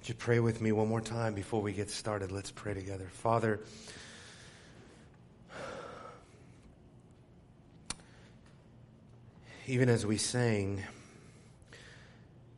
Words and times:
Would 0.00 0.08
you 0.08 0.14
pray 0.14 0.40
with 0.40 0.62
me 0.62 0.72
one 0.72 0.88
more 0.88 1.02
time 1.02 1.34
before 1.34 1.60
we 1.60 1.74
get 1.74 1.90
started? 1.90 2.32
Let's 2.32 2.50
pray 2.50 2.72
together. 2.72 3.06
Father, 3.12 3.60
even 9.66 9.90
as 9.90 10.06
we 10.06 10.16
sang, 10.16 10.82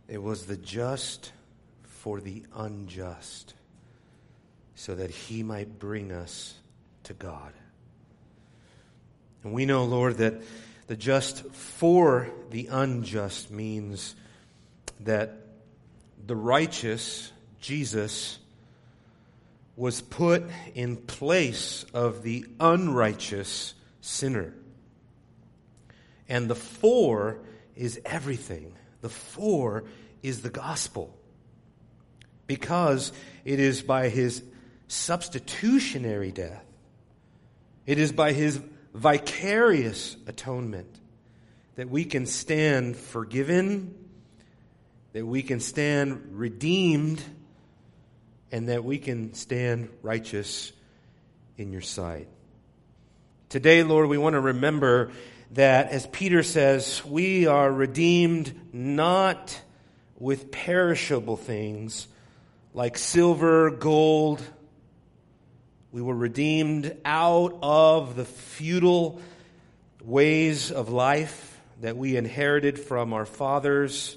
it 0.06 0.22
was 0.22 0.46
the 0.46 0.56
just 0.56 1.32
for 1.82 2.20
the 2.20 2.44
unjust, 2.54 3.54
so 4.77 4.95
that 4.95 5.11
he 5.11 5.43
might 5.43 5.81
bring 5.81 6.13
us 6.13 6.54
to 7.03 7.13
God. 7.13 7.53
And 9.43 9.53
we 9.53 9.67
know, 9.67 9.83
Lord, 9.83 10.19
that 10.19 10.43
the 10.87 10.95
just 10.95 11.45
for 11.51 12.31
the 12.51 12.69
unjust 12.71 13.51
means 13.51 14.15
that 15.01 15.42
the 16.27 16.36
righteous, 16.36 17.32
Jesus, 17.60 18.38
was 19.76 20.00
put 20.00 20.44
in 20.74 20.96
place 20.96 21.84
of 21.94 22.22
the 22.22 22.46
unrighteous 22.60 23.74
sinner. 24.00 24.54
And 26.28 26.48
the 26.48 26.54
for 26.54 27.38
is 27.74 28.00
everything. 28.04 28.74
The 29.00 29.08
for 29.08 29.84
is 30.22 30.42
the 30.42 30.50
gospel. 30.50 31.16
Because 32.46 33.12
it 33.44 33.58
is 33.58 33.82
by 33.82 34.08
his 34.08 34.42
substitutionary 34.88 36.32
death, 36.32 36.64
it 37.86 37.98
is 37.98 38.12
by 38.12 38.32
his 38.32 38.60
vicarious 38.94 40.16
atonement 40.27 41.00
that 41.77 41.88
we 41.88 42.04
can 42.04 42.27
stand 42.27 42.96
forgiven, 42.96 43.94
that 45.12 45.26
we 45.26 45.42
can 45.42 45.60
stand 45.60 46.30
redeemed, 46.32 47.22
and 48.50 48.68
that 48.68 48.84
we 48.84 48.98
can 48.98 49.34
stand 49.34 49.88
righteous 50.02 50.72
in 51.56 51.72
your 51.72 51.80
sight. 51.82 52.28
Today, 53.48 53.82
Lord, 53.82 54.08
we 54.08 54.19
want 54.19 54.34
to 54.34 54.41
remember 54.41 55.12
that, 55.52 55.91
as 55.91 56.06
Peter 56.06 56.42
says, 56.42 57.04
we 57.04 57.46
are 57.46 57.70
redeemed 57.70 58.52
not 58.72 59.60
with 60.19 60.50
perishable 60.50 61.36
things 61.36 62.08
like 62.72 62.97
silver, 62.97 63.70
gold. 63.70 64.41
We 65.91 66.00
were 66.00 66.14
redeemed 66.14 66.97
out 67.04 67.58
of 67.62 68.16
the 68.16 68.24
futile 68.24 69.20
ways 70.02 70.70
of 70.70 70.88
life 70.88 71.60
that 71.82 71.98
we 71.98 72.16
inherited 72.16 72.78
from 72.78 73.12
our 73.12 73.26
fathers. 73.26 74.16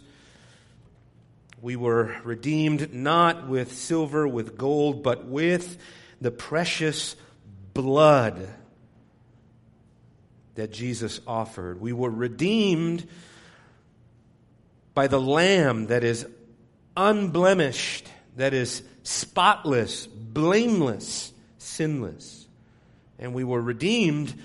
We 1.66 1.76
were 1.76 2.16
redeemed 2.24 2.94
not 2.94 3.48
with 3.48 3.74
silver, 3.74 4.28
with 4.28 4.56
gold, 4.56 5.02
but 5.02 5.26
with 5.26 5.80
the 6.22 6.30
precious 6.30 7.16
blood 7.74 8.48
that 10.54 10.72
Jesus 10.72 11.22
offered. 11.26 11.82
We 11.82 11.92
were 11.92 12.12
redeemed 12.12 13.08
by 14.94 15.08
the 15.08 15.20
Lamb 15.20 15.88
that 15.88 16.04
is 16.04 16.28
unblemished, 16.96 18.10
that 18.36 18.54
is 18.54 18.84
spotless, 19.02 20.06
blameless, 20.06 21.34
sinless. 21.58 22.48
And 23.18 23.34
we 23.34 23.44
were 23.44 23.60
redeemed 23.60 24.36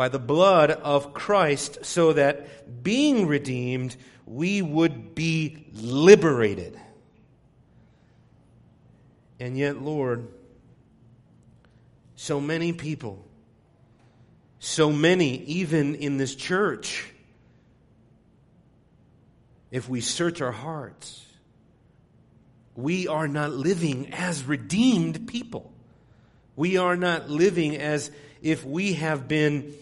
by 0.00 0.08
the 0.08 0.18
blood 0.18 0.70
of 0.70 1.12
Christ 1.12 1.84
so 1.84 2.14
that 2.14 2.82
being 2.82 3.26
redeemed, 3.26 3.94
we 4.24 4.62
would 4.62 5.14
be 5.14 5.66
liberated. 5.74 6.80
And 9.38 9.58
yet, 9.58 9.82
Lord, 9.82 10.26
so 12.16 12.40
many 12.40 12.72
people, 12.72 13.22
so 14.58 14.90
many, 14.90 15.42
even 15.42 15.94
in 15.96 16.16
this 16.16 16.34
church, 16.34 17.04
if 19.70 19.86
we 19.86 20.00
search 20.00 20.40
our 20.40 20.50
hearts, 20.50 21.26
we 22.74 23.06
are 23.06 23.28
not 23.28 23.50
living 23.50 24.14
as 24.14 24.44
redeemed 24.44 25.28
people. 25.28 25.70
We 26.56 26.78
are 26.78 26.96
not 26.96 27.28
living 27.28 27.76
as 27.76 28.10
if 28.40 28.64
we 28.64 28.94
have 28.94 29.28
been 29.28 29.74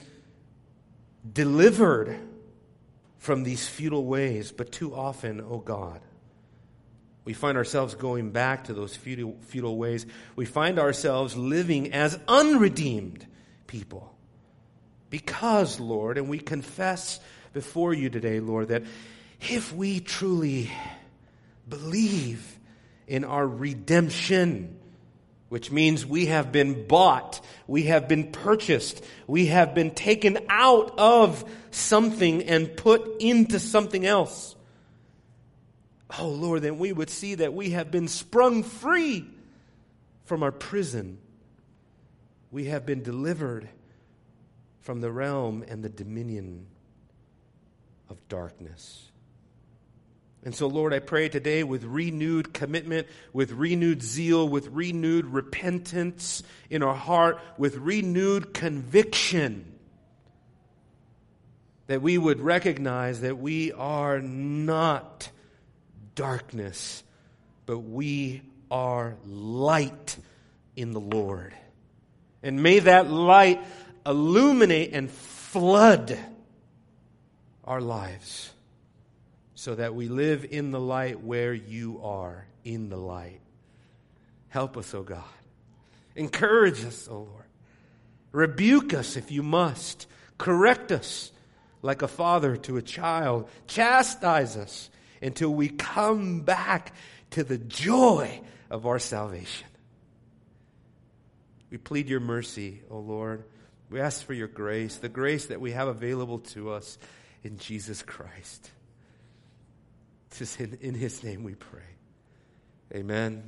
delivered 1.33 2.19
from 3.19 3.43
these 3.43 3.69
futile 3.69 4.05
ways, 4.05 4.53
but 4.53 4.73
too 4.73 4.95
often, 4.95 5.41
oh 5.41 5.59
God, 5.59 6.01
we 7.25 7.35
find 7.35 7.59
ourselves 7.59 7.95
going 7.95 8.31
back 8.31 8.65
to 8.65 8.75
those 8.75 8.97
futile, 8.97 9.37
futile 9.43 9.77
ways. 9.77 10.07
We 10.35 10.47
find 10.47 10.79
ourselves 10.79 11.37
living 11.37 11.93
as 11.93 12.19
unredeemed 12.27 13.27
people. 13.67 14.15
Because, 15.11 15.79
Lord, 15.79 16.17
and 16.17 16.29
we 16.29 16.39
confess 16.39 17.21
before 17.53 17.93
you 17.93 18.09
today, 18.09 18.41
Lord, 18.41 18.69
that 18.69 18.85
if 19.41 19.75
we 19.75 20.01
truly 20.01 20.71
believe 21.69 22.59
in 23.07 23.25
our 23.25 23.47
redemption, 23.47 24.78
which 25.49 25.71
means 25.71 26.05
we 26.05 26.27
have 26.27 26.53
been 26.53 26.87
bought, 26.87 27.41
we 27.67 27.85
have 27.85 28.07
been 28.07 28.31
purchased, 28.31 29.03
we 29.27 29.47
have 29.47 29.75
been 29.75 29.91
taken 29.91 30.39
out 30.49 30.99
of 30.99 31.45
something 31.71 32.43
and 32.43 32.77
put 32.77 33.21
into 33.21 33.59
something 33.59 34.05
else. 34.05 34.57
Oh 36.19 36.29
Lord, 36.29 36.63
then 36.63 36.79
we 36.79 36.93
would 36.93 37.11
see 37.11 37.37
that 37.37 37.55
we 37.55 37.71
have 37.71 37.91
been 37.91 38.09
sprung 38.09 38.63
free 38.63 39.27
from 40.25 40.43
our 40.43 40.53
prison. 40.53 41.19
We 42.51 42.67
have 42.67 42.87
been 42.87 43.03
delivered 43.03 43.69
from 44.81 45.01
the 45.01 45.13
realm 45.13 45.65
and 45.69 45.83
the 45.83 45.91
dominion 45.91 46.67
of 48.09 48.27
darkness. 48.29 49.08
And 50.45 50.55
so, 50.55 50.69
Lord, 50.69 50.95
I 50.95 51.01
pray 51.01 51.29
today 51.29 51.65
with 51.65 51.85
renewed 51.85 52.55
commitment, 52.55 53.09
with 53.33 53.53
renewed 53.53 54.03
zeal, 54.03 54.49
with 54.49 54.69
renewed 54.69 55.27
repentance 55.27 56.43
in 56.71 56.83
our 56.83 56.95
heart, 56.95 57.41
with 57.59 57.77
renewed 57.77 58.55
conviction, 58.55 59.75
that 61.89 62.03
we 62.03 62.19
would 62.19 62.41
recognize 62.41 63.23
that 63.23 63.39
we 63.39 63.73
are 63.73 64.21
not 64.21 65.31
darkness, 66.15 67.03
but 67.67 67.79
we 67.79 68.43
are 68.71 69.17
light 69.27 70.17
in 70.77 70.93
the 70.93 71.01
Lord. 71.01 71.53
And 72.43 72.63
may 72.63 72.79
that 72.79 73.11
light 73.11 73.61
illuminate 74.07 74.93
and 74.93 75.11
flood 75.11 76.17
our 77.65 77.81
lives 77.81 78.53
so 79.59 79.75
that 79.75 79.93
we 79.93 80.07
live 80.07 80.47
in 80.49 80.71
the 80.71 80.79
light 80.79 81.21
where 81.21 81.53
you 81.53 82.01
are 82.05 82.47
in 82.63 82.91
the 82.91 82.97
light. 82.97 83.41
Help 84.51 84.77
us, 84.77 84.95
O 84.95 85.01
oh 85.01 85.03
God. 85.03 85.25
Encourage 86.15 86.85
us, 86.85 87.09
O 87.11 87.15
oh 87.15 87.29
Lord. 87.29 87.45
Rebuke 88.31 88.95
us 88.95 89.17
if 89.17 89.33
you 89.33 89.43
must. 89.43 90.07
Correct 90.39 90.93
us 90.93 91.33
like 91.83 92.03
a 92.03 92.07
father 92.07 92.57
to 92.57 92.77
a 92.77 92.83
child. 92.83 93.49
Chastise 93.67 94.57
us 94.57 94.91
until 95.21 95.53
we 95.53 95.69
come 95.69 96.43
back 96.43 96.95
to 97.31 97.43
the 97.43 97.59
joy 97.59 98.41
of 98.71 98.87
our 98.87 99.01
salvation. 99.01 99.67
We 101.69 101.79
plead 101.79 102.09
your 102.09 102.21
mercy, 102.21 102.83
O 102.89 103.01
Lord. 103.01 103.43
We 103.91 104.01
ask 104.01 104.25
for 104.25 104.35
your 104.35 104.47
grace, 104.47 104.99
the 104.99 105.09
grace 105.09 105.47
that 105.47 105.61
we 105.61 105.73
have 105.73 105.89
available 105.89 106.39
to 106.51 106.71
us 106.71 106.97
in 107.43 107.59
Jesus 107.59 108.03
Christ. 108.03 108.71
In, 110.41 110.79
in 110.81 110.95
his 110.95 111.25
name 111.25 111.43
we 111.43 111.57
pray. 111.57 111.83
Amen. 112.95 113.43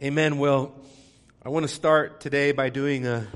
Amen. 0.00 0.38
Well, 0.38 0.72
I 1.44 1.48
want 1.48 1.64
to 1.64 1.74
start 1.74 2.20
today 2.20 2.52
by 2.52 2.68
doing 2.68 3.08
a 3.08 3.26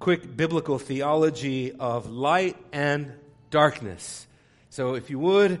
quick 0.00 0.36
biblical 0.36 0.80
theology 0.80 1.70
of 1.70 2.10
light 2.10 2.56
and 2.72 3.12
darkness. 3.50 4.26
So, 4.70 4.94
if 4.96 5.10
you 5.10 5.20
would, 5.20 5.60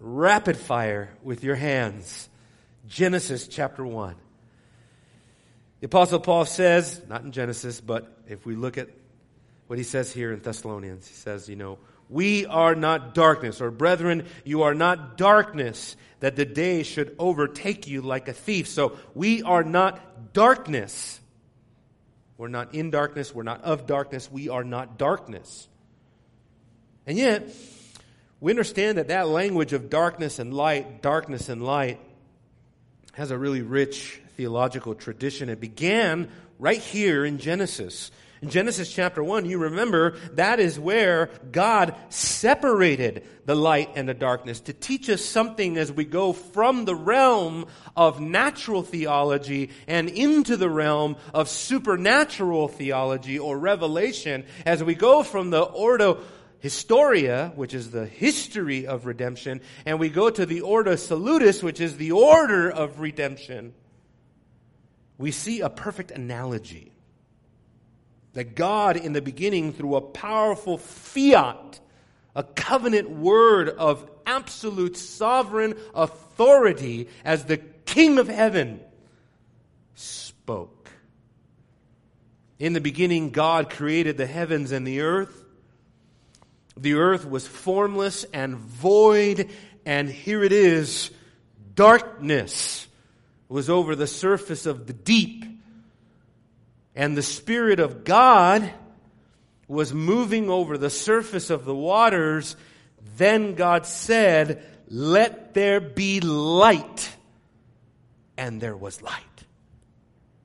rapid 0.00 0.56
fire 0.56 1.10
with 1.22 1.44
your 1.44 1.54
hands. 1.54 2.28
Genesis 2.88 3.46
chapter 3.46 3.86
1. 3.86 4.16
The 5.78 5.86
Apostle 5.86 6.18
Paul 6.18 6.46
says, 6.46 7.00
not 7.08 7.22
in 7.22 7.30
Genesis, 7.30 7.80
but 7.80 8.12
if 8.28 8.44
we 8.44 8.56
look 8.56 8.76
at 8.76 8.88
what 9.68 9.78
he 9.78 9.84
says 9.84 10.12
here 10.12 10.32
in 10.32 10.40
Thessalonians, 10.40 11.06
he 11.06 11.14
says, 11.14 11.48
you 11.48 11.54
know, 11.54 11.78
we 12.12 12.46
are 12.46 12.74
not 12.74 13.14
darkness, 13.14 13.60
or 13.60 13.70
brethren, 13.70 14.26
you 14.44 14.62
are 14.62 14.74
not 14.74 15.16
darkness, 15.16 15.96
that 16.20 16.36
the 16.36 16.44
day 16.44 16.82
should 16.82 17.16
overtake 17.18 17.88
you 17.88 18.02
like 18.02 18.28
a 18.28 18.32
thief. 18.32 18.68
So 18.68 18.96
we 19.14 19.42
are 19.42 19.64
not 19.64 20.32
darkness. 20.32 21.20
We're 22.36 22.48
not 22.48 22.74
in 22.74 22.90
darkness, 22.90 23.34
we're 23.34 23.44
not 23.44 23.62
of 23.62 23.86
darkness, 23.86 24.30
we 24.30 24.48
are 24.48 24.64
not 24.64 24.98
darkness. 24.98 25.68
And 27.06 27.16
yet, 27.16 27.48
we 28.40 28.50
understand 28.50 28.98
that 28.98 29.08
that 29.08 29.28
language 29.28 29.72
of 29.72 29.88
darkness 29.88 30.38
and 30.38 30.52
light, 30.52 31.02
darkness 31.02 31.48
and 31.48 31.62
light, 31.62 32.00
has 33.12 33.30
a 33.30 33.38
really 33.38 33.62
rich 33.62 34.20
theological 34.36 34.94
tradition. 34.94 35.48
It 35.48 35.60
began 35.60 36.28
right 36.58 36.80
here 36.80 37.24
in 37.24 37.38
Genesis. 37.38 38.10
In 38.42 38.50
Genesis 38.50 38.92
chapter 38.92 39.22
1, 39.22 39.44
you 39.44 39.58
remember 39.58 40.16
that 40.32 40.58
is 40.58 40.76
where 40.76 41.30
God 41.52 41.94
separated 42.08 43.22
the 43.46 43.54
light 43.54 43.90
and 43.94 44.08
the 44.08 44.14
darkness 44.14 44.58
to 44.62 44.72
teach 44.72 45.08
us 45.08 45.24
something 45.24 45.76
as 45.76 45.92
we 45.92 46.04
go 46.04 46.32
from 46.32 46.84
the 46.84 46.94
realm 46.96 47.66
of 47.96 48.20
natural 48.20 48.82
theology 48.82 49.70
and 49.86 50.08
into 50.08 50.56
the 50.56 50.68
realm 50.68 51.14
of 51.32 51.48
supernatural 51.48 52.66
theology 52.66 53.38
or 53.38 53.56
revelation 53.56 54.44
as 54.66 54.82
we 54.82 54.96
go 54.96 55.22
from 55.22 55.50
the 55.50 55.62
ordo 55.62 56.18
historia, 56.58 57.52
which 57.54 57.74
is 57.74 57.92
the 57.92 58.06
history 58.06 58.88
of 58.88 59.06
redemption, 59.06 59.60
and 59.86 60.00
we 60.00 60.08
go 60.08 60.28
to 60.28 60.44
the 60.44 60.62
ordo 60.62 60.96
salutis, 60.96 61.62
which 61.62 61.80
is 61.80 61.96
the 61.96 62.10
order 62.10 62.68
of 62.68 62.98
redemption. 62.98 63.72
We 65.16 65.30
see 65.30 65.60
a 65.60 65.70
perfect 65.70 66.10
analogy 66.10 66.91
that 68.34 68.54
God, 68.54 68.96
in 68.96 69.12
the 69.12 69.22
beginning, 69.22 69.72
through 69.72 69.96
a 69.96 70.00
powerful 70.00 70.78
fiat, 70.78 71.80
a 72.34 72.42
covenant 72.42 73.10
word 73.10 73.68
of 73.68 74.08
absolute 74.26 74.96
sovereign 74.96 75.74
authority 75.94 77.08
as 77.24 77.44
the 77.44 77.58
King 77.58 78.18
of 78.18 78.28
heaven, 78.28 78.80
spoke. 79.94 80.90
In 82.58 82.72
the 82.72 82.80
beginning, 82.80 83.30
God 83.30 83.70
created 83.70 84.16
the 84.16 84.26
heavens 84.26 84.72
and 84.72 84.86
the 84.86 85.00
earth. 85.00 85.44
The 86.76 86.94
earth 86.94 87.28
was 87.28 87.46
formless 87.46 88.24
and 88.32 88.56
void, 88.56 89.50
and 89.84 90.08
here 90.08 90.42
it 90.42 90.52
is 90.52 91.10
darkness 91.74 92.86
was 93.48 93.68
over 93.68 93.94
the 93.94 94.06
surface 94.06 94.66
of 94.66 94.86
the 94.86 94.92
deep 94.92 95.44
and 96.94 97.16
the 97.16 97.22
Spirit 97.22 97.80
of 97.80 98.04
God 98.04 98.70
was 99.68 99.94
moving 99.94 100.50
over 100.50 100.76
the 100.76 100.90
surface 100.90 101.48
of 101.50 101.64
the 101.64 101.74
waters, 101.74 102.56
then 103.16 103.54
God 103.54 103.86
said, 103.86 104.62
Let 104.88 105.54
there 105.54 105.80
be 105.80 106.20
light. 106.20 107.10
And 108.36 108.60
there 108.60 108.76
was 108.76 109.02
light. 109.02 109.22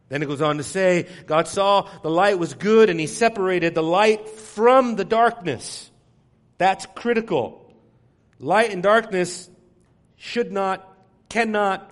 Then 0.10 0.24
it 0.24 0.28
goes 0.28 0.42
on 0.42 0.58
to 0.58 0.64
say, 0.64 1.08
God 1.26 1.48
saw 1.48 1.90
the 2.02 2.10
light 2.10 2.40
was 2.40 2.54
good 2.54 2.90
and 2.90 3.00
he 3.00 3.08
separated 3.08 3.76
the 3.76 3.84
light 3.84 4.30
from 4.30 4.96
the 4.96 5.04
darkness. 5.04 5.92
That's 6.58 6.86
critical. 6.96 7.74
Light 8.40 8.72
and 8.72 8.82
darkness 8.82 9.50
should 10.16 10.52
not, 10.52 10.88
cannot 11.28 11.92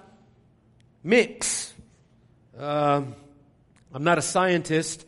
mix. 1.04 1.74
Um, 2.58 3.16
I'm 3.96 4.04
not 4.04 4.18
a 4.18 4.22
scientist, 4.22 5.06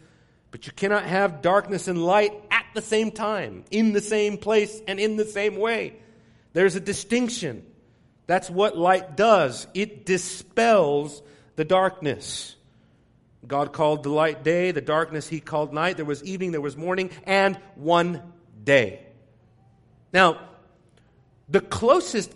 but 0.49 0.65
you 0.65 0.71
cannot 0.71 1.03
have 1.03 1.41
darkness 1.41 1.89
and 1.89 2.01
light 2.01 2.31
at 2.49 2.63
the 2.73 2.81
same 2.81 3.11
time, 3.11 3.65
in 3.69 3.91
the 3.91 3.99
same 3.99 4.37
place, 4.37 4.81
and 4.87 4.97
in 4.97 5.17
the 5.17 5.25
same 5.25 5.57
way. 5.57 5.97
There's 6.53 6.75
a 6.75 6.79
distinction. 6.79 7.65
That's 8.27 8.49
what 8.49 8.77
light 8.77 9.17
does. 9.17 9.67
It 9.73 10.05
dispels 10.05 11.21
the 11.57 11.65
darkness. 11.65 12.55
God 13.45 13.73
called 13.73 14.03
the 14.03 14.09
light 14.09 14.45
day, 14.45 14.71
the 14.71 14.79
darkness 14.79 15.27
he 15.27 15.41
called 15.41 15.73
night. 15.73 15.97
There 15.97 16.05
was 16.05 16.23
evening, 16.23 16.53
there 16.53 16.61
was 16.61 16.77
morning, 16.77 17.09
and 17.25 17.57
one 17.75 18.21
day. 18.63 19.05
Now, 20.13 20.39
the 21.49 21.59
closest 21.59 22.33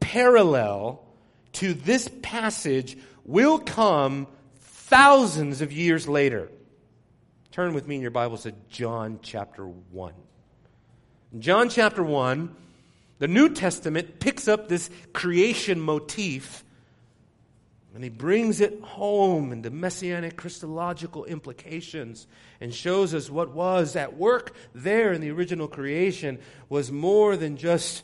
parallel 0.00 1.04
to 1.52 1.74
this 1.74 2.08
passage 2.22 2.96
will 3.26 3.58
come 3.58 4.28
thousands 4.90 5.60
of 5.60 5.70
years 5.72 6.08
later. 6.08 6.50
Turn 7.52 7.74
with 7.74 7.86
me 7.86 7.94
in 7.94 8.02
your 8.02 8.10
Bibles 8.10 8.42
to 8.42 8.52
John 8.68 9.20
chapter 9.22 9.64
1. 9.64 10.14
In 11.32 11.40
John 11.40 11.68
chapter 11.68 12.02
1, 12.02 12.56
the 13.20 13.28
New 13.28 13.50
Testament 13.50 14.18
picks 14.18 14.48
up 14.48 14.66
this 14.66 14.90
creation 15.12 15.80
motif 15.80 16.64
and 17.94 18.02
he 18.02 18.10
brings 18.10 18.60
it 18.60 18.80
home 18.82 19.52
into 19.52 19.70
messianic 19.70 20.36
Christological 20.36 21.24
implications 21.24 22.26
and 22.60 22.74
shows 22.74 23.14
us 23.14 23.30
what 23.30 23.52
was 23.52 23.94
at 23.94 24.16
work 24.16 24.56
there 24.74 25.12
in 25.12 25.20
the 25.20 25.30
original 25.30 25.68
creation 25.68 26.40
was 26.68 26.90
more 26.90 27.36
than 27.36 27.56
just 27.56 28.02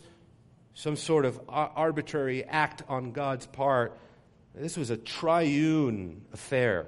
some 0.75 0.95
sort 0.95 1.25
of 1.25 1.41
arbitrary 1.49 2.45
act 2.45 2.83
on 2.89 3.11
God's 3.11 3.47
part 3.47 3.99
this 4.57 4.77
was 4.77 4.91
a 4.91 4.97
triune 4.97 6.23
affair. 6.33 6.87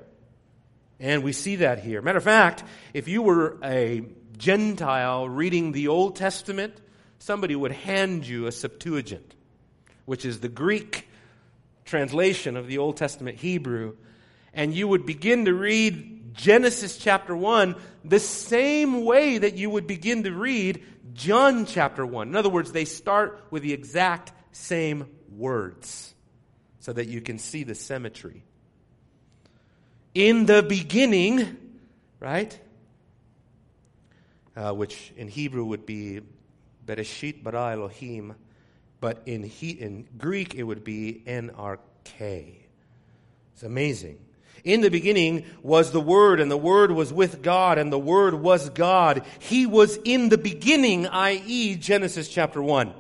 And 0.99 1.23
we 1.23 1.33
see 1.33 1.57
that 1.57 1.81
here. 1.81 2.01
Matter 2.01 2.19
of 2.19 2.25
fact, 2.25 2.65
if 2.95 3.09
you 3.09 3.23
were 3.23 3.59
a 3.63 4.05
Gentile 4.37 5.29
reading 5.29 5.73
the 5.73 5.89
Old 5.89 6.17
Testament, 6.17 6.75
somebody 7.19 7.55
would 7.55 7.73
hand 7.73 8.27
you 8.27 8.47
a 8.47 8.53
Septuagint, 8.53 9.35
which 10.07 10.25
is 10.25 10.41
the 10.41 10.49
Greek 10.49 11.09
translation 11.85 12.57
of 12.57 12.67
the 12.67 12.79
Old 12.79 12.97
Testament 12.97 13.39
Hebrew, 13.39 13.97
and 14.55 14.75
you 14.75 14.89
would 14.89 15.05
begin 15.05 15.45
to 15.45 15.55
read 15.55 16.35
Genesis 16.35 16.97
chapter 16.97 17.37
1 17.37 17.77
the 18.05 18.21
same 18.21 19.05
way 19.05 19.39
that 19.39 19.57
you 19.57 19.71
would 19.71 19.87
begin 19.87 20.25
to 20.25 20.33
read 20.33 20.85
John 21.13 21.67
chapter 21.67 22.05
1. 22.05 22.29
In 22.29 22.37
other 22.37 22.49
words, 22.49 22.73
they 22.73 22.85
start 22.87 23.45
with 23.51 23.63
the 23.63 23.73
exact 23.73 24.33
same 24.53 25.07
words 25.31 26.15
so 26.89 26.95
that 26.95 27.07
you 27.07 27.21
can 27.21 27.39
see 27.39 27.65
the 27.65 27.75
symmetry. 27.75 28.43
In 30.15 30.47
the 30.47 30.63
beginning, 30.63 31.59
right? 32.19 32.59
Uh, 34.57 34.73
which 34.73 35.13
in 35.19 35.29
Hebrew 35.29 35.67
would 35.67 35.85
be 35.85 36.23
Bereshit 36.87 37.43
bara 37.43 37.73
Elohim, 37.73 38.37
but 39.03 39.21
in, 39.27 39.43
he, 39.43 39.73
in 39.73 40.09
Greek 40.17 40.55
it 40.55 40.63
would 40.63 40.83
be 40.83 41.23
en 41.27 41.51
arche. 41.51 42.55
It's 43.53 43.63
amazing. 43.63 44.19
In 44.65 44.81
the 44.81 44.89
beginning 44.89 45.45
was 45.63 45.93
the 45.93 46.01
Word, 46.01 46.41
and 46.41 46.51
the 46.51 46.57
Word 46.57 46.91
was 46.91 47.13
with 47.13 47.43
God, 47.43 47.77
and 47.77 47.93
the 47.93 47.99
Word 47.99 48.33
was 48.33 48.71
God. 48.71 49.27
He 49.41 49.67
was 49.67 49.99
in 50.07 50.31
the 50.31 50.39
beginning, 50.39 51.07
i.e., 51.07 51.75
Genesis 51.75 52.31
chapter 52.31 52.63
1. 52.63 52.95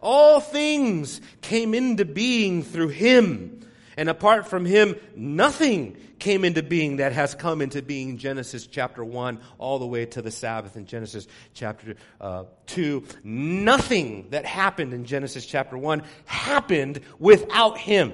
All 0.00 0.40
things 0.40 1.20
came 1.40 1.74
into 1.74 2.04
being 2.04 2.62
through 2.62 2.88
him. 2.88 3.60
And 3.96 4.08
apart 4.08 4.46
from 4.46 4.64
him, 4.64 4.94
nothing 5.16 5.96
came 6.18 6.44
into 6.44 6.62
being 6.62 6.96
that 6.96 7.12
has 7.12 7.34
come 7.34 7.60
into 7.60 7.82
being. 7.82 8.18
Genesis 8.18 8.66
chapter 8.66 9.04
1 9.04 9.40
all 9.58 9.78
the 9.78 9.86
way 9.86 10.06
to 10.06 10.22
the 10.22 10.30
Sabbath 10.30 10.76
in 10.76 10.86
Genesis 10.86 11.26
chapter 11.54 11.96
uh, 12.20 12.44
2. 12.66 13.04
Nothing 13.24 14.30
that 14.30 14.44
happened 14.44 14.92
in 14.92 15.04
Genesis 15.04 15.46
chapter 15.46 15.76
1 15.76 16.02
happened 16.26 17.00
without 17.18 17.78
him. 17.78 18.12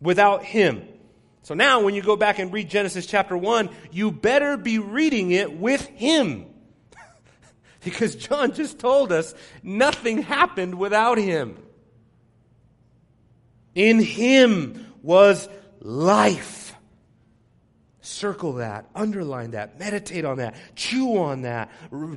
Without 0.00 0.44
him. 0.44 0.88
So 1.42 1.54
now 1.54 1.82
when 1.82 1.94
you 1.94 2.02
go 2.02 2.16
back 2.16 2.38
and 2.38 2.52
read 2.52 2.68
Genesis 2.68 3.06
chapter 3.06 3.36
1, 3.36 3.70
you 3.90 4.10
better 4.10 4.56
be 4.56 4.78
reading 4.78 5.32
it 5.32 5.52
with 5.52 5.86
him. 5.86 6.46
Because 7.84 8.14
John 8.14 8.52
just 8.52 8.78
told 8.78 9.12
us 9.12 9.34
nothing 9.62 10.22
happened 10.22 10.76
without 10.76 11.18
him. 11.18 11.56
In 13.74 14.00
him 14.00 14.86
was 15.02 15.48
life. 15.80 16.74
Circle 18.04 18.54
that, 18.54 18.86
underline 18.96 19.52
that, 19.52 19.78
meditate 19.78 20.24
on 20.24 20.38
that, 20.38 20.56
chew 20.74 21.18
on 21.18 21.42
that, 21.42 21.70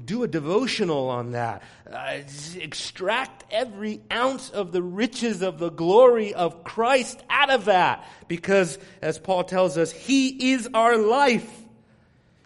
do 0.05 0.23
a 0.23 0.27
devotional 0.27 1.09
on 1.09 1.33
that. 1.33 1.61
Uh, 1.89 2.21
extract 2.59 3.43
every 3.51 4.01
ounce 4.11 4.49
of 4.49 4.71
the 4.71 4.81
riches 4.81 5.43
of 5.43 5.59
the 5.59 5.69
glory 5.69 6.33
of 6.33 6.63
Christ 6.63 7.23
out 7.29 7.51
of 7.51 7.65
that. 7.65 8.03
Because, 8.27 8.79
as 9.03 9.19
Paul 9.19 9.43
tells 9.43 9.77
us, 9.77 9.91
he 9.91 10.53
is 10.53 10.67
our 10.73 10.97
life. 10.97 11.64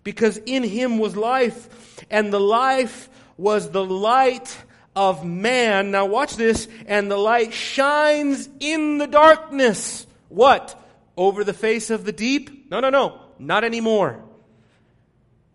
Because 0.03 0.37
in 0.37 0.63
him 0.63 0.97
was 0.97 1.15
life, 1.15 2.03
and 2.09 2.31
the 2.31 2.39
life 2.39 3.09
was 3.37 3.71
the 3.71 3.83
light 3.83 4.57
of 4.95 5.25
man. 5.25 5.91
Now 5.91 6.05
watch 6.05 6.35
this. 6.35 6.67
And 6.85 7.09
the 7.09 7.17
light 7.17 7.53
shines 7.53 8.49
in 8.59 8.97
the 8.97 9.07
darkness. 9.07 10.05
What? 10.27 10.75
Over 11.15 11.43
the 11.43 11.53
face 11.53 11.89
of 11.89 12.05
the 12.05 12.11
deep? 12.11 12.69
No, 12.69 12.79
no, 12.79 12.89
no. 12.89 13.21
Not 13.39 13.63
anymore. 13.63 14.23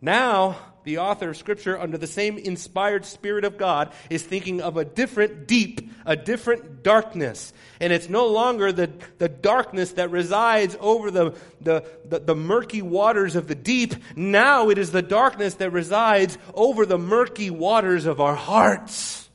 Now, 0.00 0.56
the 0.84 0.98
author 0.98 1.30
of 1.30 1.36
Scripture, 1.36 1.78
under 1.78 1.98
the 1.98 2.06
same 2.06 2.38
inspired 2.38 3.04
Spirit 3.04 3.44
of 3.44 3.58
God, 3.58 3.92
is 4.10 4.22
thinking 4.22 4.60
of 4.60 4.76
a 4.76 4.84
different 4.84 5.46
deep, 5.46 5.90
a 6.06 6.14
different 6.14 6.82
darkness. 6.82 7.52
And 7.80 7.92
it's 7.92 8.08
no 8.08 8.26
longer 8.26 8.70
the, 8.70 8.90
the 9.18 9.28
darkness 9.28 9.92
that 9.92 10.10
resides 10.10 10.76
over 10.80 11.10
the, 11.10 11.36
the, 11.60 11.84
the, 12.08 12.20
the 12.20 12.36
murky 12.36 12.82
waters 12.82 13.34
of 13.34 13.48
the 13.48 13.54
deep. 13.54 13.94
Now 14.14 14.70
it 14.70 14.78
is 14.78 14.92
the 14.92 15.02
darkness 15.02 15.54
that 15.54 15.70
resides 15.70 16.38
over 16.54 16.86
the 16.86 16.98
murky 16.98 17.50
waters 17.50 18.06
of 18.06 18.20
our 18.20 18.36
hearts. 18.36 19.28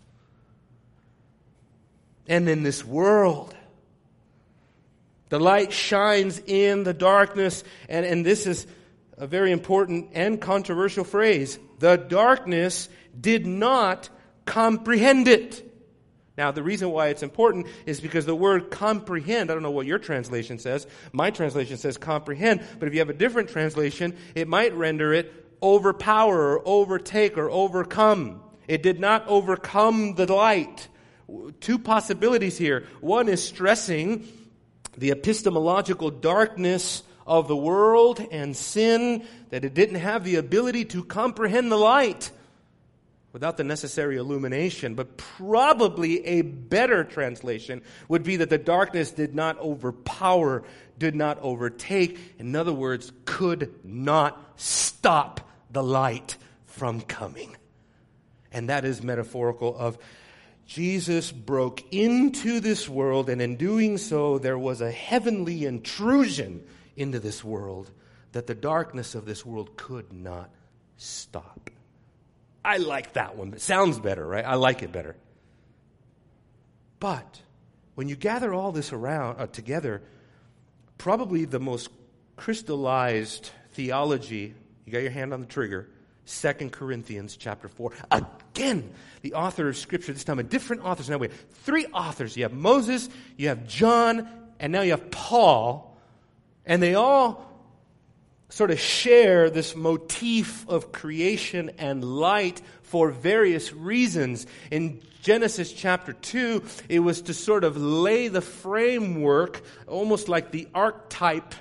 And 2.27 2.47
in 2.47 2.61
this 2.61 2.85
world, 2.85 3.55
The 5.29 5.39
light 5.39 5.71
shines 5.71 6.41
in 6.45 6.83
the 6.83 6.93
darkness, 6.93 7.63
and, 7.87 8.05
and 8.05 8.25
this 8.25 8.47
is 8.47 8.65
a 9.19 9.27
very 9.27 9.51
important 9.51 10.11
and 10.13 10.41
controversial 10.41 11.03
phrase. 11.03 11.59
The 11.79 11.97
darkness 11.97 12.89
did 13.19 13.45
not 13.45 14.09
comprehend 14.45 15.27
it. 15.27 15.65
Now, 16.37 16.51
the 16.51 16.63
reason 16.63 16.89
why 16.91 17.09
it's 17.09 17.21
important 17.21 17.67
is 17.85 17.99
because 17.99 18.25
the 18.25 18.33
word 18.33 18.71
comprehend, 18.71 19.51
I 19.51 19.53
don't 19.53 19.61
know 19.61 19.71
what 19.71 19.85
your 19.85 19.99
translation 19.99 20.57
says. 20.57 20.87
My 21.11 21.31
translation 21.31 21.75
says 21.75 21.97
comprehend, 21.97 22.63
but 22.79 22.87
if 22.87 22.93
you 22.93 23.01
have 23.01 23.09
a 23.09 23.13
different 23.13 23.49
translation, 23.49 24.15
it 24.35 24.47
might 24.47 24.73
render 24.73 25.13
it 25.13 25.33
overpower 25.61 26.53
or 26.53 26.61
overtake 26.65 27.37
or 27.37 27.49
overcome. 27.49 28.41
It 28.69 28.81
did 28.83 29.01
not 29.01 29.27
overcome 29.27 30.15
the 30.15 30.33
light. 30.33 30.87
Two 31.59 31.77
possibilities 31.77 32.57
here. 32.57 32.85
One 33.01 33.27
is 33.27 33.45
stressing 33.45 34.25
the 34.97 35.11
epistemological 35.11 36.09
darkness 36.09 37.03
of 37.29 37.47
the 37.47 37.55
world 37.55 38.19
and 38.31 38.57
sin, 38.57 39.23
that 39.51 39.63
it 39.63 39.75
didn't 39.75 39.99
have 39.99 40.23
the 40.23 40.35
ability 40.35 40.83
to 40.83 41.03
comprehend 41.03 41.71
the 41.71 41.77
light 41.77 42.31
without 43.31 43.55
the 43.55 43.63
necessary 43.63 44.17
illumination. 44.17 44.95
But 44.95 45.15
probably 45.15 46.25
a 46.25 46.41
better 46.41 47.03
translation 47.03 47.83
would 48.07 48.23
be 48.23 48.37
that 48.37 48.49
the 48.49 48.57
darkness 48.57 49.11
did 49.11 49.35
not 49.35 49.59
overpower, 49.59 50.63
did 50.97 51.15
not 51.15 51.37
overtake. 51.41 52.19
In 52.39 52.55
other 52.55 52.73
words, 52.73 53.11
could 53.25 53.75
not 53.83 54.53
stop 54.55 55.39
the 55.69 55.83
light 55.83 56.35
from 56.65 56.99
coming. 57.01 57.55
And 58.51 58.69
that 58.69 58.85
is 58.85 59.03
metaphorical 59.03 59.77
of 59.77 59.99
Jesus 60.65 61.31
broke 61.31 61.83
into 61.93 62.59
this 62.59 62.89
world, 62.89 63.29
and 63.29 63.39
in 63.39 63.55
doing 63.55 63.99
so, 63.99 64.39
there 64.39 64.57
was 64.57 64.81
a 64.81 64.91
heavenly 64.91 65.65
intrusion 65.65 66.63
into 66.99 67.19
this 67.19 67.43
world 67.43 67.89
that 68.33 68.47
the 68.47 68.55
darkness 68.55 69.15
of 69.15 69.25
this 69.25 69.45
world 69.45 69.75
could 69.77 70.13
not 70.13 70.49
stop. 70.97 71.69
I 72.63 72.77
like 72.77 73.13
that 73.13 73.35
one. 73.35 73.53
It 73.53 73.61
sounds 73.61 73.99
better, 73.99 74.25
right? 74.25 74.45
I 74.45 74.55
like 74.55 74.83
it 74.83 74.91
better. 74.91 75.15
But 76.99 77.41
when 77.95 78.09
you 78.09 78.15
gather 78.15 78.53
all 78.53 78.71
this 78.71 78.91
around 78.91 79.39
uh, 79.39 79.47
together, 79.47 80.01
probably 80.97 81.45
the 81.45 81.59
most 81.59 81.89
crystallized 82.35 83.51
theology, 83.71 84.53
you 84.85 84.93
got 84.93 85.01
your 85.01 85.11
hand 85.11 85.33
on 85.33 85.39
the 85.39 85.47
trigger, 85.47 85.89
Second 86.25 86.71
Corinthians 86.71 87.35
chapter 87.37 87.67
4. 87.67 87.91
Again, 88.11 88.91
the 89.21 89.33
author 89.33 89.69
of 89.69 89.77
Scripture, 89.77 90.13
this 90.13 90.23
time 90.23 90.37
a 90.37 90.43
different 90.43 90.83
author. 90.83 91.01
So 91.03 91.13
now 91.13 91.17
we 91.17 91.27
have 91.27 91.39
three 91.63 91.87
authors. 91.87 92.37
You 92.37 92.43
have 92.43 92.53
Moses, 92.53 93.09
you 93.37 93.47
have 93.47 93.67
John, 93.67 94.27
and 94.59 94.71
now 94.71 94.81
you 94.81 94.91
have 94.91 95.09
Paul. 95.09 95.88
And 96.69 96.81
they 96.81 96.95
all 96.95 97.45
sort 98.47 98.71
of 98.71 98.79
share 98.79 99.49
this 99.49 99.75
motif 99.75 100.65
of 100.69 100.93
creation 100.93 101.71
and 101.77 102.03
light 102.03 102.61
for 102.83 103.11
various 103.11 103.73
reasons. 103.73 104.47
In 104.71 105.01
Genesis 105.21 105.73
chapter 105.73 106.13
2, 106.13 106.63
it 106.87 106.99
was 106.99 107.23
to 107.23 107.33
sort 107.33 107.65
of 107.65 107.75
lay 107.75 108.29
the 108.29 108.39
framework, 108.39 109.61
almost 109.87 110.29
like 110.29 110.51
the 110.51 110.69
archetype 110.73 111.53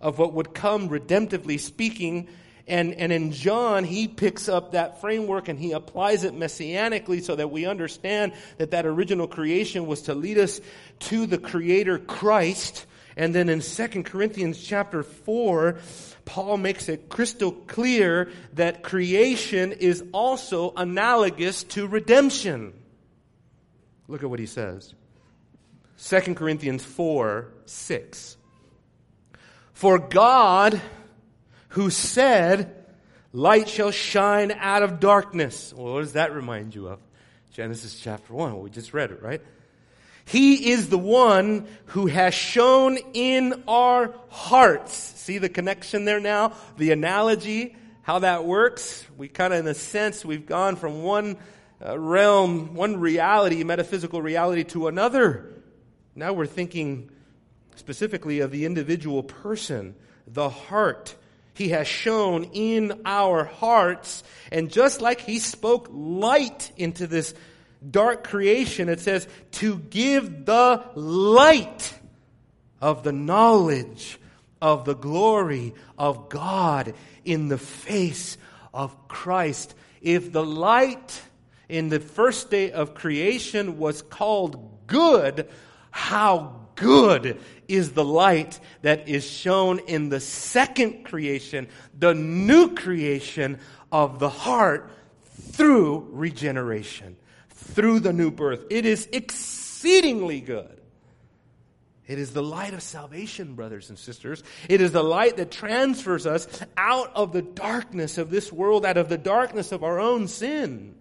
of 0.00 0.18
what 0.20 0.34
would 0.34 0.54
come 0.54 0.88
redemptively 0.88 1.58
speaking 1.58 2.28
and, 2.68 2.94
and 2.94 3.12
in 3.12 3.30
John, 3.30 3.84
he 3.84 4.08
picks 4.08 4.48
up 4.48 4.72
that 4.72 5.00
framework 5.00 5.48
and 5.48 5.58
he 5.58 5.72
applies 5.72 6.24
it 6.24 6.34
messianically 6.34 7.22
so 7.22 7.36
that 7.36 7.50
we 7.50 7.64
understand 7.64 8.32
that 8.58 8.72
that 8.72 8.86
original 8.86 9.28
creation 9.28 9.86
was 9.86 10.02
to 10.02 10.14
lead 10.14 10.38
us 10.38 10.60
to 11.00 11.26
the 11.26 11.38
Creator 11.38 12.00
Christ. 12.00 12.86
And 13.16 13.34
then 13.34 13.48
in 13.48 13.60
2 13.60 14.02
Corinthians 14.02 14.62
chapter 14.62 15.02
4, 15.02 15.78
Paul 16.26 16.58
makes 16.58 16.88
it 16.88 17.08
crystal 17.08 17.50
clear 17.50 18.30
that 18.52 18.82
creation 18.82 19.72
is 19.72 20.04
also 20.12 20.72
analogous 20.76 21.64
to 21.64 21.86
redemption. 21.86 22.74
Look 24.06 24.22
at 24.22 24.28
what 24.28 24.38
he 24.38 24.46
says. 24.46 24.94
2 26.04 26.34
Corinthians 26.34 26.84
4 26.84 27.52
6. 27.64 28.36
For 29.72 29.98
God 29.98 30.80
who 31.70 31.90
said, 31.90 32.84
Light 33.32 33.68
shall 33.68 33.90
shine 33.90 34.52
out 34.52 34.82
of 34.82 35.00
darkness. 35.00 35.72
Well, 35.74 35.94
what 35.94 36.00
does 36.00 36.14
that 36.14 36.34
remind 36.34 36.74
you 36.74 36.88
of? 36.88 37.00
Genesis 37.52 37.98
chapter 37.98 38.32
1. 38.32 38.60
we 38.60 38.70
just 38.70 38.94
read 38.94 39.10
it, 39.10 39.22
right? 39.22 39.42
He 40.26 40.72
is 40.72 40.88
the 40.88 40.98
one 40.98 41.66
who 41.86 42.06
has 42.06 42.34
shone 42.34 42.98
in 43.14 43.64
our 43.66 44.14
hearts. 44.28 44.92
See 44.92 45.38
the 45.38 45.48
connection 45.48 46.04
there 46.04 46.20
now? 46.20 46.52
The 46.76 46.90
analogy, 46.90 47.76
how 48.02 48.18
that 48.18 48.44
works. 48.44 49.06
We 49.16 49.28
kind 49.28 49.54
of, 49.54 49.60
in 49.60 49.66
a 49.66 49.74
sense, 49.74 50.24
we've 50.24 50.46
gone 50.46 50.76
from 50.76 51.02
one 51.02 51.38
uh, 51.84 51.98
realm, 51.98 52.74
one 52.74 52.98
reality, 52.98 53.62
metaphysical 53.64 54.20
reality, 54.20 54.64
to 54.64 54.88
another. 54.88 55.54
Now 56.14 56.32
we're 56.32 56.46
thinking 56.46 57.10
specifically 57.76 58.40
of 58.40 58.50
the 58.50 58.64
individual 58.64 59.22
person, 59.22 59.94
the 60.26 60.48
heart 60.48 61.14
he 61.56 61.70
has 61.70 61.88
shone 61.88 62.50
in 62.52 63.00
our 63.06 63.44
hearts. 63.44 64.22
And 64.52 64.70
just 64.70 65.00
like 65.00 65.22
He 65.22 65.38
spoke 65.38 65.88
light 65.90 66.70
into 66.76 67.06
this 67.06 67.34
dark 67.90 68.24
creation, 68.24 68.88
it 68.88 69.00
says, 69.00 69.26
to 69.52 69.78
give 69.78 70.44
the 70.44 70.84
light 70.94 71.94
of 72.80 73.02
the 73.02 73.12
knowledge 73.12 74.18
of 74.60 74.84
the 74.84 74.94
glory 74.94 75.74
of 75.98 76.28
God 76.28 76.94
in 77.24 77.48
the 77.48 77.58
face 77.58 78.38
of 78.72 79.08
Christ. 79.08 79.74
If 80.00 80.32
the 80.32 80.44
light 80.44 81.22
in 81.68 81.88
the 81.88 82.00
first 82.00 82.50
day 82.50 82.70
of 82.72 82.94
creation 82.94 83.78
was 83.78 84.02
called 84.02 84.86
good, 84.86 85.48
how 85.90 86.60
good 86.76 87.40
is 87.68 87.92
the 87.92 88.04
light 88.04 88.60
that 88.82 89.08
is 89.08 89.28
shown 89.28 89.80
in 89.80 90.08
the 90.08 90.20
second 90.20 91.04
creation, 91.04 91.66
the 91.98 92.14
new 92.14 92.74
creation 92.74 93.58
of 93.90 94.18
the 94.18 94.28
heart 94.28 94.90
through 95.52 96.08
regeneration, 96.12 97.16
through 97.56 98.00
the 98.00 98.12
new 98.12 98.30
birth. 98.30 98.64
It 98.70 98.86
is 98.86 99.08
exceedingly 99.12 100.40
good. 100.40 100.80
It 102.06 102.20
is 102.20 102.32
the 102.32 102.42
light 102.42 102.72
of 102.72 102.82
salvation, 102.82 103.54
brothers 103.54 103.88
and 103.88 103.98
sisters. 103.98 104.44
It 104.68 104.80
is 104.80 104.92
the 104.92 105.02
light 105.02 105.38
that 105.38 105.50
transfers 105.50 106.24
us 106.24 106.46
out 106.76 107.10
of 107.16 107.32
the 107.32 107.42
darkness 107.42 108.16
of 108.16 108.30
this 108.30 108.52
world, 108.52 108.86
out 108.86 108.96
of 108.96 109.08
the 109.08 109.18
darkness 109.18 109.72
of 109.72 109.82
our 109.82 109.98
own 109.98 110.28
sin 110.28 110.94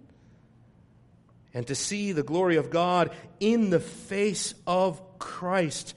and 1.56 1.66
to 1.68 1.74
see 1.74 2.12
the 2.12 2.22
glory 2.22 2.58
of 2.58 2.70
God 2.70 3.12
in 3.40 3.70
the 3.70 3.80
face 3.80 4.54
of 4.68 5.02
Christ. 5.18 5.96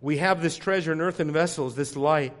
We 0.00 0.16
have 0.16 0.40
this 0.40 0.56
treasure 0.56 0.92
in 0.92 1.02
earthen 1.02 1.30
vessels, 1.32 1.76
this 1.76 1.96
light, 1.96 2.32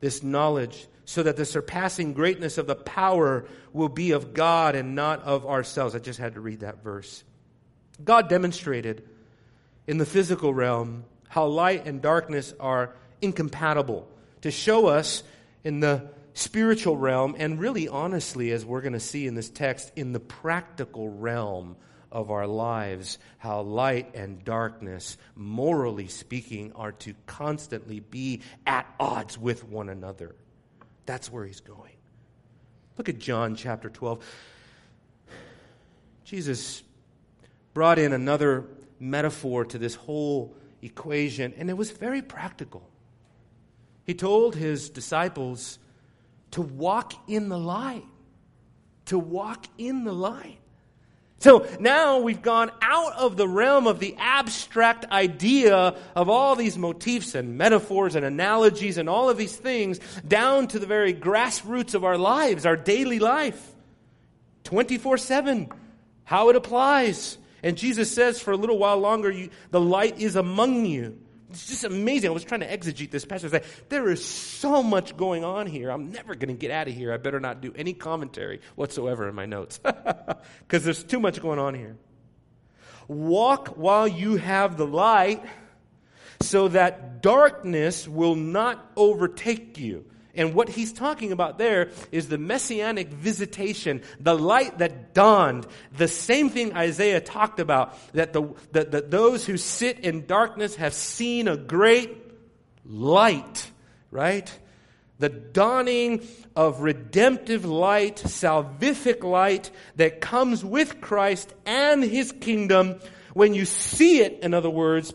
this 0.00 0.22
knowledge, 0.22 0.88
so 1.06 1.22
that 1.22 1.36
the 1.36 1.44
surpassing 1.44 2.12
greatness 2.12 2.58
of 2.58 2.66
the 2.66 2.74
power 2.74 3.46
will 3.72 3.88
be 3.88 4.10
of 4.10 4.34
God 4.34 4.74
and 4.74 4.94
not 4.94 5.22
of 5.22 5.46
ourselves. 5.46 5.94
I 5.94 6.00
just 6.00 6.18
had 6.18 6.34
to 6.34 6.40
read 6.40 6.60
that 6.60 6.82
verse. 6.82 7.24
God 8.04 8.28
demonstrated 8.28 9.08
in 9.86 9.98
the 9.98 10.04
physical 10.04 10.52
realm 10.52 11.04
how 11.28 11.46
light 11.46 11.86
and 11.86 12.02
darkness 12.02 12.52
are 12.58 12.94
incompatible 13.22 14.08
to 14.42 14.50
show 14.50 14.86
us 14.86 15.22
in 15.64 15.80
the 15.80 16.10
spiritual 16.34 16.96
realm, 16.96 17.34
and 17.38 17.58
really 17.58 17.88
honestly, 17.88 18.50
as 18.50 18.64
we're 18.64 18.82
going 18.82 18.92
to 18.92 19.00
see 19.00 19.26
in 19.26 19.34
this 19.34 19.48
text, 19.48 19.90
in 19.96 20.12
the 20.12 20.20
practical 20.20 21.08
realm 21.08 21.76
of 22.12 22.30
our 22.30 22.46
lives, 22.46 23.18
how 23.38 23.62
light 23.62 24.14
and 24.14 24.44
darkness, 24.44 25.16
morally 25.34 26.08
speaking, 26.08 26.72
are 26.74 26.92
to 26.92 27.14
constantly 27.26 28.00
be 28.00 28.42
at 28.66 28.92
odds 28.98 29.38
with 29.38 29.64
one 29.64 29.88
another. 29.88 30.34
That's 31.06 31.30
where 31.30 31.44
he's 31.44 31.60
going. 31.60 31.94
Look 32.98 33.08
at 33.08 33.18
John 33.18 33.56
chapter 33.56 33.88
12. 33.88 34.24
Jesus 36.24 36.82
brought 37.72 37.98
in 37.98 38.12
another 38.12 38.66
metaphor 38.98 39.64
to 39.66 39.78
this 39.78 39.94
whole 39.94 40.54
equation, 40.82 41.54
and 41.56 41.70
it 41.70 41.76
was 41.76 41.90
very 41.90 42.22
practical. 42.22 42.88
He 44.04 44.14
told 44.14 44.54
his 44.54 44.90
disciples, 44.90 45.78
to 46.52 46.62
walk 46.62 47.12
in 47.28 47.48
the 47.48 47.58
light. 47.58 48.04
To 49.06 49.18
walk 49.18 49.66
in 49.78 50.04
the 50.04 50.12
light. 50.12 50.58
So 51.38 51.66
now 51.78 52.20
we've 52.20 52.40
gone 52.40 52.70
out 52.80 53.12
of 53.14 53.36
the 53.36 53.46
realm 53.46 53.86
of 53.86 53.98
the 53.98 54.16
abstract 54.18 55.04
idea 55.12 55.94
of 56.14 56.28
all 56.30 56.56
these 56.56 56.78
motifs 56.78 57.34
and 57.34 57.58
metaphors 57.58 58.14
and 58.14 58.24
analogies 58.24 58.96
and 58.96 59.08
all 59.08 59.28
of 59.28 59.36
these 59.36 59.54
things 59.54 60.00
down 60.26 60.66
to 60.68 60.78
the 60.78 60.86
very 60.86 61.12
grassroots 61.12 61.94
of 61.94 62.04
our 62.04 62.16
lives, 62.16 62.64
our 62.64 62.76
daily 62.76 63.18
life. 63.18 63.74
24 64.64 65.18
7, 65.18 65.68
how 66.24 66.48
it 66.48 66.56
applies. 66.56 67.38
And 67.62 67.76
Jesus 67.76 68.10
says, 68.10 68.40
for 68.40 68.52
a 68.52 68.56
little 68.56 68.78
while 68.78 68.98
longer, 68.98 69.30
you, 69.30 69.50
the 69.70 69.80
light 69.80 70.18
is 70.18 70.36
among 70.36 70.86
you. 70.86 71.18
It's 71.56 71.68
just 71.68 71.84
amazing. 71.84 72.28
I 72.28 72.32
was 72.34 72.44
trying 72.44 72.60
to 72.60 72.68
exegete 72.68 73.10
this 73.10 73.24
passage. 73.24 73.50
Said, 73.50 73.64
there 73.88 74.10
is 74.10 74.22
so 74.22 74.82
much 74.82 75.16
going 75.16 75.42
on 75.42 75.66
here. 75.66 75.90
I'm 75.90 76.12
never 76.12 76.34
going 76.34 76.54
to 76.54 76.60
get 76.60 76.70
out 76.70 76.86
of 76.86 76.94
here. 76.94 77.14
I 77.14 77.16
better 77.16 77.40
not 77.40 77.62
do 77.62 77.72
any 77.74 77.94
commentary 77.94 78.60
whatsoever 78.74 79.26
in 79.26 79.34
my 79.34 79.46
notes 79.46 79.78
because 80.60 80.84
there's 80.84 81.02
too 81.02 81.18
much 81.18 81.40
going 81.40 81.58
on 81.58 81.74
here. 81.74 81.96
Walk 83.08 83.68
while 83.68 84.06
you 84.06 84.36
have 84.36 84.76
the 84.76 84.86
light 84.86 85.42
so 86.42 86.68
that 86.68 87.22
darkness 87.22 88.06
will 88.06 88.34
not 88.34 88.92
overtake 88.94 89.78
you. 89.78 90.04
And 90.36 90.54
what 90.54 90.68
he's 90.68 90.92
talking 90.92 91.32
about 91.32 91.58
there 91.58 91.90
is 92.12 92.28
the 92.28 92.38
messianic 92.38 93.08
visitation, 93.08 94.02
the 94.20 94.36
light 94.36 94.78
that 94.78 95.14
dawned, 95.14 95.66
the 95.96 96.08
same 96.08 96.50
thing 96.50 96.74
Isaiah 96.74 97.20
talked 97.20 97.58
about, 97.58 97.96
that, 98.12 98.32
the, 98.32 98.54
that, 98.72 98.92
that 98.92 99.10
those 99.10 99.46
who 99.46 99.56
sit 99.56 100.00
in 100.00 100.26
darkness 100.26 100.76
have 100.76 100.94
seen 100.94 101.48
a 101.48 101.56
great 101.56 102.16
light, 102.84 103.70
right? 104.10 104.52
The 105.18 105.30
dawning 105.30 106.26
of 106.54 106.80
redemptive 106.80 107.64
light, 107.64 108.16
salvific 108.16 109.24
light 109.24 109.70
that 109.96 110.20
comes 110.20 110.64
with 110.64 111.00
Christ 111.00 111.54
and 111.64 112.02
his 112.02 112.32
kingdom. 112.32 113.00
When 113.32 113.54
you 113.54 113.64
see 113.64 114.20
it, 114.20 114.40
in 114.42 114.54
other 114.54 114.70
words, 114.70 115.14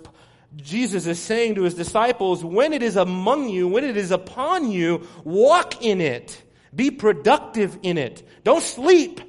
Jesus 0.55 1.08
is 1.08 1.20
saying 1.20 1.55
to 1.55 1.63
his 1.63 1.75
disciples, 1.75 2.43
when 2.43 2.74
it 2.74 2.84
is 2.84 2.98
among 2.98 3.50
you, 3.50 3.67
when 3.67 3.84
it 3.84 3.96
is 3.96 4.12
upon 4.12 4.70
you, 4.72 5.08
walk 5.24 5.81
in 5.81 6.01
it. 6.01 6.41
Be 6.75 6.91
productive 6.91 7.79
in 7.84 7.98
it. 7.98 8.27
Don't 8.43 8.63
sleep 8.63 9.22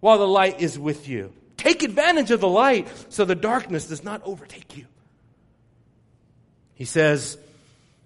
while 0.00 0.18
the 0.18 0.28
light 0.28 0.60
is 0.60 0.78
with 0.78 1.08
you. 1.08 1.32
Take 1.56 1.82
advantage 1.82 2.30
of 2.30 2.40
the 2.40 2.48
light 2.48 2.88
so 3.08 3.24
the 3.24 3.34
darkness 3.34 3.86
does 3.86 4.02
not 4.02 4.22
overtake 4.24 4.76
you. 4.76 4.86
He 6.74 6.84
says, 6.84 7.38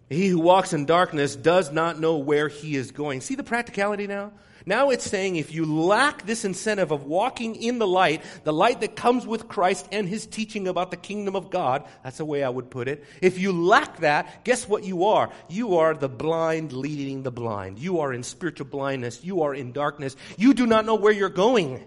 He 0.09 0.29
who 0.29 0.39
walks 0.39 0.73
in 0.73 0.85
darkness 0.85 1.35
does 1.35 1.73
not 1.73 1.99
know 1.99 2.19
where 2.19 2.49
he 2.49 2.77
is 2.77 2.91
going. 2.91 3.23
See 3.23 3.35
the 3.35 3.45
practicality 3.45 4.07
now? 4.07 4.33
Now 4.69 4.91
it's 4.91 5.09
saying 5.09 5.37
if 5.37 5.55
you 5.55 5.65
lack 5.65 6.27
this 6.27 6.45
incentive 6.45 6.91
of 6.91 7.05
walking 7.05 7.55
in 7.55 7.79
the 7.79 7.87
light, 7.87 8.25
the 8.43 8.53
light 8.53 8.81
that 8.81 8.97
comes 8.97 9.25
with 9.25 9.47
Christ 9.47 9.87
and 9.93 10.09
his 10.09 10.27
teaching 10.27 10.67
about 10.67 10.91
the 10.91 10.97
kingdom 10.97 11.37
of 11.37 11.51
God, 11.51 11.85
that's 12.03 12.19
the 12.19 12.25
way 12.25 12.43
I 12.43 12.49
would 12.49 12.69
put 12.69 12.89
it. 12.89 13.05
If 13.23 13.39
you 13.39 13.53
lack 13.53 13.99
that, 13.99 14.45
guess 14.45 14.69
what 14.69 14.83
you 14.83 15.05
are? 15.05 15.31
You 15.49 15.77
are 15.77 15.95
the 15.95 16.09
blind 16.09 16.73
leading 16.73 17.23
the 17.23 17.31
blind. 17.31 17.79
You 17.79 18.01
are 18.01 18.13
in 18.13 18.25
spiritual 18.25 18.67
blindness. 18.67 19.23
You 19.23 19.43
are 19.43 19.55
in 19.55 19.71
darkness. 19.71 20.17
You 20.37 20.53
do 20.53 20.67
not 20.67 20.85
know 20.85 20.97
where 20.97 21.13
you're 21.13 21.29
going. 21.29 21.85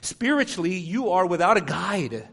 Spiritually, 0.00 0.74
you 0.74 1.10
are 1.10 1.24
without 1.24 1.56
a 1.56 1.60
guide. 1.60 2.28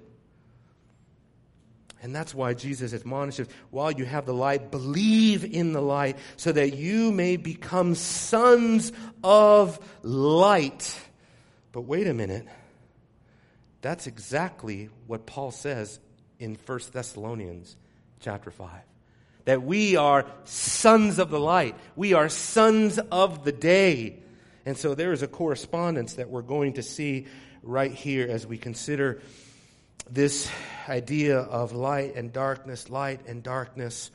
And 2.06 2.16
that's 2.16 2.36
why 2.36 2.54
Jesus 2.54 2.94
admonishes 2.94 3.48
while 3.72 3.92
you 3.92 4.06
have 4.06 4.28
the 4.28 4.34
light, 4.34 4.70
believe 4.70 5.44
in 5.44 5.74
the 5.74 5.82
light 5.82 6.20
so 6.38 6.52
that 6.52 6.76
you 6.76 7.12
may 7.12 7.36
become 7.36 7.96
sons 7.96 8.92
of 9.24 9.80
light. 10.04 11.00
But 11.72 11.82
wait 11.82 12.06
a 12.06 12.14
minute. 12.14 12.46
That's 13.82 14.06
exactly 14.06 14.92
what 15.08 15.26
Paul 15.26 15.50
says 15.50 16.00
in 16.38 16.60
1 16.68 16.80
Thessalonians 16.94 17.76
chapter 18.20 18.52
5. 18.52 18.70
That 19.46 19.64
we 19.64 19.96
are 19.96 20.28
sons 20.44 21.18
of 21.18 21.32
the 21.32 21.40
light. 21.40 21.76
We 21.96 22.14
are 22.14 22.30
sons 22.30 23.00
of 23.00 23.44
the 23.44 23.52
day. 23.52 24.20
And 24.64 24.78
so 24.78 24.94
there 24.94 25.12
is 25.12 25.24
a 25.24 25.28
correspondence 25.28 26.14
that 26.14 26.30
we're 26.30 26.44
going 26.44 26.74
to 26.74 26.84
see 26.84 27.26
right 27.64 27.92
here 27.92 28.28
as 28.30 28.46
we 28.46 28.60
consider 28.60 29.24
this 30.10 30.50
idea 30.88 31.40
of 31.40 31.74
light 31.74 32.16
and 32.16 32.32
darkness, 32.32 32.90
light 32.90 33.22
and 33.28 33.42
darkness. 33.42 34.12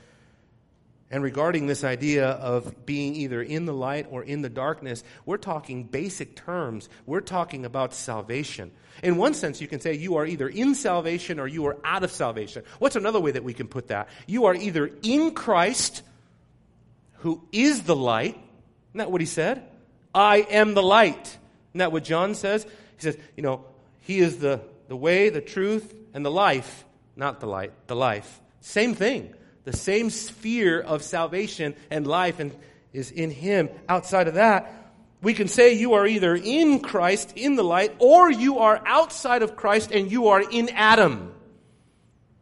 And 1.10 1.22
regarding 1.24 1.66
this 1.66 1.82
idea 1.82 2.28
of 2.28 2.86
being 2.86 3.16
either 3.16 3.42
in 3.42 3.66
the 3.66 3.74
light 3.74 4.06
or 4.10 4.22
in 4.22 4.42
the 4.42 4.48
darkness, 4.48 5.02
we're 5.26 5.38
talking 5.38 5.82
basic 5.84 6.36
terms. 6.36 6.88
We're 7.06 7.20
talking 7.20 7.64
about 7.64 7.94
salvation. 7.94 8.70
In 9.02 9.16
one 9.16 9.34
sense, 9.34 9.60
you 9.60 9.66
can 9.66 9.80
say 9.80 9.94
you 9.94 10.16
are 10.16 10.26
either 10.26 10.48
in 10.48 10.76
salvation 10.76 11.40
or 11.40 11.48
you 11.48 11.66
are 11.66 11.76
out 11.82 12.04
of 12.04 12.12
salvation. 12.12 12.62
What's 12.78 12.96
another 12.96 13.18
way 13.18 13.32
that 13.32 13.42
we 13.42 13.54
can 13.54 13.66
put 13.66 13.88
that? 13.88 14.08
You 14.26 14.44
are 14.44 14.54
either 14.54 14.90
in 15.02 15.34
Christ, 15.34 16.02
who 17.18 17.42
is 17.50 17.82
the 17.82 17.96
light. 17.96 18.38
Isn't 18.90 18.98
that 18.98 19.10
what 19.10 19.20
he 19.20 19.26
said? 19.26 19.64
I 20.14 20.38
am 20.38 20.74
the 20.74 20.82
light. 20.82 21.26
Isn't 21.70 21.78
that 21.78 21.90
what 21.90 22.04
John 22.04 22.34
says? 22.34 22.62
He 22.64 23.02
says, 23.02 23.16
you 23.36 23.42
know, 23.42 23.64
he 24.00 24.20
is 24.20 24.38
the 24.38 24.60
the 24.90 24.96
way, 24.96 25.28
the 25.28 25.40
truth, 25.40 25.94
and 26.12 26.26
the 26.26 26.32
life. 26.32 26.84
Not 27.14 27.38
the 27.38 27.46
light, 27.46 27.72
the 27.86 27.94
life. 27.94 28.40
Same 28.60 28.92
thing. 28.96 29.32
The 29.62 29.72
same 29.72 30.10
sphere 30.10 30.80
of 30.80 31.04
salvation 31.04 31.76
and 31.92 32.08
life 32.08 32.40
and 32.40 32.52
is 32.92 33.12
in 33.12 33.30
Him. 33.30 33.68
Outside 33.88 34.26
of 34.26 34.34
that, 34.34 34.90
we 35.22 35.32
can 35.32 35.46
say 35.46 35.74
you 35.74 35.92
are 35.92 36.08
either 36.08 36.34
in 36.34 36.80
Christ, 36.80 37.34
in 37.36 37.54
the 37.54 37.62
light, 37.62 37.94
or 38.00 38.32
you 38.32 38.58
are 38.58 38.82
outside 38.84 39.44
of 39.44 39.54
Christ 39.54 39.92
and 39.92 40.10
you 40.10 40.26
are 40.26 40.42
in 40.42 40.68
Adam. 40.70 41.34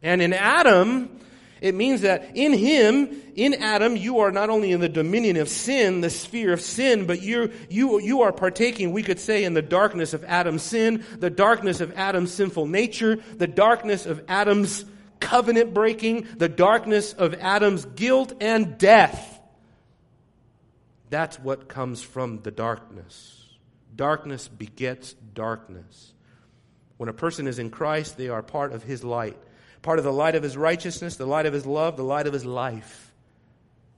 And 0.02 0.22
in 0.22 0.32
Adam, 0.32 1.20
it 1.60 1.74
means 1.74 2.02
that 2.02 2.36
in 2.36 2.52
him, 2.52 3.20
in 3.34 3.54
Adam, 3.54 3.96
you 3.96 4.20
are 4.20 4.30
not 4.30 4.50
only 4.50 4.72
in 4.72 4.80
the 4.80 4.88
dominion 4.88 5.36
of 5.36 5.48
sin, 5.48 6.00
the 6.00 6.10
sphere 6.10 6.52
of 6.52 6.60
sin, 6.60 7.06
but 7.06 7.22
you, 7.22 7.52
you, 7.68 8.00
you 8.00 8.22
are 8.22 8.32
partaking, 8.32 8.92
we 8.92 9.02
could 9.02 9.18
say, 9.18 9.44
in 9.44 9.54
the 9.54 9.62
darkness 9.62 10.14
of 10.14 10.24
Adam's 10.24 10.62
sin, 10.62 11.04
the 11.18 11.30
darkness 11.30 11.80
of 11.80 11.92
Adam's 11.96 12.32
sinful 12.32 12.66
nature, 12.66 13.16
the 13.36 13.46
darkness 13.46 14.06
of 14.06 14.22
Adam's 14.28 14.84
covenant 15.20 15.74
breaking, 15.74 16.28
the 16.36 16.48
darkness 16.48 17.12
of 17.12 17.34
Adam's 17.34 17.84
guilt 17.84 18.32
and 18.40 18.78
death. 18.78 19.40
That's 21.10 21.38
what 21.38 21.68
comes 21.68 22.02
from 22.02 22.42
the 22.42 22.50
darkness. 22.50 23.34
Darkness 23.96 24.46
begets 24.46 25.14
darkness. 25.34 26.12
When 26.98 27.08
a 27.08 27.14
person 27.14 27.46
is 27.46 27.58
in 27.58 27.70
Christ, 27.70 28.16
they 28.16 28.28
are 28.28 28.42
part 28.42 28.72
of 28.72 28.82
his 28.82 29.02
light 29.02 29.38
part 29.88 29.98
of 29.98 30.04
the 30.04 30.12
light 30.12 30.34
of 30.34 30.42
his 30.42 30.54
righteousness, 30.54 31.16
the 31.16 31.24
light 31.24 31.46
of 31.46 31.54
his 31.54 31.64
love, 31.64 31.96
the 31.96 32.04
light 32.04 32.26
of 32.26 32.34
his 32.34 32.44
life. 32.44 33.10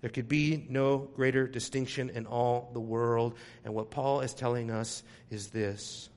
There 0.03 0.11
could 0.11 0.29
be 0.29 0.65
no 0.69 0.99
greater 0.99 1.49
distinction 1.49 2.11
in 2.11 2.27
all 2.27 2.71
the 2.73 2.79
world. 2.79 3.35
And 3.65 3.75
what 3.75 3.91
Paul 3.91 4.21
is 4.21 4.33
telling 4.33 4.71
us 4.71 5.03
is 5.31 5.49
this 5.49 6.09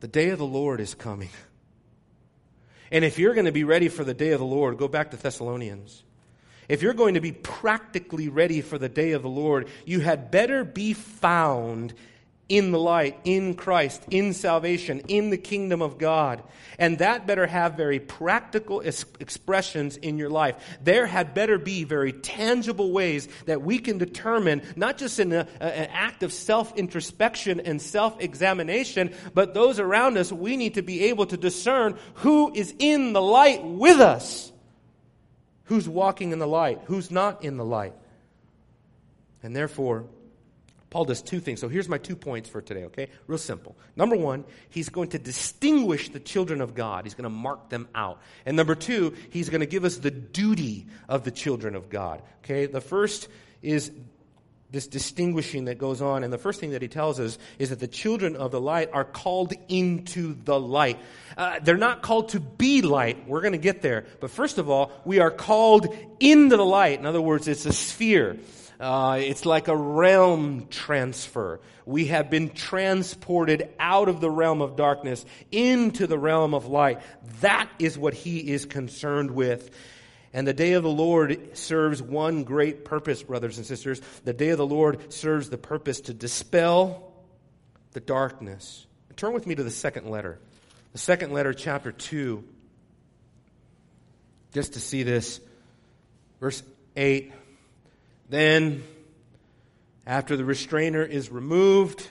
the 0.00 0.08
day 0.08 0.30
of 0.30 0.38
the 0.38 0.44
Lord 0.44 0.80
is 0.80 0.92
coming. 0.92 1.28
And 2.90 3.04
if 3.04 3.16
you're 3.16 3.32
going 3.32 3.46
to 3.46 3.52
be 3.52 3.62
ready 3.62 3.88
for 3.88 4.02
the 4.02 4.12
day 4.12 4.32
of 4.32 4.40
the 4.40 4.44
Lord, 4.44 4.76
go 4.76 4.88
back 4.88 5.12
to 5.12 5.16
Thessalonians. 5.16 6.02
If 6.68 6.82
you're 6.82 6.94
going 6.94 7.14
to 7.14 7.20
be 7.20 7.30
practically 7.30 8.28
ready 8.28 8.60
for 8.60 8.76
the 8.76 8.88
day 8.88 9.12
of 9.12 9.22
the 9.22 9.28
Lord, 9.28 9.68
you 9.84 10.00
had 10.00 10.32
better 10.32 10.64
be 10.64 10.94
found 10.94 11.94
in 12.48 12.70
the 12.70 12.78
light, 12.78 13.18
in 13.24 13.54
Christ, 13.54 14.04
in 14.08 14.32
salvation, 14.32 15.00
in 15.08 15.30
the 15.30 15.36
kingdom 15.36 15.82
of 15.82 15.98
God. 15.98 16.42
And 16.78 16.98
that 16.98 17.26
better 17.26 17.46
have 17.46 17.74
very 17.74 17.98
practical 17.98 18.80
expressions 18.80 19.96
in 19.96 20.16
your 20.16 20.30
life. 20.30 20.56
There 20.82 21.06
had 21.06 21.34
better 21.34 21.58
be 21.58 21.82
very 21.84 22.12
tangible 22.12 22.92
ways 22.92 23.28
that 23.46 23.62
we 23.62 23.78
can 23.78 23.98
determine, 23.98 24.62
not 24.76 24.96
just 24.96 25.18
in 25.18 25.32
a, 25.32 25.48
an 25.60 25.88
act 25.92 26.22
of 26.22 26.32
self 26.32 26.76
introspection 26.76 27.60
and 27.60 27.82
self 27.82 28.20
examination, 28.20 29.12
but 29.34 29.54
those 29.54 29.80
around 29.80 30.16
us, 30.16 30.30
we 30.30 30.56
need 30.56 30.74
to 30.74 30.82
be 30.82 31.04
able 31.04 31.26
to 31.26 31.36
discern 31.36 31.98
who 32.14 32.52
is 32.54 32.72
in 32.78 33.12
the 33.12 33.22
light 33.22 33.64
with 33.64 33.98
us, 33.98 34.52
who's 35.64 35.88
walking 35.88 36.30
in 36.30 36.38
the 36.38 36.46
light, 36.46 36.80
who's 36.84 37.10
not 37.10 37.42
in 37.42 37.56
the 37.56 37.64
light. 37.64 37.94
And 39.42 39.56
therefore, 39.56 40.06
Paul 40.96 41.04
does 41.04 41.20
two 41.20 41.40
things. 41.40 41.60
So 41.60 41.68
here's 41.68 41.90
my 41.90 41.98
two 41.98 42.16
points 42.16 42.48
for 42.48 42.62
today, 42.62 42.84
okay? 42.84 43.10
Real 43.26 43.36
simple. 43.36 43.76
Number 43.96 44.16
one, 44.16 44.46
he's 44.70 44.88
going 44.88 45.10
to 45.10 45.18
distinguish 45.18 46.08
the 46.08 46.20
children 46.20 46.62
of 46.62 46.74
God, 46.74 47.04
he's 47.04 47.12
going 47.12 47.24
to 47.24 47.28
mark 47.28 47.68
them 47.68 47.86
out. 47.94 48.22
And 48.46 48.56
number 48.56 48.74
two, 48.74 49.12
he's 49.28 49.50
going 49.50 49.60
to 49.60 49.66
give 49.66 49.84
us 49.84 49.98
the 49.98 50.10
duty 50.10 50.86
of 51.06 51.22
the 51.22 51.30
children 51.30 51.74
of 51.74 51.90
God, 51.90 52.22
okay? 52.42 52.64
The 52.64 52.80
first 52.80 53.28
is 53.60 53.92
this 54.70 54.86
distinguishing 54.86 55.66
that 55.66 55.76
goes 55.76 56.00
on. 56.00 56.24
And 56.24 56.32
the 56.32 56.38
first 56.38 56.60
thing 56.60 56.70
that 56.70 56.80
he 56.80 56.88
tells 56.88 57.20
us 57.20 57.36
is 57.58 57.68
that 57.68 57.78
the 57.78 57.86
children 57.86 58.34
of 58.34 58.50
the 58.50 58.60
light 58.60 58.88
are 58.94 59.04
called 59.04 59.52
into 59.68 60.34
the 60.44 60.58
light. 60.58 60.98
Uh, 61.36 61.58
they're 61.62 61.76
not 61.76 62.00
called 62.00 62.30
to 62.30 62.40
be 62.40 62.80
light. 62.80 63.28
We're 63.28 63.42
going 63.42 63.52
to 63.52 63.58
get 63.58 63.82
there. 63.82 64.06
But 64.18 64.30
first 64.30 64.56
of 64.56 64.70
all, 64.70 64.92
we 65.04 65.20
are 65.20 65.30
called 65.30 65.94
into 66.20 66.56
the 66.56 66.64
light. 66.64 66.98
In 66.98 67.04
other 67.04 67.20
words, 67.20 67.48
it's 67.48 67.66
a 67.66 67.72
sphere. 67.74 68.38
Uh, 68.78 69.18
it's 69.20 69.46
like 69.46 69.68
a 69.68 69.76
realm 69.76 70.66
transfer. 70.68 71.60
We 71.86 72.06
have 72.06 72.30
been 72.30 72.50
transported 72.50 73.70
out 73.78 74.08
of 74.08 74.20
the 74.20 74.30
realm 74.30 74.60
of 74.60 74.76
darkness 74.76 75.24
into 75.50 76.06
the 76.06 76.18
realm 76.18 76.52
of 76.54 76.66
light. 76.66 77.00
That 77.40 77.70
is 77.78 77.96
what 77.96 78.12
he 78.12 78.52
is 78.52 78.66
concerned 78.66 79.30
with. 79.30 79.70
And 80.32 80.46
the 80.46 80.52
day 80.52 80.74
of 80.74 80.82
the 80.82 80.90
Lord 80.90 81.56
serves 81.56 82.02
one 82.02 82.44
great 82.44 82.84
purpose, 82.84 83.22
brothers 83.22 83.56
and 83.56 83.66
sisters. 83.66 84.02
The 84.24 84.34
day 84.34 84.50
of 84.50 84.58
the 84.58 84.66
Lord 84.66 85.12
serves 85.12 85.48
the 85.48 85.56
purpose 85.56 86.02
to 86.02 86.14
dispel 86.14 87.14
the 87.92 88.00
darkness. 88.00 88.86
Turn 89.16 89.32
with 89.32 89.46
me 89.46 89.54
to 89.54 89.64
the 89.64 89.70
second 89.70 90.10
letter. 90.10 90.38
The 90.92 90.98
second 90.98 91.32
letter, 91.32 91.54
chapter 91.54 91.92
2. 91.92 92.44
just 94.52 94.74
to 94.74 94.80
see 94.80 95.02
this. 95.02 95.40
Verse 96.40 96.62
8 96.96 97.32
Then, 98.28 98.82
after 100.06 100.36
the 100.36 100.44
restrainer 100.44 101.02
is 101.02 101.30
removed, 101.30 102.08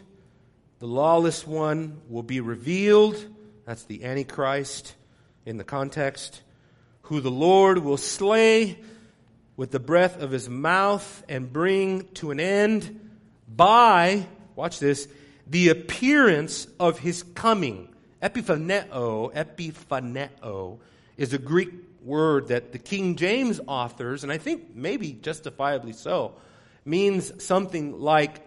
the 0.80 0.88
lawless 0.88 1.46
one 1.46 2.02
will 2.10 2.24
be 2.24 2.40
revealed. 2.40 3.18
That's 3.66 3.84
the 3.84 4.06
Antichrist 4.06 4.96
in 5.46 5.58
the 5.58 5.64
context. 5.64 6.42
Who 7.04 7.20
the 7.20 7.32
Lord 7.32 7.80
will 7.80 7.98
slay 7.98 8.80
with 9.58 9.72
the 9.72 9.80
breath 9.80 10.22
of 10.22 10.32
his 10.32 10.50
mouth 10.50 11.24
and 11.28 11.52
bring 11.52 12.08
to 12.16 12.32
an 12.32 12.40
end 12.40 13.10
by, 13.48 14.26
watch 14.56 14.80
this, 14.80 15.08
the 15.48 15.70
appearance 15.70 16.68
of 16.80 17.00
his 17.00 17.24
coming. 17.24 17.90
Epiphaneo, 18.22 19.34
epiphaneo 19.34 20.80
is 21.18 21.34
a 21.34 21.38
Greek 21.38 21.95
word 22.06 22.50
that 22.50 22.72
the 22.72 22.80
King 22.80 23.16
James 23.16 23.60
authors, 23.68 24.24
and 24.24 24.32
I 24.32 24.38
think 24.38 24.76
maybe 24.76 25.14
justifiably 25.14 25.94
so, 25.94 26.36
means 26.86 27.44
something 27.44 28.00
like 28.00 28.42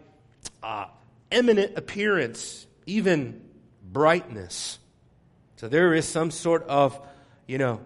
uh, 0.63 0.87
eminent 1.31 1.77
appearance, 1.77 2.67
even 2.87 3.43
brightness. 3.83 4.79
So 5.57 5.69
there 5.69 5.93
is 5.93 6.07
some 6.07 6.31
sort 6.31 6.65
of, 6.65 6.99
you 7.47 7.59
know, 7.59 7.81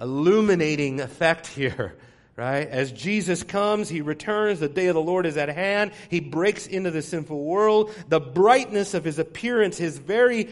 illuminating 0.00 1.00
effect 1.00 1.46
here 1.48 1.96
right? 2.36 2.68
As 2.68 2.90
Jesus 2.90 3.42
comes, 3.42 3.88
he 3.88 4.00
returns, 4.00 4.60
the 4.60 4.68
day 4.68 4.88
of 4.88 4.94
the 4.94 5.00
Lord 5.00 5.26
is 5.26 5.36
at 5.36 5.48
hand. 5.48 5.92
He 6.10 6.20
breaks 6.20 6.66
into 6.66 6.90
the 6.90 7.02
sinful 7.02 7.44
world. 7.44 7.94
The 8.08 8.20
brightness 8.20 8.94
of 8.94 9.04
his 9.04 9.18
appearance, 9.18 9.78
his 9.78 9.98
very 9.98 10.48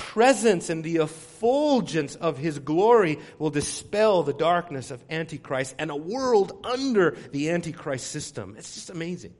presence 0.00 0.70
and 0.70 0.82
the 0.82 0.96
effulgence 0.96 2.14
of 2.16 2.38
his 2.38 2.58
glory 2.58 3.18
will 3.38 3.50
dispel 3.50 4.22
the 4.22 4.32
darkness 4.32 4.90
of 4.90 5.04
Antichrist 5.10 5.74
and 5.78 5.90
a 5.90 5.96
world 5.96 6.58
under 6.64 7.18
the 7.32 7.50
Antichrist 7.50 8.10
system. 8.10 8.54
It's 8.56 8.74
just 8.74 8.88
amazing. 8.88 9.34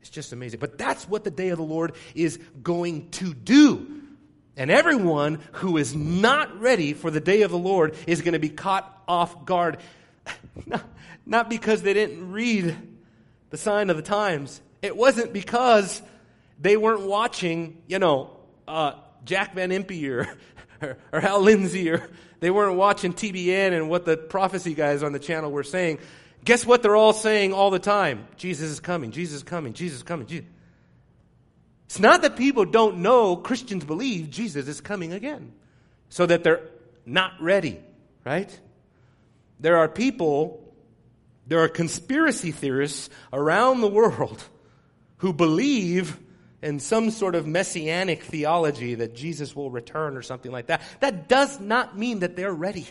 It's 0.00 0.10
just 0.10 0.32
amazing. 0.32 0.60
But 0.60 0.78
that's 0.78 1.08
what 1.08 1.24
the 1.24 1.30
day 1.30 1.48
of 1.48 1.58
the 1.58 1.64
Lord 1.64 1.94
is 2.14 2.38
going 2.62 3.10
to 3.10 3.34
do. 3.34 4.02
And 4.56 4.70
everyone 4.70 5.40
who 5.54 5.76
is 5.76 5.92
not 5.92 6.60
ready 6.60 6.94
for 6.94 7.10
the 7.10 7.20
day 7.20 7.42
of 7.42 7.50
the 7.50 7.58
Lord 7.58 7.96
is 8.06 8.22
going 8.22 8.34
to 8.34 8.38
be 8.38 8.50
caught 8.50 9.02
off 9.08 9.44
guard. 9.44 9.78
Not 11.26 11.50
because 11.50 11.82
they 11.82 11.94
didn't 11.94 12.30
read 12.30 12.76
the 13.50 13.56
sign 13.56 13.90
of 13.90 13.96
the 13.96 14.02
times. 14.02 14.60
It 14.82 14.96
wasn't 14.96 15.32
because 15.32 16.00
they 16.60 16.76
weren't 16.76 17.02
watching, 17.02 17.82
you 17.88 17.98
know, 17.98 18.30
uh, 18.68 18.92
Jack 19.24 19.54
Van 19.54 19.70
Impe 19.70 20.08
or, 20.10 20.28
or, 20.82 20.96
or 21.12 21.20
Hal 21.20 21.40
Lindsey 21.40 21.90
or 21.90 22.08
they 22.40 22.50
weren't 22.50 22.76
watching 22.76 23.12
TBN 23.12 23.72
and 23.72 23.88
what 23.88 24.04
the 24.04 24.16
prophecy 24.16 24.74
guys 24.74 25.02
on 25.02 25.12
the 25.12 25.18
channel 25.18 25.50
were 25.50 25.62
saying. 25.62 25.98
Guess 26.44 26.66
what 26.66 26.82
they're 26.82 26.96
all 26.96 27.14
saying 27.14 27.52
all 27.52 27.70
the 27.70 27.78
time? 27.78 28.26
Jesus 28.36 28.70
is 28.70 28.80
coming, 28.80 29.10
Jesus 29.10 29.36
is 29.36 29.42
coming, 29.42 29.72
Jesus 29.72 29.98
is 29.98 30.02
coming. 30.02 30.26
Jesus. 30.26 30.46
It's 31.86 31.98
not 31.98 32.22
that 32.22 32.36
people 32.36 32.64
don't 32.64 32.98
know, 32.98 33.36
Christians 33.36 33.84
believe 33.84 34.30
Jesus 34.30 34.68
is 34.68 34.80
coming 34.80 35.12
again. 35.12 35.52
So 36.08 36.26
that 36.26 36.44
they're 36.44 36.68
not 37.06 37.32
ready, 37.40 37.80
right? 38.24 38.60
There 39.60 39.76
are 39.78 39.88
people 39.88 40.64
there 41.46 41.60
are 41.60 41.68
conspiracy 41.68 42.52
theorists 42.52 43.10
around 43.32 43.80
the 43.80 43.88
world 43.88 44.42
who 45.18 45.32
believe 45.32 46.18
in 46.64 46.80
some 46.80 47.10
sort 47.10 47.34
of 47.34 47.46
messianic 47.46 48.22
theology 48.22 48.94
that 48.94 49.14
Jesus 49.14 49.54
will 49.54 49.70
return 49.70 50.16
or 50.16 50.22
something 50.22 50.50
like 50.50 50.68
that. 50.68 50.80
That 51.00 51.28
does 51.28 51.60
not 51.60 51.96
mean 51.96 52.20
that 52.20 52.36
they're 52.36 52.54
ready. 52.54 52.88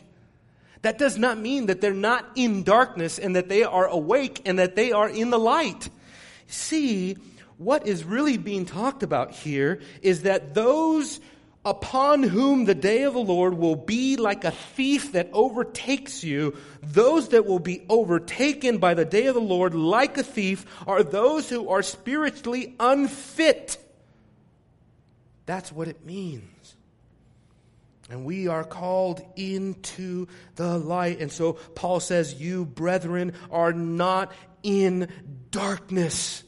That 0.84 1.00
does 1.00 1.18
not 1.18 1.40
mean 1.40 1.66
that 1.66 1.82
they're 1.82 1.92
not 1.94 2.30
in 2.36 2.64
darkness 2.64 3.18
and 3.18 3.36
that 3.36 3.50
they 3.50 3.64
are 3.64 3.88
awake 3.88 4.44
and 4.46 4.60
that 4.60 4.76
they 4.76 4.92
are 4.92 5.10
in 5.10 5.32
the 5.32 5.40
light. 5.40 5.90
See, 6.46 7.18
what 7.58 7.88
is 7.88 8.04
really 8.04 8.38
being 8.38 8.66
talked 8.66 9.02
about 9.02 9.32
here 9.32 9.82
is 10.04 10.22
that 10.22 10.54
those 10.54 11.20
upon 11.66 12.24
whom 12.24 12.66
the 12.66 12.76
day 12.76 13.04
of 13.04 13.14
the 13.14 13.20
Lord 13.20 13.54
will 13.58 13.76
be 13.76 14.18
like 14.18 14.44
a 14.44 14.52
thief 14.52 15.14
that 15.14 15.30
overtakes 15.32 16.24
you, 16.24 16.58
those 16.82 17.30
that 17.30 17.46
will 17.46 17.60
be 17.60 17.86
overtaken 17.88 18.80
by 18.80 18.94
the 18.94 19.06
day 19.06 19.28
of 19.28 19.36
the 19.36 19.42
Lord 19.42 19.74
like 19.74 20.18
a 20.18 20.24
thief 20.24 20.66
are 20.86 21.04
those 21.04 21.50
who 21.50 21.70
are 21.70 21.82
spiritually 21.82 22.76
unfit. 22.80 23.78
That's 25.46 25.72
what 25.72 25.88
it 25.88 26.06
means. 26.06 26.76
And 28.10 28.26
we 28.26 28.48
are 28.48 28.66
called 28.66 29.22
into 29.38 30.28
the 30.56 30.78
light. 30.78 31.20
And 31.20 31.32
so 31.32 31.54
Paul 31.54 32.02
says, 32.02 32.34
You, 32.34 32.66
brethren, 32.66 33.34
are 33.50 33.72
not 33.72 34.34
in 34.62 35.08
darkness 35.52 36.44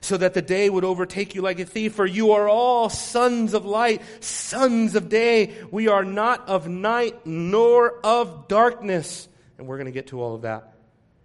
so 0.00 0.16
that 0.16 0.34
the 0.34 0.42
day 0.42 0.70
would 0.70 0.84
overtake 0.84 1.34
you 1.34 1.42
like 1.42 1.58
a 1.60 1.64
thief. 1.64 1.94
For 1.94 2.06
you 2.06 2.32
are 2.32 2.48
all 2.48 2.88
sons 2.88 3.54
of 3.54 3.64
light, 3.64 4.02
sons 4.22 4.94
of 4.94 5.08
day. 5.08 5.54
We 5.70 5.88
are 5.88 6.04
not 6.04 6.48
of 6.48 6.68
night 6.68 7.26
nor 7.26 7.98
of 8.04 8.48
darkness. 8.48 9.28
And 9.58 9.66
we're 9.66 9.76
going 9.76 9.86
to 9.86 9.92
get 9.92 10.08
to 10.08 10.20
all 10.20 10.34
of 10.34 10.42
that. 10.42 10.74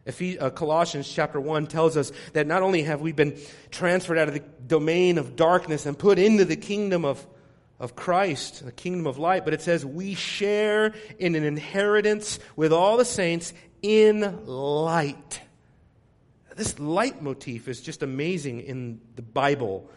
Uh, 0.05 0.49
Colossians 0.49 1.09
chapter 1.09 1.39
1 1.39 1.67
tells 1.67 1.95
us 1.95 2.12
that 2.33 2.45
not 2.45 2.62
only 2.62 2.83
have 2.83 2.99
we 2.99 3.13
been 3.13 3.38
transferred 3.71 4.17
out 4.17 4.27
of 4.27 4.33
the 4.33 4.43
domain 4.67 5.17
of 5.17 5.38
darkness 5.38 5.86
and 5.86 5.97
put 5.97 6.19
into 6.19 6.43
the 6.43 6.57
kingdom 6.57 7.05
of, 7.05 7.25
of 7.79 7.95
Christ, 7.95 8.65
the 8.65 8.73
kingdom 8.73 9.07
of 9.07 9.17
light, 9.17 9.45
but 9.45 9.53
it 9.53 9.62
says 9.62 9.86
we 9.86 10.13
share 10.13 10.93
in 11.19 11.36
an 11.36 11.43
inheritance 11.43 12.38
with 12.57 12.73
all 12.73 12.97
the 12.97 13.05
saints 13.05 13.53
in 13.81 14.45
light. 14.45 15.41
This 16.55 16.77
leitmotif 16.79 17.67
is 17.67 17.81
just 17.81 18.03
amazing 18.03 18.61
in 18.61 19.01
the 19.15 19.21
Bible. 19.21 19.89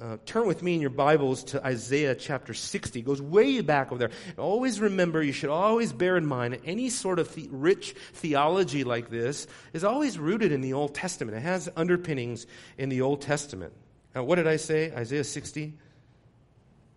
Uh, 0.00 0.16
turn 0.26 0.46
with 0.46 0.62
me 0.62 0.74
in 0.74 0.80
your 0.80 0.90
Bibles 0.90 1.44
to 1.44 1.64
Isaiah 1.64 2.14
chapter 2.14 2.52
60. 2.52 2.98
It 2.98 3.02
goes 3.02 3.22
way 3.22 3.60
back 3.60 3.90
over 3.90 3.98
there. 3.98 4.10
Always 4.36 4.80
remember, 4.80 5.22
you 5.22 5.32
should 5.32 5.50
always 5.50 5.92
bear 5.92 6.16
in 6.16 6.26
mind, 6.26 6.58
any 6.64 6.88
sort 6.88 7.18
of 7.18 7.32
the- 7.34 7.48
rich 7.50 7.94
theology 8.14 8.84
like 8.84 9.08
this 9.08 9.46
is 9.72 9.84
always 9.84 10.18
rooted 10.18 10.52
in 10.52 10.60
the 10.60 10.72
Old 10.72 10.94
Testament. 10.94 11.36
It 11.36 11.42
has 11.42 11.68
underpinnings 11.76 12.46
in 12.76 12.88
the 12.88 13.00
Old 13.00 13.22
Testament. 13.22 13.72
Now, 14.14 14.24
what 14.24 14.36
did 14.36 14.46
I 14.46 14.56
say? 14.56 14.92
Isaiah 14.92 15.24
60? 15.24 15.74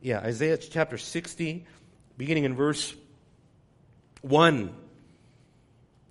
Yeah, 0.02 0.20
Isaiah 0.20 0.58
chapter 0.58 0.98
60, 0.98 1.66
beginning 2.18 2.46
in 2.46 2.56
verse 2.56 2.96
1. 4.22 4.74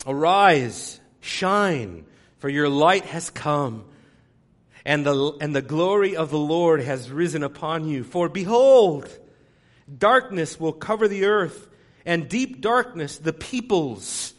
Arise, 0.06 1.00
shine 1.20 2.04
for 2.40 2.48
your 2.48 2.68
light 2.68 3.04
has 3.04 3.30
come, 3.30 3.84
and 4.84 5.04
the, 5.06 5.36
and 5.40 5.54
the 5.54 5.62
glory 5.62 6.16
of 6.16 6.30
the 6.30 6.38
Lord 6.38 6.80
has 6.80 7.10
risen 7.10 7.42
upon 7.42 7.86
you. 7.86 8.02
For 8.02 8.30
behold, 8.30 9.08
darkness 9.98 10.58
will 10.58 10.72
cover 10.72 11.06
the 11.06 11.26
earth, 11.26 11.68
and 12.06 12.28
deep 12.28 12.62
darkness 12.62 13.18
the 13.18 13.34
peoples. 13.34 14.32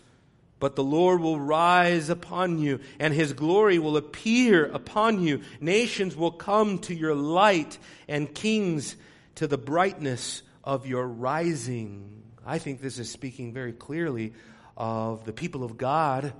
But 0.59 0.75
the 0.75 0.83
Lord 0.83 1.21
will 1.21 1.39
rise 1.39 2.09
upon 2.09 2.57
you, 2.57 2.79
and 2.99 3.13
his 3.13 3.33
glory 3.33 3.77
will 3.77 3.97
appear 3.97 4.65
upon 4.65 5.21
you. 5.21 5.41
Nations 5.59 6.15
will 6.15 6.31
come 6.31 6.79
to 6.79 6.95
your 6.95 7.15
light, 7.15 7.77
and 8.07 8.33
kings 8.33 8.95
to 9.35 9.45
the 9.45 9.59
brightness 9.59 10.41
of 10.63 10.87
your 10.87 11.07
rising. 11.07 12.23
I 12.43 12.57
think 12.57 12.81
this 12.81 12.97
is 12.97 13.11
speaking 13.11 13.53
very 13.53 13.73
clearly 13.73 14.33
of 14.75 15.23
the 15.25 15.33
people 15.33 15.63
of 15.63 15.77
God 15.77 16.33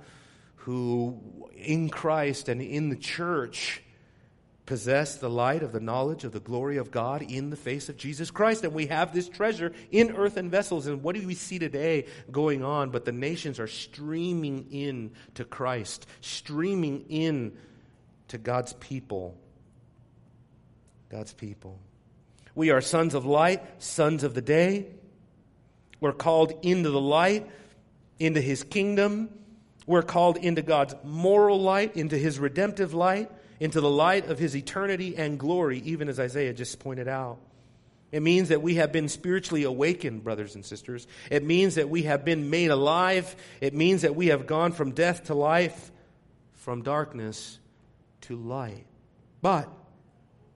who 0.64 1.50
in 1.56 1.88
Christ 1.88 2.48
and 2.48 2.62
in 2.62 2.88
the 2.88 2.96
church 2.96 3.82
possess 4.64 5.16
the 5.16 5.28
light 5.28 5.64
of 5.64 5.72
the 5.72 5.80
knowledge 5.80 6.22
of 6.22 6.30
the 6.30 6.40
glory 6.40 6.76
of 6.76 6.92
God 6.92 7.20
in 7.20 7.50
the 7.50 7.56
face 7.56 7.88
of 7.88 7.96
Jesus 7.96 8.30
Christ. 8.30 8.62
And 8.62 8.72
we 8.72 8.86
have 8.86 9.12
this 9.12 9.28
treasure 9.28 9.72
in 9.90 10.12
earthen 10.12 10.50
vessels. 10.50 10.86
And 10.86 11.02
what 11.02 11.16
do 11.16 11.26
we 11.26 11.34
see 11.34 11.58
today 11.58 12.06
going 12.30 12.62
on? 12.62 12.90
But 12.90 13.04
the 13.04 13.12
nations 13.12 13.58
are 13.58 13.66
streaming 13.66 14.68
in 14.70 15.10
to 15.34 15.44
Christ, 15.44 16.06
streaming 16.20 17.06
in 17.08 17.56
to 18.28 18.38
God's 18.38 18.72
people. 18.74 19.36
God's 21.08 21.32
people. 21.32 21.80
We 22.54 22.70
are 22.70 22.80
sons 22.80 23.14
of 23.14 23.26
light, 23.26 23.82
sons 23.82 24.22
of 24.22 24.34
the 24.34 24.42
day. 24.42 24.86
We're 26.00 26.12
called 26.12 26.52
into 26.62 26.90
the 26.90 27.00
light, 27.00 27.50
into 28.20 28.40
his 28.40 28.62
kingdom. 28.62 29.28
We're 29.86 30.02
called 30.02 30.36
into 30.36 30.62
God's 30.62 30.94
moral 31.04 31.60
light, 31.60 31.96
into 31.96 32.16
his 32.16 32.38
redemptive 32.38 32.94
light, 32.94 33.30
into 33.60 33.80
the 33.80 33.90
light 33.90 34.28
of 34.28 34.38
his 34.38 34.56
eternity 34.56 35.16
and 35.16 35.38
glory, 35.38 35.78
even 35.80 36.08
as 36.08 36.18
Isaiah 36.18 36.52
just 36.52 36.78
pointed 36.78 37.08
out. 37.08 37.38
It 38.10 38.22
means 38.22 38.50
that 38.50 38.60
we 38.60 38.74
have 38.74 38.92
been 38.92 39.08
spiritually 39.08 39.62
awakened, 39.62 40.22
brothers 40.22 40.54
and 40.54 40.64
sisters. 40.64 41.06
It 41.30 41.42
means 41.42 41.76
that 41.76 41.88
we 41.88 42.02
have 42.02 42.24
been 42.24 42.50
made 42.50 42.70
alive. 42.70 43.34
It 43.60 43.72
means 43.72 44.02
that 44.02 44.14
we 44.14 44.26
have 44.26 44.46
gone 44.46 44.72
from 44.72 44.92
death 44.92 45.24
to 45.24 45.34
life, 45.34 45.90
from 46.52 46.82
darkness 46.82 47.58
to 48.22 48.36
light. 48.36 48.84
But 49.40 49.68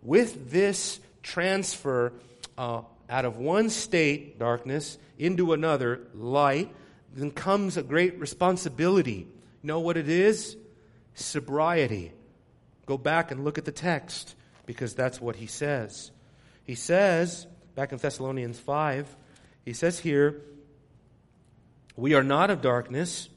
with 0.03 0.51
this 0.51 1.01
transfer 1.23 2.13
uh, 2.59 2.83
out 3.09 3.25
of 3.25 3.39
one 3.39 3.71
state, 3.71 4.39
darkness, 4.39 4.99
into 5.19 5.55
another, 5.55 6.09
light, 6.15 6.71
then 7.17 7.31
comes 7.31 7.77
a 7.77 7.83
great 7.83 8.19
responsibility. 8.21 9.27
Know 9.63 9.81
what 9.81 9.97
it 9.97 10.09
is? 10.09 10.57
Sobriety. 11.15 12.13
Go 12.85 12.99
back 12.99 13.31
and 13.31 13.43
look 13.43 13.59
at 13.59 13.65
the 13.65 13.73
text 13.73 14.35
because 14.67 14.95
that's 14.95 15.21
what 15.21 15.37
he 15.37 15.47
says. 15.47 16.11
He 16.65 16.75
says, 16.75 17.47
back 17.75 17.93
in 17.93 17.99
Thessalonians 17.99 18.59
5, 18.59 19.17
he 19.65 19.73
says 19.73 19.99
here, 19.99 20.43
We 21.97 22.15
are 22.15 22.23
not 22.23 22.51
of 22.51 22.61
darkness, 22.61 23.29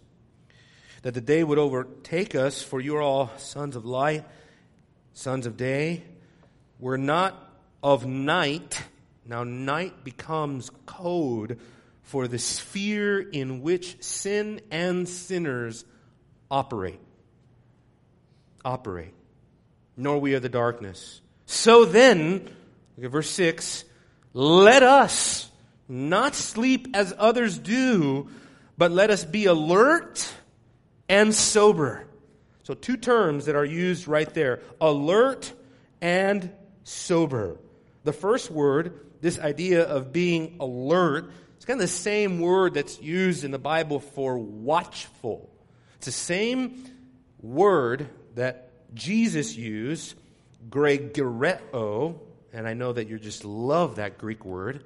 that 1.04 1.14
the 1.14 1.22
day 1.22 1.44
would 1.44 1.58
overtake 1.58 2.36
us, 2.36 2.62
for 2.62 2.82
you 2.82 2.98
are 2.98 3.02
all 3.02 3.32
sons 3.38 3.76
of 3.76 3.86
light, 3.86 4.26
sons 5.14 5.46
of 5.46 5.56
day. 5.56 6.04
We're 6.80 6.98
not 6.98 7.36
of 7.82 8.06
night. 8.06 8.84
Now, 9.26 9.44
night 9.44 10.04
becomes 10.04 10.70
code 10.86 11.60
for 12.10 12.28
the 12.28 12.40
sphere 12.40 13.20
in 13.20 13.62
which 13.62 14.04
sin 14.04 14.60
and 14.72 15.08
sinners 15.08 15.86
operate. 16.50 17.00
Operate. 18.66 19.14
Nor 19.96 20.18
we 20.20 20.34
are 20.34 20.40
the 20.40 20.50
darkness. 20.50 21.22
So 21.46 21.86
then, 21.86 22.50
look 22.98 23.06
at 23.06 23.12
verse 23.12 23.30
6 23.30 23.86
let 24.34 24.82
us 24.82 25.52
not 25.88 26.34
sleep 26.34 26.88
as 26.96 27.14
others 27.16 27.60
do, 27.60 28.28
but 28.76 28.92
let 28.92 29.12
us 29.12 29.24
be 29.24 29.46
alert 29.46 30.34
and 31.08 31.34
sober. 31.34 32.08
So, 32.64 32.74
two 32.74 32.98
terms 32.98 33.46
that 33.46 33.56
are 33.56 33.66
used 33.66 34.08
right 34.08 34.32
there 34.34 34.62
alert 34.82 35.54
and 36.02 36.52
sober. 36.84 37.60
The 38.04 38.14
first 38.14 38.50
word, 38.50 39.00
this 39.22 39.38
idea 39.38 39.84
of 39.84 40.12
being 40.12 40.58
alert, 40.60 41.32
kind 41.70 41.80
of 41.80 41.88
the 41.88 41.94
same 41.94 42.40
word 42.40 42.74
that's 42.74 43.00
used 43.00 43.44
in 43.44 43.52
the 43.52 43.60
Bible 43.60 44.00
for 44.00 44.40
watchful. 44.40 45.52
It's 45.98 46.08
the 46.08 46.12
same 46.12 46.84
word 47.44 48.10
that 48.34 48.72
Jesus 48.96 49.56
used, 49.56 50.16
gregoreo, 50.68 52.18
and 52.52 52.68
I 52.68 52.74
know 52.74 52.92
that 52.92 53.08
you 53.08 53.20
just 53.20 53.46
love 53.46 53.98
that 53.98 54.18
Greek 54.18 54.46
word. 54.46 54.84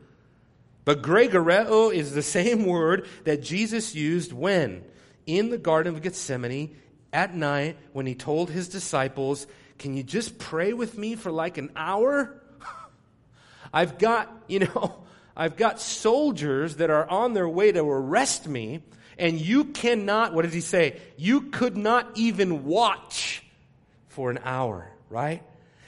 But 0.84 1.02
gregoreo 1.02 1.94
is 1.94 2.14
the 2.14 2.22
same 2.22 2.66
word 2.66 3.08
that 3.24 3.42
Jesus 3.42 3.96
used 3.96 4.34
when? 4.34 4.84
In 5.26 5.52
the 5.52 5.58
Garden 5.58 5.96
of 5.96 6.02
Gethsemane 6.02 6.76
at 7.14 7.34
night 7.34 7.78
when 7.94 8.06
he 8.06 8.14
told 8.14 8.50
his 8.50 8.68
disciples, 8.68 9.48
Can 9.80 9.96
you 9.96 10.04
just 10.04 10.38
pray 10.38 10.74
with 10.74 10.98
me 10.98 11.16
for 11.16 11.32
like 11.32 11.58
an 11.58 11.72
hour? 11.78 12.44
I've 13.74 13.98
got, 13.98 14.30
you 14.50 14.60
know, 14.60 15.04
I've 15.36 15.58
got 15.58 15.80
soldiers 15.82 16.78
that 16.78 16.90
are 16.90 17.10
on 17.10 17.34
their 17.34 17.50
way 17.50 17.72
to 17.72 17.82
arrest 17.82 18.48
me, 18.48 18.84
and 19.18 19.40
you 19.40 19.66
cannot, 19.66 20.34
what 20.34 20.44
does 20.44 20.54
he 20.54 20.62
say? 20.62 21.00
You 21.18 21.42
could 21.42 21.78
not 21.78 22.12
even 22.16 22.66
watch 22.66 23.44
for 24.10 24.30
an 24.30 24.40
hour, 24.44 24.92
right? 25.10 25.44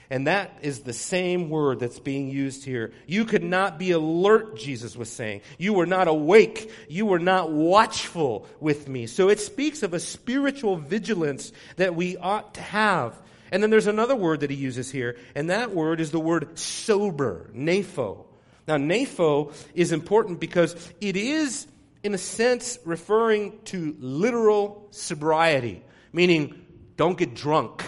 And 0.10 0.27
that 0.27 0.60
is 0.62 0.81
the 0.81 0.93
same 0.93 1.49
word 1.49 1.79
that's 1.79 1.99
being 1.99 2.29
used 2.29 2.63
here. 2.63 2.93
You 3.08 3.25
could 3.25 3.43
not 3.43 3.79
be 3.79 3.91
alert, 3.91 4.55
Jesus 4.55 4.95
was 4.95 5.10
saying. 5.12 5.41
You 5.58 5.73
were 5.73 5.88
not 5.88 6.08
awake. 6.08 6.71
You 6.88 7.08
were 7.08 7.19
not 7.19 7.51
watchful 7.51 8.47
with 8.60 8.88
me. 8.88 9.08
So 9.08 9.29
it 9.29 9.39
speaks 9.39 9.81
of 9.81 9.93
a 9.93 9.99
spiritual 9.99 10.75
vigilance 10.75 11.51
that 11.77 11.95
we 11.95 12.17
ought 12.17 12.53
to 12.55 12.62
have. 12.62 13.19
And 13.51 13.63
then 13.63 13.71
there's 13.71 13.88
another 13.88 14.15
word 14.15 14.41
that 14.41 14.49
he 14.49 14.55
uses 14.55 14.91
here, 14.91 15.17
and 15.34 15.49
that 15.49 15.73
word 15.73 15.99
is 15.99 16.12
the 16.12 16.19
word 16.19 16.58
sober, 16.58 17.49
napho. 17.55 18.25
Now, 18.67 18.78
napho 18.78 19.54
is 19.73 19.91
important 19.91 20.39
because 20.39 20.75
it 20.99 21.15
is, 21.15 21.67
in 22.04 22.13
a 22.13 22.17
sense, 22.17 22.80
referring 22.84 23.60
to 23.65 23.95
literal 23.99 24.88
sobriety, 24.91 25.84
meaning 26.12 26.65
don't 26.97 27.17
get 27.17 27.36
drunk, 27.36 27.84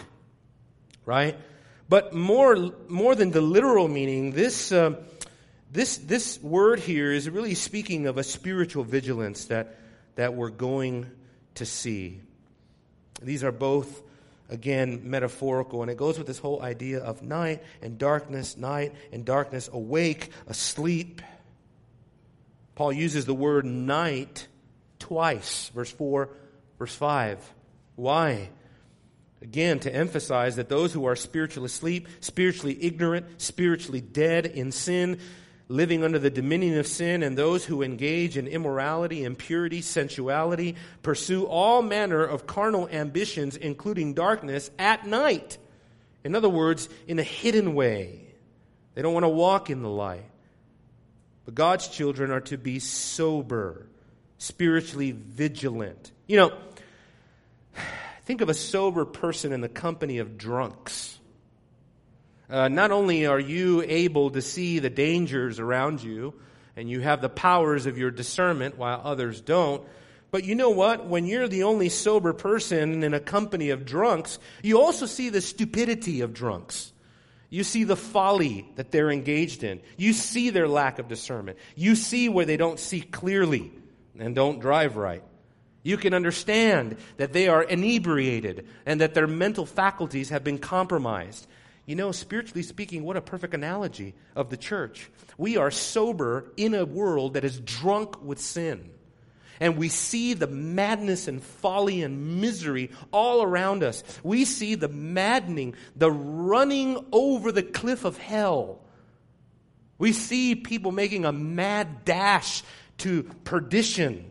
right? 1.05 1.37
But 1.89 2.13
more, 2.13 2.73
more 2.87 3.15
than 3.15 3.31
the 3.31 3.41
literal 3.41 3.87
meaning, 3.87 4.31
this, 4.31 4.71
uh, 4.71 4.95
this, 5.71 5.97
this 5.97 6.41
word 6.41 6.79
here 6.79 7.11
is 7.11 7.29
really 7.29 7.55
speaking 7.55 8.07
of 8.07 8.17
a 8.17 8.23
spiritual 8.23 8.83
vigilance 8.83 9.45
that, 9.45 9.77
that 10.15 10.33
we're 10.33 10.49
going 10.49 11.09
to 11.55 11.65
see. 11.65 12.21
These 13.21 13.43
are 13.43 13.51
both, 13.51 14.03
again, 14.49 15.01
metaphorical, 15.03 15.81
and 15.81 15.91
it 15.91 15.97
goes 15.97 16.17
with 16.17 16.27
this 16.27 16.39
whole 16.39 16.61
idea 16.61 16.99
of 16.99 17.21
night 17.21 17.63
and 17.81 17.97
darkness, 17.97 18.57
night 18.57 18.93
and 19.11 19.25
darkness, 19.25 19.69
awake, 19.71 20.31
asleep. 20.47 21.21
Paul 22.75 22.93
uses 22.93 23.25
the 23.25 23.33
word 23.33 23.65
night 23.65 24.47
twice, 24.99 25.69
verse 25.69 25.91
4, 25.91 26.29
verse 26.79 26.95
5. 26.95 27.53
Why? 27.95 28.49
Again, 29.41 29.79
to 29.79 29.93
emphasize 29.93 30.55
that 30.55 30.69
those 30.69 30.93
who 30.93 31.05
are 31.05 31.15
spiritually 31.15 31.67
asleep, 31.67 32.07
spiritually 32.21 32.77
ignorant, 32.81 33.41
spiritually 33.41 34.01
dead 34.01 34.45
in 34.45 34.71
sin, 34.71 35.19
living 35.67 36.03
under 36.03 36.19
the 36.19 36.29
dominion 36.29 36.77
of 36.77 36.87
sin, 36.87 37.23
and 37.23 37.37
those 37.37 37.65
who 37.65 37.81
engage 37.81 38.37
in 38.37 38.47
immorality, 38.47 39.23
impurity, 39.23 39.81
sensuality, 39.81 40.75
pursue 41.01 41.45
all 41.45 41.81
manner 41.81 42.23
of 42.23 42.47
carnal 42.47 42.87
ambitions, 42.89 43.55
including 43.55 44.13
darkness, 44.13 44.71
at 44.79 45.05
night. 45.05 45.57
In 46.23 46.35
other 46.35 46.49
words, 46.49 46.89
in 47.07 47.19
a 47.19 47.23
hidden 47.23 47.75
way. 47.75 48.21
They 48.95 49.01
don't 49.01 49.13
want 49.13 49.25
to 49.25 49.29
walk 49.29 49.69
in 49.69 49.81
the 49.81 49.89
light. 49.89 50.25
But 51.45 51.55
God's 51.55 51.87
children 51.87 52.31
are 52.31 52.41
to 52.41 52.57
be 52.57 52.79
sober, 52.79 53.87
spiritually 54.37 55.11
vigilant. 55.11 56.11
You 56.27 56.37
know, 56.37 56.57
Think 58.25 58.41
of 58.41 58.49
a 58.49 58.53
sober 58.53 59.05
person 59.05 59.53
in 59.53 59.61
the 59.61 59.69
company 59.69 60.17
of 60.17 60.37
drunks. 60.37 61.16
Uh, 62.49 62.67
not 62.67 62.91
only 62.91 63.25
are 63.25 63.39
you 63.39 63.83
able 63.83 64.29
to 64.31 64.41
see 64.41 64.79
the 64.79 64.89
dangers 64.89 65.59
around 65.59 66.01
you, 66.01 66.33
and 66.75 66.89
you 66.89 67.01
have 67.01 67.21
the 67.21 67.29
powers 67.29 67.85
of 67.85 67.97
your 67.97 68.11
discernment 68.11 68.77
while 68.77 69.01
others 69.03 69.41
don't, 69.41 69.83
but 70.31 70.43
you 70.43 70.55
know 70.55 70.69
what? 70.69 71.05
When 71.05 71.25
you're 71.25 71.47
the 71.47 71.63
only 71.63 71.89
sober 71.89 72.33
person 72.33 73.03
in 73.03 73.13
a 73.13 73.19
company 73.19 73.69
of 73.69 73.85
drunks, 73.85 74.39
you 74.61 74.79
also 74.79 75.05
see 75.05 75.29
the 75.29 75.41
stupidity 75.41 76.21
of 76.21 76.33
drunks. 76.33 76.93
You 77.49 77.63
see 77.63 77.85
the 77.85 77.95
folly 77.95 78.69
that 78.75 78.91
they're 78.91 79.09
engaged 79.09 79.63
in. 79.63 79.81
You 79.95 80.11
see 80.11 80.49
their 80.49 80.67
lack 80.67 80.99
of 80.99 81.07
discernment. 81.07 81.57
You 81.75 81.95
see 81.95 82.27
where 82.27 82.45
they 82.45 82.57
don't 82.57 82.79
see 82.79 83.01
clearly 83.01 83.71
and 84.19 84.35
don't 84.35 84.59
drive 84.59 84.97
right. 84.97 85.23
You 85.81 85.95
can 85.95 86.13
understand 86.13 86.97
that 87.15 87.31
they 87.31 87.47
are 87.47 87.63
inebriated 87.63 88.67
and 88.85 88.99
that 88.99 89.13
their 89.13 89.27
mental 89.27 89.65
faculties 89.65 90.29
have 90.29 90.43
been 90.43 90.57
compromised. 90.57 91.47
You 91.87 91.95
know, 91.95 92.11
spiritually 92.11 92.63
speaking, 92.63 93.03
what 93.03 93.15
a 93.15 93.21
perfect 93.21 93.53
analogy 93.53 94.13
of 94.35 94.49
the 94.49 94.57
church. 94.57 95.09
We 95.37 95.55
are 95.55 95.71
sober 95.71 96.51
in 96.57 96.75
a 96.75 96.85
world 96.85 97.35
that 97.35 97.45
is 97.45 97.61
drunk 97.61 98.21
with 98.21 98.39
sin. 98.39 98.91
And 99.61 99.77
we 99.77 99.87
see 99.87 100.33
the 100.33 100.47
madness 100.47 101.29
and 101.29 101.41
folly 101.41 102.03
and 102.03 102.41
misery 102.41 102.91
all 103.11 103.41
around 103.41 103.83
us. 103.83 104.03
We 104.21 104.43
see 104.43 104.75
the 104.75 104.89
maddening, 104.89 105.75
the 105.95 106.11
running 106.11 107.03
over 107.13 107.53
the 107.53 107.63
cliff 107.63 108.03
of 108.03 108.17
hell. 108.17 108.81
We 109.97 110.11
see 110.11 110.55
people 110.55 110.91
making 110.91 111.23
a 111.23 111.31
mad 111.31 112.03
dash 112.03 112.63
to 112.99 113.23
perdition. 113.45 114.29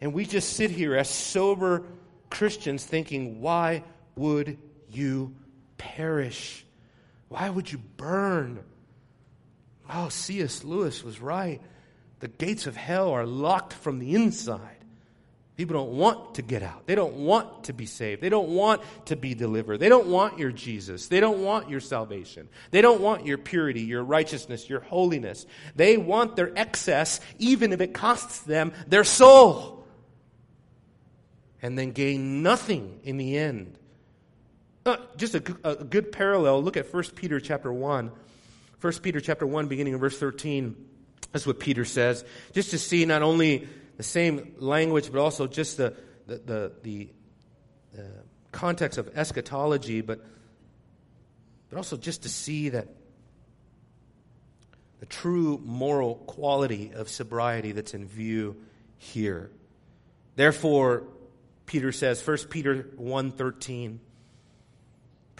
And 0.00 0.14
we 0.14 0.24
just 0.24 0.52
sit 0.52 0.70
here 0.70 0.94
as 0.94 1.10
sober 1.10 1.82
Christians 2.30 2.84
thinking, 2.84 3.40
why 3.40 3.82
would 4.14 4.56
you 4.88 5.34
perish? 5.76 6.64
Why 7.32 7.48
would 7.48 7.72
you 7.72 7.78
burn? 7.78 8.62
Oh, 9.90 10.10
C.S. 10.10 10.64
Lewis 10.64 11.02
was 11.02 11.18
right. 11.18 11.62
The 12.20 12.28
gates 12.28 12.66
of 12.66 12.76
hell 12.76 13.10
are 13.10 13.24
locked 13.24 13.72
from 13.72 13.98
the 13.98 14.14
inside. 14.14 14.76
People 15.56 15.76
don't 15.76 15.96
want 15.96 16.34
to 16.34 16.42
get 16.42 16.62
out. 16.62 16.86
They 16.86 16.94
don't 16.94 17.14
want 17.14 17.64
to 17.64 17.72
be 17.72 17.86
saved. 17.86 18.20
They 18.20 18.28
don't 18.28 18.50
want 18.50 18.82
to 19.06 19.16
be 19.16 19.34
delivered. 19.34 19.78
They 19.78 19.88
don't 19.88 20.08
want 20.08 20.38
your 20.38 20.52
Jesus. 20.52 21.08
They 21.08 21.20
don't 21.20 21.42
want 21.42 21.70
your 21.70 21.80
salvation. 21.80 22.50
They 22.70 22.82
don't 22.82 23.00
want 23.00 23.24
your 23.24 23.38
purity, 23.38 23.80
your 23.80 24.04
righteousness, 24.04 24.68
your 24.68 24.80
holiness. 24.80 25.46
They 25.74 25.96
want 25.96 26.36
their 26.36 26.52
excess, 26.54 27.18
even 27.38 27.72
if 27.72 27.80
it 27.80 27.94
costs 27.94 28.40
them 28.40 28.74
their 28.86 29.04
soul 29.04 29.86
and 31.62 31.78
then 31.78 31.92
gain 31.92 32.42
nothing 32.42 33.00
in 33.04 33.16
the 33.16 33.38
end. 33.38 33.78
Uh, 34.84 34.96
just 35.16 35.34
a, 35.34 35.56
a, 35.62 35.84
good 35.84 36.10
parallel. 36.10 36.62
Look 36.62 36.76
at 36.76 36.92
1 36.92 37.04
Peter 37.14 37.38
chapter 37.38 37.72
1. 37.72 38.10
1 38.80 38.92
Peter 38.94 39.20
chapter 39.20 39.46
1, 39.46 39.68
beginning 39.68 39.92
in 39.92 40.00
verse 40.00 40.18
13. 40.18 40.74
That's 41.30 41.46
what 41.46 41.60
Peter 41.60 41.84
says. 41.84 42.24
Just 42.52 42.70
to 42.70 42.78
see 42.78 43.04
not 43.06 43.22
only 43.22 43.68
the 43.96 44.02
same 44.02 44.54
language, 44.58 45.12
but 45.12 45.20
also 45.20 45.46
just 45.46 45.76
the, 45.76 45.94
the, 46.26 46.36
the, 46.36 46.72
the, 46.82 47.08
the 47.92 48.08
context 48.50 48.98
of 48.98 49.16
eschatology, 49.16 50.00
but, 50.00 50.20
but 51.70 51.76
also 51.76 51.96
just 51.96 52.24
to 52.24 52.28
see 52.28 52.70
that 52.70 52.88
the 54.98 55.06
true 55.06 55.60
moral 55.64 56.16
quality 56.16 56.92
of 56.94 57.08
sobriety 57.08 57.72
that's 57.72 57.94
in 57.94 58.06
view 58.06 58.56
here. 58.98 59.50
Therefore, 60.36 61.04
Peter 61.66 61.92
says, 61.92 62.24
1 62.26 62.36
Peter 62.50 62.84
1:13, 62.96 63.98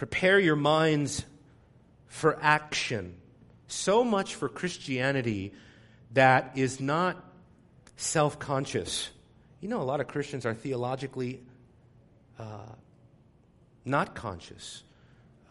prepare 0.03 0.37
your 0.37 0.57
minds 0.57 1.23
for 2.07 2.37
action. 2.41 3.15
So 3.67 4.03
much 4.03 4.35
for 4.35 4.49
Christianity 4.49 5.53
that 6.11 6.57
is 6.57 6.81
not 6.81 7.23
self-conscious. 7.95 9.09
You 9.61 9.69
know, 9.69 9.81
a 9.81 9.83
lot 9.83 10.01
of 10.01 10.07
Christians 10.07 10.45
are 10.45 10.53
theologically 10.53 11.39
uh, 12.37 12.73
not 13.85 14.13
conscious. 14.13 14.83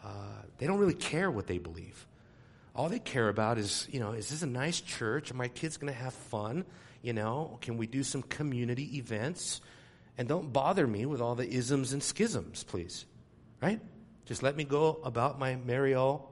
Uh, 0.04 0.10
they 0.58 0.66
don't 0.66 0.78
really 0.78 0.92
care 0.92 1.30
what 1.30 1.46
they 1.46 1.56
believe. 1.56 2.06
All 2.76 2.90
they 2.90 2.98
care 2.98 3.30
about 3.30 3.56
is, 3.56 3.88
you 3.90 4.00
know, 4.00 4.12
is 4.12 4.28
this 4.28 4.42
a 4.42 4.46
nice 4.46 4.82
church? 4.82 5.30
Are 5.30 5.34
my 5.34 5.48
kids 5.48 5.78
going 5.78 5.90
to 5.90 5.98
have 5.98 6.12
fun? 6.12 6.66
You 7.00 7.14
know, 7.14 7.56
can 7.62 7.78
we 7.78 7.86
do 7.86 8.02
some 8.02 8.20
community 8.20 8.98
events? 8.98 9.62
And 10.18 10.28
don't 10.28 10.52
bother 10.52 10.86
me 10.86 11.06
with 11.06 11.22
all 11.22 11.36
the 11.36 11.48
isms 11.48 11.94
and 11.94 12.02
schisms, 12.02 12.64
please. 12.64 13.06
Right? 13.62 13.80
Just 14.26 14.42
let 14.42 14.56
me 14.56 14.64
go 14.64 15.00
about 15.04 15.38
my 15.38 15.56
merry 15.56 15.94
old 15.94 16.22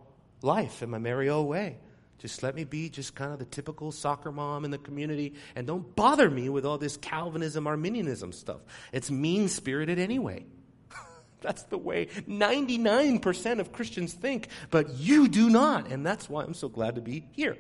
life 0.43 0.83
in 0.83 0.91
my 0.91 0.99
merry 0.99 1.29
old 1.29 1.49
way. 1.49 1.79
Just 2.19 2.43
let 2.43 2.55
me 2.55 2.65
be 2.65 2.91
just 2.91 3.15
kind 3.15 3.33
of 3.33 3.39
the 3.39 3.47
typical 3.47 3.91
soccer 3.93 4.31
mom 4.31 4.67
in 4.67 4.71
the 4.71 4.79
community 4.79 5.35
and 5.57 5.67
don't 5.67 5.97
bother 5.97 6.29
me 6.31 6.51
with 6.51 6.67
all 6.67 6.77
this 6.77 6.99
Calvinism, 6.99 7.67
Arminianism 7.67 8.33
stuff. 8.33 8.61
It's 8.93 9.11
mean 9.11 9.49
spirited 9.49 9.99
anyway. 9.99 10.45
That's 11.41 11.63
the 11.65 11.79
way 11.79 12.07
99% 12.29 13.59
of 13.59 13.73
Christians 13.73 14.13
think, 14.13 14.49
but 14.71 14.91
you 14.99 15.29
do 15.29 15.49
not. 15.49 15.91
And 15.91 16.05
that's 16.05 16.29
why 16.29 16.45
I'm 16.45 16.53
so 16.53 16.69
glad 16.69 16.97
to 16.97 17.01
be 17.01 17.25
here. 17.33 17.57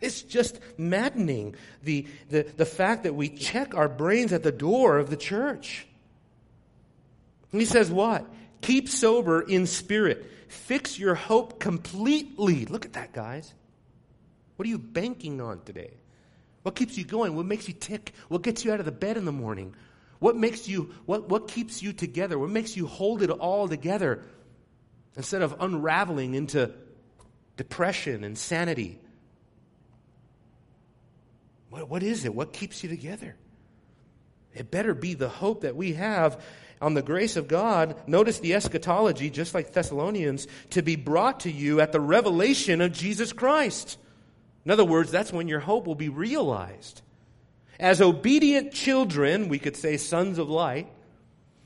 It's 0.00 0.22
just 0.22 0.60
maddening 0.78 1.56
the, 1.82 2.06
the, 2.28 2.46
the 2.56 2.64
fact 2.64 3.02
that 3.02 3.14
we 3.14 3.28
check 3.28 3.74
our 3.74 3.88
brains 3.88 4.32
at 4.32 4.44
the 4.44 4.52
door 4.52 4.98
of 4.98 5.10
the 5.10 5.16
church. 5.16 5.86
He 7.52 7.64
says, 7.64 7.90
What? 7.90 8.26
Keep 8.60 8.88
sober 8.88 9.40
in 9.40 9.66
spirit. 9.66 10.26
Fix 10.48 10.98
your 10.98 11.14
hope 11.14 11.60
completely. 11.60 12.66
Look 12.66 12.84
at 12.84 12.94
that, 12.94 13.12
guys. 13.12 13.52
What 14.56 14.66
are 14.66 14.68
you 14.68 14.78
banking 14.78 15.40
on 15.40 15.62
today? 15.62 15.94
What 16.62 16.74
keeps 16.74 16.98
you 16.98 17.04
going? 17.04 17.34
What 17.34 17.46
makes 17.46 17.66
you 17.68 17.74
tick? 17.74 18.12
What 18.28 18.42
gets 18.42 18.64
you 18.64 18.72
out 18.72 18.80
of 18.80 18.86
the 18.86 18.92
bed 18.92 19.16
in 19.16 19.24
the 19.24 19.32
morning? 19.32 19.74
What 20.18 20.36
makes 20.36 20.68
you, 20.68 20.94
what, 21.06 21.28
what 21.28 21.48
keeps 21.48 21.82
you 21.82 21.92
together? 21.94 22.38
What 22.38 22.50
makes 22.50 22.76
you 22.76 22.86
hold 22.86 23.22
it 23.22 23.30
all 23.30 23.68
together 23.68 24.22
instead 25.16 25.40
of 25.40 25.56
unraveling 25.60 26.34
into 26.34 26.72
depression 27.56 28.22
and 28.22 28.36
sanity? 28.36 28.98
What, 31.70 31.88
what 31.88 32.02
is 32.02 32.26
it? 32.26 32.34
What 32.34 32.52
keeps 32.52 32.82
you 32.82 32.90
together? 32.90 33.36
It 34.54 34.70
better 34.70 34.94
be 34.94 35.14
the 35.14 35.28
hope 35.28 35.62
that 35.62 35.76
we 35.76 35.94
have 35.94 36.42
on 36.80 36.94
the 36.94 37.02
grace 37.02 37.36
of 37.36 37.48
God. 37.48 37.96
Notice 38.06 38.38
the 38.38 38.54
eschatology, 38.54 39.30
just 39.30 39.54
like 39.54 39.72
Thessalonians, 39.72 40.46
to 40.70 40.82
be 40.82 40.96
brought 40.96 41.40
to 41.40 41.50
you 41.50 41.80
at 41.80 41.92
the 41.92 42.00
revelation 42.00 42.80
of 42.80 42.92
Jesus 42.92 43.32
Christ. 43.32 43.98
In 44.64 44.70
other 44.70 44.84
words, 44.84 45.10
that's 45.10 45.32
when 45.32 45.48
your 45.48 45.60
hope 45.60 45.86
will 45.86 45.94
be 45.94 46.08
realized. 46.08 47.02
As 47.78 48.00
obedient 48.00 48.72
children, 48.72 49.48
we 49.48 49.58
could 49.58 49.76
say 49.76 49.96
sons 49.96 50.38
of 50.38 50.50
light, 50.50 50.88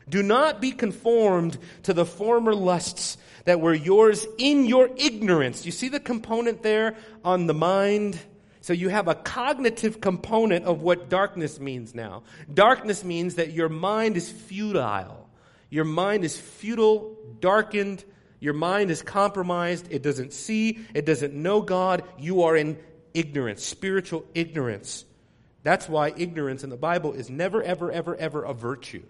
do 0.08 0.22
not 0.22 0.60
be 0.60 0.72
conformed 0.72 1.58
to 1.84 1.92
the 1.92 2.04
former 2.04 2.54
lusts 2.54 3.16
that 3.44 3.60
were 3.60 3.74
yours 3.74 4.26
in 4.38 4.64
your 4.64 4.90
ignorance. 4.96 5.66
You 5.66 5.72
see 5.72 5.88
the 5.88 6.00
component 6.00 6.62
there 6.62 6.96
on 7.24 7.46
the 7.46 7.54
mind? 7.54 8.18
So 8.64 8.72
you 8.72 8.88
have 8.88 9.08
a 9.08 9.14
cognitive 9.14 10.00
component 10.00 10.64
of 10.64 10.80
what 10.80 11.10
darkness 11.10 11.60
means 11.60 11.94
now. 11.94 12.22
Darkness 12.50 13.04
means 13.04 13.34
that 13.34 13.52
your 13.52 13.68
mind 13.68 14.16
is 14.16 14.30
futile. 14.30 15.28
Your 15.68 15.84
mind 15.84 16.24
is 16.24 16.38
futile, 16.38 17.14
darkened. 17.40 18.02
Your 18.40 18.54
mind 18.54 18.90
is 18.90 19.02
compromised. 19.02 19.88
It 19.90 20.02
doesn't 20.02 20.32
see. 20.32 20.78
It 20.94 21.04
doesn't 21.04 21.34
know 21.34 21.60
God. 21.60 22.04
You 22.18 22.44
are 22.44 22.56
in 22.56 22.78
ignorance, 23.12 23.62
spiritual 23.62 24.24
ignorance. 24.32 25.04
That's 25.62 25.86
why 25.86 26.14
ignorance 26.16 26.64
in 26.64 26.70
the 26.70 26.78
Bible 26.78 27.12
is 27.12 27.28
never, 27.28 27.62
ever, 27.62 27.92
ever, 27.92 28.16
ever 28.16 28.44
a 28.44 28.54
virtue. 28.54 29.02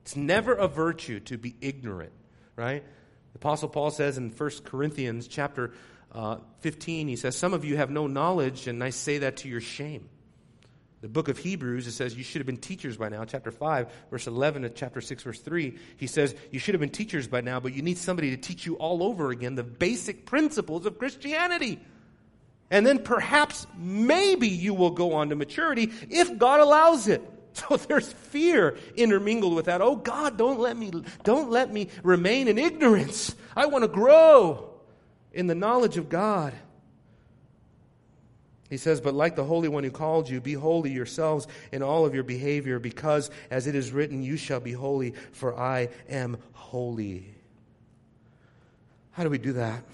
It's 0.00 0.16
never 0.16 0.54
a 0.54 0.66
virtue 0.66 1.20
to 1.20 1.38
be 1.38 1.54
ignorant, 1.60 2.10
right? 2.56 2.82
The 3.32 3.38
Apostle 3.38 3.68
Paul 3.68 3.92
says 3.92 4.18
in 4.18 4.30
1 4.30 4.50
Corinthians 4.64 5.28
chapter 5.28 5.72
uh, 6.12 6.36
15, 6.60 7.08
he 7.08 7.16
says, 7.16 7.36
Some 7.36 7.54
of 7.54 7.64
you 7.64 7.76
have 7.76 7.90
no 7.90 8.06
knowledge, 8.06 8.68
and 8.68 8.84
I 8.84 8.90
say 8.90 9.18
that 9.18 9.38
to 9.38 9.48
your 9.48 9.60
shame. 9.60 10.08
The 11.00 11.08
book 11.08 11.26
of 11.26 11.36
Hebrews, 11.36 11.88
it 11.88 11.92
says 11.92 12.14
you 12.14 12.22
should 12.22 12.38
have 12.38 12.46
been 12.46 12.58
teachers 12.58 12.96
by 12.96 13.08
now. 13.08 13.24
Chapter 13.24 13.50
5, 13.50 13.92
verse 14.08 14.28
11 14.28 14.62
to 14.62 14.70
chapter 14.70 15.00
6, 15.00 15.24
verse 15.24 15.40
3, 15.40 15.76
he 15.96 16.06
says 16.06 16.36
you 16.52 16.60
should 16.60 16.74
have 16.74 16.80
been 16.80 16.90
teachers 16.90 17.26
by 17.26 17.40
now, 17.40 17.58
but 17.58 17.74
you 17.74 17.82
need 17.82 17.98
somebody 17.98 18.30
to 18.30 18.36
teach 18.36 18.64
you 18.64 18.76
all 18.76 19.02
over 19.02 19.30
again 19.30 19.56
the 19.56 19.64
basic 19.64 20.26
principles 20.26 20.86
of 20.86 20.98
Christianity. 20.98 21.80
And 22.70 22.86
then 22.86 23.00
perhaps, 23.00 23.66
maybe 23.76 24.48
you 24.48 24.74
will 24.74 24.92
go 24.92 25.14
on 25.14 25.30
to 25.30 25.34
maturity 25.34 25.90
if 26.08 26.38
God 26.38 26.60
allows 26.60 27.08
it. 27.08 27.22
So 27.54 27.76
there's 27.76 28.10
fear 28.10 28.78
intermingled 28.96 29.54
with 29.54 29.66
that. 29.66 29.82
Oh 29.82 29.96
God, 29.96 30.38
don't 30.38 30.58
let 30.58 30.74
me, 30.74 30.90
don't 31.22 31.50
let 31.50 31.70
me 31.70 31.88
remain 32.02 32.48
in 32.48 32.56
ignorance. 32.56 33.34
I 33.54 33.66
want 33.66 33.84
to 33.84 33.88
grow 33.88 34.71
in 35.32 35.46
the 35.46 35.54
knowledge 35.54 35.96
of 35.96 36.08
God. 36.08 36.52
He 38.70 38.78
says, 38.78 39.00
But 39.00 39.14
like 39.14 39.36
the 39.36 39.44
Holy 39.44 39.68
One 39.68 39.84
who 39.84 39.90
called 39.90 40.30
you, 40.30 40.40
be 40.40 40.54
holy 40.54 40.92
yourselves 40.92 41.46
in 41.72 41.82
all 41.82 42.06
of 42.06 42.14
your 42.14 42.24
behavior, 42.24 42.78
because 42.78 43.30
as 43.50 43.66
it 43.66 43.74
is 43.74 43.92
written, 43.92 44.22
you 44.22 44.36
shall 44.36 44.60
be 44.60 44.72
holy, 44.72 45.12
for 45.32 45.58
I 45.58 45.90
am 46.08 46.38
holy. 46.52 47.34
How 49.10 49.24
do 49.24 49.30
we 49.30 49.38
do 49.38 49.52
that? 49.54 49.84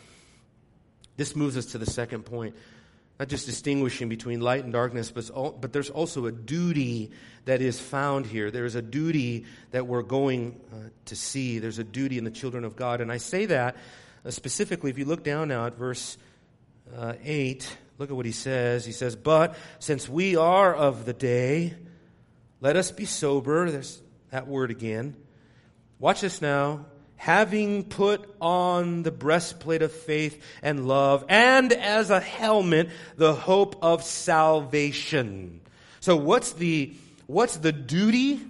This 1.17 1.35
moves 1.35 1.57
us 1.57 1.67
to 1.67 1.79
the 1.79 1.87
second 1.87 2.23
point. 2.23 2.55
Not 3.19 3.27
just 3.27 3.47
distinguishing 3.47 4.09
between 4.09 4.41
light 4.41 4.63
and 4.63 4.73
darkness, 4.73 5.11
but, 5.11 5.61
but 5.61 5.73
there's 5.73 5.91
also 5.91 6.27
a 6.27 6.33
duty 6.33 7.11
that 7.47 7.61
is 7.61 7.81
found 7.81 8.27
here. 8.27 8.53
There 8.53 8.65
is 8.65 8.77
a 8.77 8.83
duty 8.83 9.45
that 9.73 9.89
we're 9.89 10.03
going 10.03 10.61
uh, 10.73 10.91
to 11.07 11.17
see. 11.17 11.59
There's 11.59 11.81
a 11.81 11.85
duty 11.85 12.17
in 12.17 12.23
the 12.23 12.31
children 12.31 12.65
of 12.65 12.77
God. 12.77 13.01
And 13.01 13.11
I 13.11 13.17
say 13.17 13.47
that 13.47 13.75
uh, 14.29 14.31
specifically, 14.31 14.91
if 14.91 14.99
you 14.99 15.07
look 15.07 15.25
down 15.25 15.49
now 15.49 15.65
at 15.65 15.75
verse 15.75 16.19
uh, 16.95 17.15
8, 17.25 17.79
look 17.97 18.11
at 18.11 18.17
what 18.17 18.27
he 18.27 18.33
says. 18.33 18.85
He 18.85 18.93
says, 18.93 19.17
But 19.17 19.57
since 19.79 20.07
we 20.07 20.37
are 20.37 20.75
of 20.75 21.07
the 21.07 21.15
day, 21.15 21.75
let 22.61 22.77
us 22.77 22.91
be 22.91 23.07
sober. 23.07 23.71
There's 23.71 24.03
that 24.31 24.47
word 24.47 24.71
again. 24.71 25.17
Watch 25.99 26.21
this 26.21 26.43
now 26.43 26.85
having 27.17 27.83
put 27.83 28.33
on 28.41 29.03
the 29.03 29.11
breastplate 29.11 29.83
of 29.83 29.91
faith 29.91 30.41
and 30.63 30.87
love, 30.87 31.25
and 31.29 31.73
as 31.73 32.11
a 32.11 32.21
helmet, 32.21 32.89
the 33.17 33.35
hope 33.35 33.83
of 33.83 34.05
salvation. 34.05 35.61
So 35.99 36.17
what's 36.17 36.53
the, 36.53 36.95
what's 37.27 37.57
the 37.57 37.73
duty? 37.73 38.41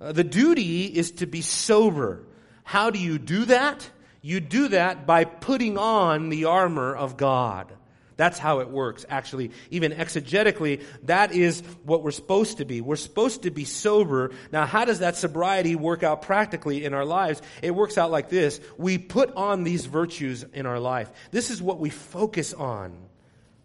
Uh, 0.00 0.10
the 0.10 0.24
duty 0.24 0.86
is 0.86 1.12
to 1.12 1.26
be 1.26 1.42
sober. 1.42 2.24
How 2.64 2.90
do 2.90 2.98
you 2.98 3.18
do 3.18 3.44
that? 3.44 3.88
You 4.28 4.40
do 4.40 4.68
that 4.68 5.06
by 5.06 5.24
putting 5.24 5.78
on 5.78 6.28
the 6.28 6.44
armor 6.44 6.94
of 6.94 7.16
God. 7.16 7.72
That's 8.18 8.38
how 8.38 8.60
it 8.60 8.68
works, 8.68 9.06
actually. 9.08 9.52
Even 9.70 9.92
exegetically, 9.92 10.82
that 11.04 11.32
is 11.32 11.62
what 11.82 12.02
we're 12.02 12.10
supposed 12.10 12.58
to 12.58 12.66
be. 12.66 12.82
We're 12.82 12.96
supposed 12.96 13.44
to 13.44 13.50
be 13.50 13.64
sober. 13.64 14.32
Now, 14.52 14.66
how 14.66 14.84
does 14.84 14.98
that 14.98 15.16
sobriety 15.16 15.76
work 15.76 16.02
out 16.02 16.20
practically 16.20 16.84
in 16.84 16.92
our 16.92 17.06
lives? 17.06 17.40
It 17.62 17.70
works 17.70 17.96
out 17.96 18.10
like 18.10 18.28
this. 18.28 18.60
We 18.76 18.98
put 18.98 19.34
on 19.34 19.64
these 19.64 19.86
virtues 19.86 20.44
in 20.52 20.66
our 20.66 20.78
life. 20.78 21.10
This 21.30 21.48
is 21.48 21.62
what 21.62 21.80
we 21.80 21.88
focus 21.88 22.52
on. 22.52 22.98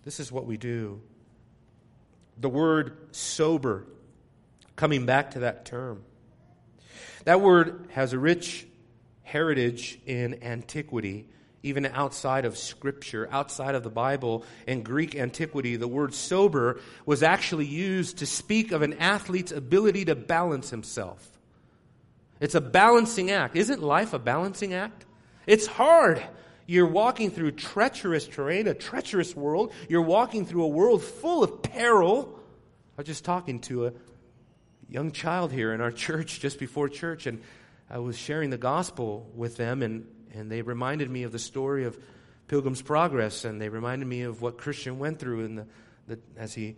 This 0.06 0.22
is 0.22 0.32
what 0.32 0.46
we 0.46 0.56
do. 0.56 1.02
The 2.38 2.48
word 2.48 3.14
sober, 3.14 3.86
coming 4.78 5.06
back 5.06 5.32
to 5.32 5.40
that 5.40 5.66
term. 5.66 6.06
That 7.26 7.42
word 7.42 7.90
has 7.92 8.14
a 8.14 8.18
rich 8.18 8.66
heritage 9.34 10.00
in 10.06 10.44
antiquity 10.44 11.26
even 11.64 11.86
outside 11.86 12.44
of 12.44 12.58
Scripture, 12.58 13.28
outside 13.32 13.74
of 13.74 13.84
the 13.84 13.90
Bible. 13.90 14.44
In 14.68 14.84
Greek 14.84 15.16
antiquity, 15.16 15.78
the 15.78 15.88
word 15.88 16.14
sober 16.14 16.82
was 17.06 17.24
actually 17.24 17.66
used 17.66 18.18
to 18.18 18.26
speak 18.26 18.74
of 18.74 18.82
an 18.82 18.94
athlete's 19.00 19.54
ability 19.54 20.06
to 20.06 20.16
balance 20.16 20.70
himself. 20.70 21.26
It's 22.42 22.56
a 22.56 22.62
balancing 22.62 23.32
act. 23.32 23.56
Isn't 23.56 23.82
life 23.82 24.14
a 24.14 24.20
balancing 24.20 24.74
act? 24.74 25.06
It's 25.48 25.66
hard. 25.66 26.22
You're 26.66 26.88
walking 26.88 27.32
through 27.32 27.52
treacherous 27.52 28.28
terrain, 28.28 28.68
a 28.68 28.74
treacherous 28.74 29.34
world. 29.34 29.72
You're 29.88 30.02
walking 30.02 30.46
through 30.46 30.66
a 30.66 30.68
world 30.68 31.02
full 31.02 31.44
of 31.44 31.64
peril. 31.64 32.40
I 32.98 33.02
was 33.02 33.08
just 33.08 33.24
talking 33.24 33.62
to 33.62 33.88
a 33.88 33.94
young 34.90 35.14
child 35.14 35.54
here 35.54 35.74
in 35.74 35.80
our 35.80 35.92
church 36.06 36.42
just 36.42 36.60
before 36.60 36.90
church, 36.90 37.26
and 37.26 37.42
I 37.94 38.00
was 38.00 38.18
sharing 38.18 38.50
the 38.50 38.58
gospel 38.58 39.30
with 39.36 39.56
them, 39.56 39.84
and 39.84 40.08
and 40.34 40.52
they 40.52 40.64
reminded 40.64 41.12
me 41.12 41.24
of 41.24 41.32
the 41.32 41.38
story 41.38 41.86
of 41.86 41.96
Pilgrim's 42.48 42.82
Progress, 42.82 43.46
and 43.46 43.62
they 43.62 43.70
reminded 43.70 44.08
me 44.08 44.24
of 44.24 44.42
what 44.42 44.58
Christian 44.58 44.98
went 44.98 45.20
through 45.20 45.46
in 45.46 45.56
the, 45.56 45.68
the, 46.08 46.20
as 46.36 46.56
he 46.56 46.76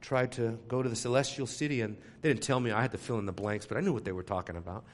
tried 0.00 0.32
to 0.32 0.58
go 0.66 0.82
to 0.82 0.88
the 0.88 0.96
celestial 0.96 1.46
city, 1.46 1.82
and 1.82 1.98
they 2.22 2.30
didn't 2.30 2.42
tell 2.42 2.58
me 2.58 2.70
I 2.70 2.80
had 2.80 2.92
to 2.92 2.98
fill 2.98 3.18
in 3.18 3.26
the 3.26 3.32
blanks, 3.32 3.66
but 3.66 3.76
I 3.76 3.82
knew 3.82 3.92
what 3.92 4.06
they 4.06 4.12
were 4.12 4.22
talking 4.22 4.56
about. 4.56 4.84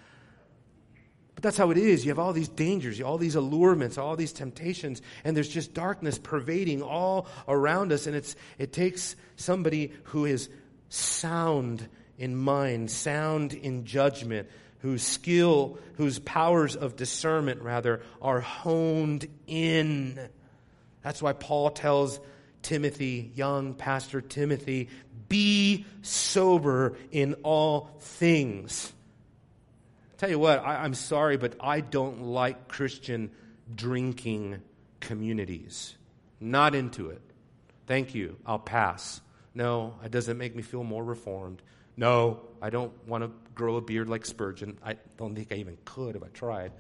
But 1.37 1.45
that's 1.45 1.57
how 1.57 1.71
it 1.71 1.79
is. 1.79 2.05
You 2.05 2.11
have 2.11 2.19
all 2.19 2.33
these 2.33 2.49
dangers, 2.49 3.01
all 3.01 3.17
these 3.17 3.37
allurements, 3.37 3.99
all 3.99 4.17
these 4.17 4.33
temptations, 4.33 5.01
and 5.23 5.37
there's 5.37 5.49
just 5.49 5.75
darkness 5.75 6.19
pervading 6.19 6.83
all 6.83 7.29
around 7.47 7.93
us. 7.93 8.09
And 8.09 8.17
it's, 8.17 8.35
it 8.59 8.73
takes 8.73 9.15
somebody 9.37 9.93
who 10.05 10.25
is 10.25 10.49
sound 10.89 11.89
in 12.19 12.35
mind, 12.35 12.91
sound 12.91 13.55
in 13.55 13.85
judgment, 13.85 14.49
whose 14.83 15.03
skill, 15.03 15.79
whose 15.97 16.19
powers 16.19 16.77
of 16.77 16.97
discernment, 16.97 17.63
rather, 17.63 18.03
are 18.21 18.41
honed 18.41 19.27
in. 19.47 20.19
That's 21.03 21.23
why 21.23 21.33
Paul 21.33 21.71
tells 21.71 22.21
Timothy, 22.63 23.33
young 23.35 23.75
pastor 23.75 24.21
Timothy, 24.21 24.89
be 25.29 25.87
sober 26.03 26.97
in 27.11 27.35
all 27.43 27.97
things. 28.01 28.93
Tell 30.19 30.31
you 30.31 30.39
what, 30.39 30.59
I, 30.65 30.85
am 30.85 30.95
sorry, 30.95 31.37
but 31.37 31.55
I 31.61 31.81
don't 31.81 32.23
like 32.23 32.69
Christian 32.69 33.31
drinking 33.73 34.61
communities. 35.01 35.97
Not 36.41 36.75
into 36.75 37.11
it. 37.11 37.23
Thank 37.87 38.15
you. 38.15 38.37
I'll 38.45 38.59
pass. 38.59 39.21
No, 39.55 39.95
it 40.05 40.11
doesn't 40.11 40.39
make 40.39 40.57
me 40.57 40.63
feel 40.63 40.85
more 40.85 41.05
reformed. 41.05 41.63
No, 41.97 42.41
I 42.63 42.71
don't 42.71 42.93
want 43.09 43.25
to 43.25 43.31
grow 43.55 43.77
a 43.77 43.81
beard 43.81 44.09
like 44.09 44.25
Spurgeon. 44.25 44.79
I 44.85 44.97
don't 45.17 45.35
think 45.35 45.53
I 45.53 45.57
even 45.57 45.77
could 45.85 46.15
if 46.15 46.23
I 46.23 46.29
tried. 46.29 46.73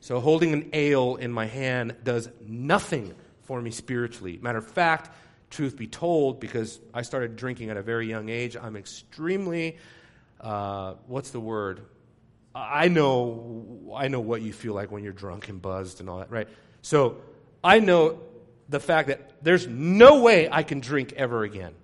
So, 0.00 0.18
holding 0.18 0.54
an 0.54 0.70
ale 0.72 1.16
in 1.16 1.30
my 1.30 1.44
hand 1.44 1.96
does 2.02 2.30
nothing 2.40 3.14
for 3.42 3.60
me 3.60 3.70
spiritually. 3.70 4.38
Matter 4.40 4.58
of 4.58 4.66
fact, 4.66 5.10
truth 5.50 5.76
be 5.76 5.86
told, 5.86 6.40
because 6.40 6.80
I 6.94 7.02
started 7.02 7.36
drinking 7.36 7.68
at 7.68 7.76
a 7.76 7.82
very 7.82 8.08
young 8.08 8.30
age, 8.30 8.56
I'm 8.56 8.76
extremely, 8.76 9.76
uh, 10.40 10.94
what's 11.06 11.30
the 11.30 11.40
word? 11.40 11.82
I 12.54 12.88
know, 12.88 13.92
I 13.94 14.08
know 14.08 14.20
what 14.20 14.40
you 14.40 14.54
feel 14.54 14.72
like 14.72 14.90
when 14.90 15.04
you're 15.04 15.12
drunk 15.12 15.48
and 15.48 15.60
buzzed 15.60 16.00
and 16.00 16.08
all 16.08 16.18
that, 16.20 16.30
right? 16.30 16.48
So 16.80 17.18
I 17.62 17.80
know 17.80 18.20
the 18.68 18.80
fact 18.80 19.08
that 19.08 19.42
there's 19.42 19.66
no 19.66 20.22
way 20.22 20.48
I 20.50 20.62
can 20.62 20.80
drink 20.80 21.12
ever 21.16 21.42
again. 21.42 21.74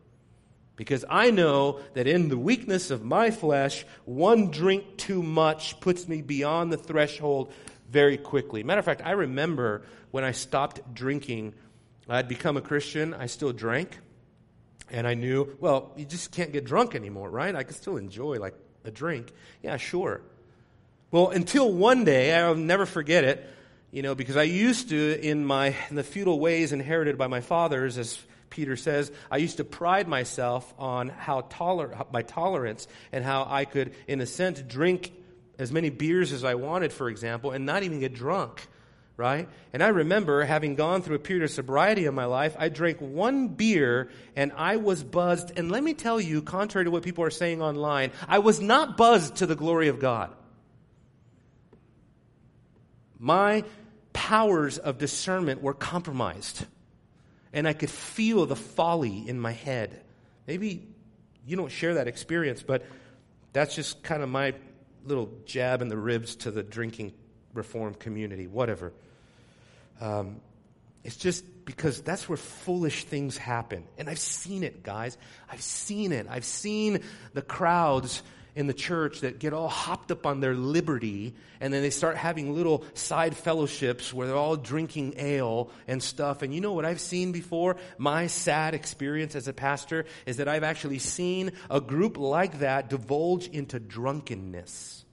Because 0.76 1.04
I 1.08 1.30
know 1.30 1.80
that 1.94 2.06
in 2.06 2.28
the 2.28 2.36
weakness 2.36 2.90
of 2.90 3.02
my 3.02 3.30
flesh, 3.30 3.84
one 4.04 4.50
drink 4.50 4.98
too 4.98 5.22
much 5.22 5.80
puts 5.80 6.06
me 6.06 6.20
beyond 6.20 6.70
the 6.72 6.76
threshold 6.76 7.52
very 7.90 8.18
quickly. 8.18 8.62
Matter 8.62 8.80
of 8.80 8.84
fact, 8.84 9.00
I 9.04 9.12
remember 9.12 9.82
when 10.10 10.22
I 10.22 10.32
stopped 10.32 10.94
drinking, 10.94 11.54
I'd 12.08 12.28
become 12.28 12.56
a 12.56 12.60
Christian, 12.60 13.14
I 13.14 13.26
still 13.26 13.52
drank. 13.52 13.98
And 14.90 15.06
I 15.06 15.14
knew, 15.14 15.56
well, 15.60 15.92
you 15.96 16.04
just 16.04 16.30
can't 16.30 16.52
get 16.52 16.64
drunk 16.64 16.94
anymore, 16.94 17.28
right? 17.30 17.54
I 17.54 17.64
can 17.64 17.74
still 17.74 17.96
enjoy 17.96 18.38
like 18.38 18.54
a 18.84 18.90
drink. 18.90 19.32
Yeah, 19.62 19.78
sure. 19.78 20.20
Well, 21.10 21.30
until 21.30 21.72
one 21.72 22.04
day, 22.04 22.34
I'll 22.34 22.54
never 22.54 22.86
forget 22.86 23.24
it, 23.24 23.48
you 23.90 24.02
know, 24.02 24.14
because 24.14 24.36
I 24.36 24.44
used 24.44 24.90
to, 24.90 25.20
in 25.20 25.44
my 25.44 25.74
in 25.90 25.96
the 25.96 26.04
feudal 26.04 26.38
ways 26.38 26.72
inherited 26.72 27.16
by 27.16 27.26
my 27.26 27.40
fathers, 27.40 27.98
as 27.98 28.18
Peter 28.50 28.76
says, 28.76 29.10
I 29.30 29.38
used 29.38 29.58
to 29.58 29.64
pride 29.64 30.08
myself 30.08 30.72
on 30.78 31.08
how 31.08 31.42
toler- 31.42 31.96
my 32.12 32.22
tolerance 32.22 32.88
and 33.12 33.24
how 33.24 33.46
I 33.48 33.64
could, 33.64 33.94
in 34.06 34.20
a 34.20 34.26
sense, 34.26 34.60
drink 34.62 35.12
as 35.58 35.72
many 35.72 35.90
beers 35.90 36.32
as 36.32 36.44
I 36.44 36.54
wanted, 36.54 36.92
for 36.92 37.08
example, 37.08 37.50
and 37.50 37.66
not 37.66 37.82
even 37.82 38.00
get 38.00 38.14
drunk, 38.14 38.66
right? 39.16 39.48
And 39.72 39.82
I 39.82 39.88
remember 39.88 40.44
having 40.44 40.74
gone 40.74 41.02
through 41.02 41.16
a 41.16 41.20
period 41.20 41.44
of 41.44 41.50
sobriety 41.50 42.06
in 42.06 42.14
my 42.14 42.26
life, 42.26 42.54
I 42.58 42.68
drank 42.68 42.98
one 43.00 43.48
beer 43.48 44.10
and 44.34 44.52
I 44.56 44.76
was 44.76 45.02
buzzed. 45.02 45.58
And 45.58 45.70
let 45.70 45.82
me 45.82 45.94
tell 45.94 46.20
you, 46.20 46.42
contrary 46.42 46.84
to 46.84 46.90
what 46.90 47.02
people 47.02 47.24
are 47.24 47.30
saying 47.30 47.62
online, 47.62 48.10
I 48.28 48.38
was 48.40 48.60
not 48.60 48.96
buzzed 48.96 49.36
to 49.36 49.46
the 49.46 49.56
glory 49.56 49.88
of 49.88 49.98
God 49.98 50.32
my 53.18 53.64
powers 54.12 54.78
of 54.78 54.98
discernment 54.98 55.62
were 55.62 55.74
compromised. 55.74 56.66
And 57.56 57.66
I 57.66 57.72
could 57.72 57.90
feel 57.90 58.46
the 58.46 58.54
folly 58.54 59.28
in 59.28 59.40
my 59.40 59.50
head. 59.50 60.02
Maybe 60.46 60.86
you 61.46 61.56
don't 61.56 61.72
share 61.72 61.94
that 61.94 62.06
experience, 62.06 62.62
but 62.62 62.84
that's 63.52 63.74
just 63.74 64.02
kind 64.02 64.22
of 64.22 64.28
my 64.28 64.54
little 65.04 65.30
jab 65.46 65.80
in 65.80 65.88
the 65.88 65.96
ribs 65.96 66.36
to 66.36 66.50
the 66.50 66.62
drinking 66.62 67.14
reform 67.54 67.94
community, 67.94 68.46
whatever. 68.46 68.92
Um, 70.00 70.40
it's 71.02 71.16
just 71.16 71.44
because 71.64 72.02
that's 72.02 72.28
where 72.28 72.36
foolish 72.36 73.04
things 73.04 73.38
happen. 73.38 73.84
And 73.96 74.10
I've 74.10 74.18
seen 74.18 74.62
it, 74.62 74.82
guys. 74.82 75.16
I've 75.50 75.62
seen 75.62 76.12
it. 76.12 76.26
I've 76.28 76.44
seen 76.44 77.00
the 77.32 77.42
crowds 77.42 78.22
in 78.56 78.66
the 78.66 78.74
church 78.74 79.20
that 79.20 79.38
get 79.38 79.52
all 79.52 79.68
hopped 79.68 80.10
up 80.10 80.24
on 80.24 80.40
their 80.40 80.54
liberty 80.54 81.34
and 81.60 81.72
then 81.72 81.82
they 81.82 81.90
start 81.90 82.16
having 82.16 82.54
little 82.54 82.84
side 82.94 83.36
fellowships 83.36 84.14
where 84.14 84.26
they're 84.26 84.36
all 84.36 84.56
drinking 84.56 85.14
ale 85.18 85.70
and 85.86 86.02
stuff. 86.02 86.40
And 86.40 86.54
you 86.54 86.62
know 86.62 86.72
what 86.72 86.86
I've 86.86 87.00
seen 87.00 87.32
before? 87.32 87.76
My 87.98 88.26
sad 88.26 88.72
experience 88.74 89.36
as 89.36 89.46
a 89.46 89.52
pastor 89.52 90.06
is 90.24 90.38
that 90.38 90.48
I've 90.48 90.64
actually 90.64 90.98
seen 90.98 91.52
a 91.70 91.82
group 91.82 92.16
like 92.16 92.60
that 92.60 92.88
divulge 92.88 93.46
into 93.46 93.78
drunkenness. 93.78 95.04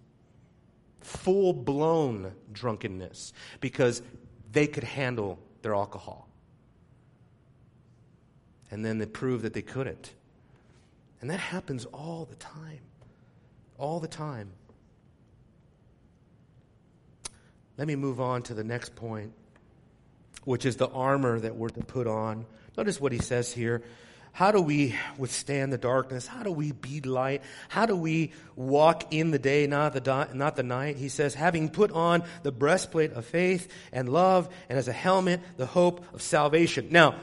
Full 1.02 1.52
blown 1.52 2.34
drunkenness 2.54 3.34
because 3.60 4.02
they 4.54 4.68
could 4.68 4.86
handle 4.86 5.38
their 5.64 5.76
alcohol. 5.76 6.30
And 8.72 8.86
then 8.86 9.00
they 9.00 9.06
prove 9.06 9.41
that 9.41 9.54
they 9.54 9.62
couldn't. 9.62 10.14
And 11.20 11.30
that 11.30 11.41
happens 11.41 11.84
all 11.86 12.26
the 12.30 12.36
time 12.36 12.80
all 13.84 13.99
the 13.99 14.07
time. 14.07 14.49
Let 17.77 17.86
me 17.86 17.97
move 17.97 18.21
on 18.21 18.43
to 18.43 18.53
the 18.53 18.63
next 18.63 18.95
point, 18.95 19.34
which 20.45 20.65
is 20.65 20.77
the 20.77 20.88
armor 20.88 21.38
that 21.38 21.57
we're 21.57 21.67
to 21.67 21.81
put 21.81 22.07
on. 22.07 22.45
Notice 22.77 23.01
what 23.01 23.11
he 23.11 23.19
says 23.19 23.51
here. 23.51 23.84
How 24.31 24.53
do 24.53 24.61
we 24.61 24.95
withstand 25.17 25.73
the 25.73 25.77
darkness? 25.77 26.25
How 26.25 26.43
do 26.43 26.51
we 26.51 26.71
be 26.71 27.01
light? 27.01 27.43
How 27.67 27.86
do 27.86 27.97
we 27.97 28.31
walk 28.55 29.13
in 29.13 29.31
the 29.31 29.38
day, 29.38 29.67
not 29.67 29.91
the, 29.91 29.99
di- 29.99 30.29
not 30.34 30.55
the 30.55 30.63
night? 30.63 30.95
He 30.95 31.09
says, 31.09 31.34
having 31.34 31.67
put 31.67 31.91
on 31.91 32.23
the 32.41 32.53
breastplate 32.53 33.11
of 33.11 33.25
faith 33.25 33.69
and 33.91 34.07
love, 34.07 34.47
and 34.69 34.79
as 34.79 34.88
a 34.88 34.93
helmet, 34.93 35.41
the 35.57 35.65
hope 35.65 36.05
of 36.13 36.21
salvation. 36.21 36.88
Now, 36.89 37.15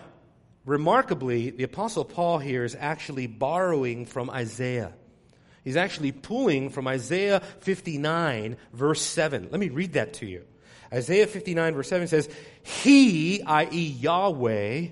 remarkably, 0.66 1.48
the 1.48 1.64
Apostle 1.64 2.04
Paul 2.04 2.38
here 2.38 2.64
is 2.64 2.76
actually 2.78 3.28
borrowing 3.28 4.04
from 4.04 4.28
Isaiah. 4.28 4.92
He's 5.64 5.76
actually 5.76 6.12
pulling 6.12 6.70
from 6.70 6.86
Isaiah 6.86 7.40
59, 7.60 8.56
verse 8.72 9.02
7. 9.02 9.48
Let 9.50 9.60
me 9.60 9.68
read 9.68 9.94
that 9.94 10.14
to 10.14 10.26
you. 10.26 10.44
Isaiah 10.92 11.26
59, 11.26 11.74
verse 11.74 11.88
7 11.88 12.08
says, 12.08 12.28
He, 12.62 13.42
i.e., 13.42 13.86
Yahweh, 14.00 14.88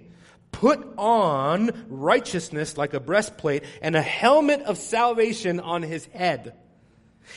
put 0.52 0.86
on 0.96 1.86
righteousness 1.88 2.76
like 2.76 2.94
a 2.94 3.00
breastplate 3.00 3.64
and 3.82 3.96
a 3.96 4.02
helmet 4.02 4.62
of 4.62 4.78
salvation 4.78 5.60
on 5.60 5.82
his 5.82 6.06
head. 6.06 6.54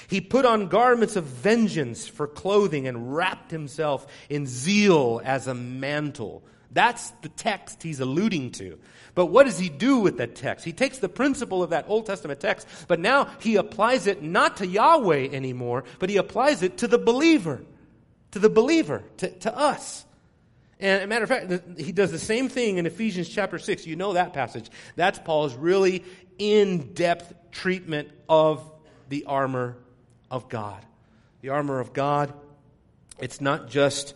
He 0.07 0.21
put 0.21 0.45
on 0.45 0.67
garments 0.67 1.15
of 1.15 1.25
vengeance 1.25 2.07
for 2.07 2.27
clothing 2.27 2.88
and 2.88 3.13
wrapped 3.15 3.51
himself 3.51 4.07
in 4.29 4.45
zeal 4.45 5.21
as 5.23 5.47
a 5.47 5.53
mantle. 5.53 6.43
That's 6.74 7.09
the 7.22 7.30
text 7.30 7.84
he's 7.84 7.99
alluding 7.99 8.51
to. 8.51 8.80
But 9.13 9.26
what 9.28 9.45
does 9.45 9.59
he 9.59 9.67
do 9.67 9.99
with 9.99 10.17
that 10.17 10.36
text? 10.36 10.63
He 10.63 10.72
takes 10.72 10.99
the 10.99 11.09
principle 11.09 11.63
of 11.63 11.72
that 11.72 11.86
Old 11.88 12.05
Testament 12.05 12.39
text, 12.39 12.67
but 12.88 12.99
now 12.99 13.30
he 13.41 13.57
applies 13.57 14.07
it 14.07 14.24
not 14.24 14.57
to 14.57 14.67
Yahweh 14.67 15.30
anymore, 15.32 15.84
but 15.99 16.09
he 16.09 16.17
applies 16.17 16.63
it 16.63 16.78
to 16.78 16.88
the 16.88 16.97
believer, 16.97 17.61
to 18.32 18.39
the 18.39 18.49
believer, 18.49 19.03
to, 19.17 19.30
to 19.39 19.55
us. 19.55 20.05
And 20.80 21.03
a 21.03 21.07
matter 21.07 21.24
of 21.24 21.30
fact, 21.30 21.80
he 21.80 21.91
does 21.91 22.11
the 22.11 22.17
same 22.17 22.49
thing 22.49 22.78
in 22.78 22.86
Ephesians 22.86 23.30
chapter 23.30 23.59
6. 23.59 23.86
You 23.86 23.95
know 23.95 24.13
that 24.13 24.34
passage. 24.34 24.69
That's 24.95 25.19
Paul's 25.19 25.53
really 25.53 26.03
in 26.39 26.93
depth 26.93 27.34
treatment 27.51 28.09
of 28.28 28.67
the 29.09 29.26
armor 29.26 29.78
of 30.32 30.49
God. 30.49 30.84
The 31.41 31.49
armor 31.49 31.80
of 31.80 31.93
God, 31.93 32.34
it's 33.19 33.41
not 33.41 33.69
just 33.69 34.15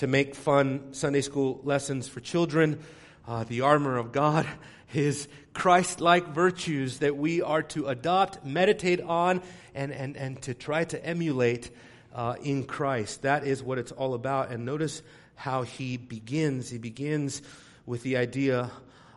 to 0.00 0.06
make 0.06 0.34
fun 0.34 0.94
Sunday 0.94 1.20
school 1.20 1.60
lessons 1.62 2.08
for 2.08 2.20
children 2.20 2.80
uh, 3.28 3.44
the 3.44 3.60
armor 3.60 3.98
of 3.98 4.12
God, 4.12 4.46
His 4.86 5.28
Christ 5.52 6.00
like 6.00 6.28
virtues 6.28 7.00
that 7.00 7.18
we 7.18 7.42
are 7.42 7.62
to 7.64 7.86
adopt, 7.86 8.42
meditate 8.42 9.02
on, 9.02 9.42
and, 9.74 9.92
and, 9.92 10.16
and 10.16 10.40
to 10.40 10.54
try 10.54 10.84
to 10.84 11.04
emulate 11.04 11.70
uh, 12.14 12.36
in 12.42 12.64
Christ. 12.64 13.22
That 13.22 13.46
is 13.46 13.62
what 13.62 13.76
it's 13.76 13.92
all 13.92 14.14
about. 14.14 14.50
And 14.50 14.64
notice 14.64 15.02
how 15.34 15.64
He 15.64 15.98
begins. 15.98 16.70
He 16.70 16.78
begins 16.78 17.42
with 17.84 18.02
the 18.02 18.16
idea 18.16 18.70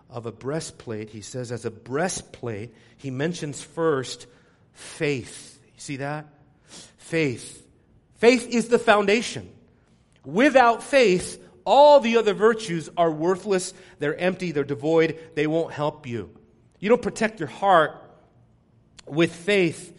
of 0.10 0.26
a 0.26 0.34
breastplate. 0.34 1.12
He 1.12 1.22
says, 1.22 1.54
as 1.54 1.64
a 1.64 1.72
breastplate, 1.72 2.76
He 2.98 3.10
mentions 3.10 3.62
first 3.62 4.28
faith. 4.74 5.60
You 5.64 5.80
see 5.80 5.96
that? 5.98 6.28
Faith. 6.98 7.66
Faith 8.18 8.50
is 8.50 8.68
the 8.68 8.80
foundation. 8.80 9.50
Without 10.26 10.84
faith, 10.84 11.44
all 11.66 12.00
the 12.00 12.18
other 12.18 12.34
virtues 12.34 12.90
are 12.98 13.12
worthless, 13.12 13.74
they're 14.00 14.18
empty, 14.18 14.52
they're 14.52 14.64
devoid, 14.64 15.20
they 15.36 15.48
won't 15.48 15.74
help 15.74 16.08
you. 16.08 16.30
You 16.80 16.90
don't 16.90 17.02
protect 17.02 17.40
your 17.40 17.50
heart 17.50 18.02
with 19.06 19.34
faith. 19.34 19.98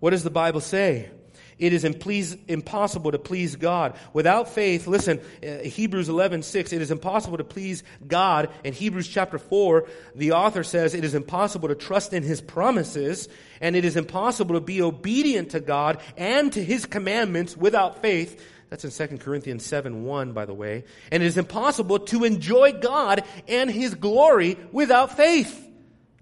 What 0.00 0.10
does 0.10 0.22
the 0.22 0.30
Bible 0.30 0.60
say? 0.60 1.10
It 1.58 1.72
is 1.72 1.84
impossible 1.84 3.12
to 3.12 3.18
please 3.18 3.56
God. 3.56 3.96
Without 4.12 4.50
faith, 4.50 4.86
listen, 4.86 5.20
uh, 5.42 5.60
Hebrews 5.60 6.10
11, 6.10 6.42
6, 6.42 6.72
it 6.74 6.82
is 6.82 6.90
impossible 6.90 7.38
to 7.38 7.44
please 7.44 7.82
God. 8.06 8.50
In 8.62 8.74
Hebrews 8.74 9.08
chapter 9.08 9.38
4, 9.38 9.88
the 10.14 10.32
author 10.32 10.62
says 10.62 10.92
it 10.92 11.02
is 11.02 11.14
impossible 11.14 11.68
to 11.68 11.74
trust 11.74 12.12
in 12.12 12.22
His 12.22 12.42
promises, 12.42 13.30
and 13.62 13.74
it 13.74 13.86
is 13.86 13.96
impossible 13.96 14.56
to 14.56 14.60
be 14.60 14.82
obedient 14.82 15.52
to 15.52 15.60
God 15.60 16.02
and 16.18 16.52
to 16.52 16.62
His 16.62 16.84
commandments 16.84 17.56
without 17.56 18.02
faith. 18.02 18.38
That's 18.68 18.84
in 18.84 19.08
2 19.08 19.18
Corinthians 19.18 19.64
7, 19.64 20.04
1, 20.04 20.32
by 20.32 20.44
the 20.44 20.54
way. 20.54 20.84
And 21.12 21.22
it 21.22 21.26
is 21.26 21.38
impossible 21.38 22.00
to 22.00 22.24
enjoy 22.24 22.72
God 22.72 23.24
and 23.46 23.70
His 23.70 23.94
glory 23.94 24.58
without 24.72 25.16
faith. 25.16 25.62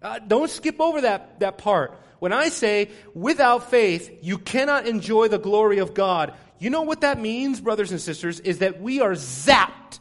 Uh, 0.03 0.18
don't 0.18 0.51
skip 0.51 0.80
over 0.80 1.01
that, 1.03 1.40
that 1.40 1.59
part. 1.59 1.99
When 2.18 2.32
I 2.32 2.51
say 2.51 2.90
without 3.14 3.70
faith, 3.70 4.18
you 4.22 4.38
cannot 4.38 4.86
enjoy 4.86 5.28
the 5.28 5.38
glory 5.38 5.78
of 5.78 5.95
God, 5.95 6.34
you 6.59 6.70
know 6.70 6.82
what 6.82 7.03
that 7.03 7.20
means, 7.20 7.61
brothers 7.61 7.90
and 7.90 8.01
sisters, 8.01 8.40
is 8.40 8.59
that 8.59 8.80
we 8.80 9.01
are 9.01 9.12
zapped. 9.12 9.99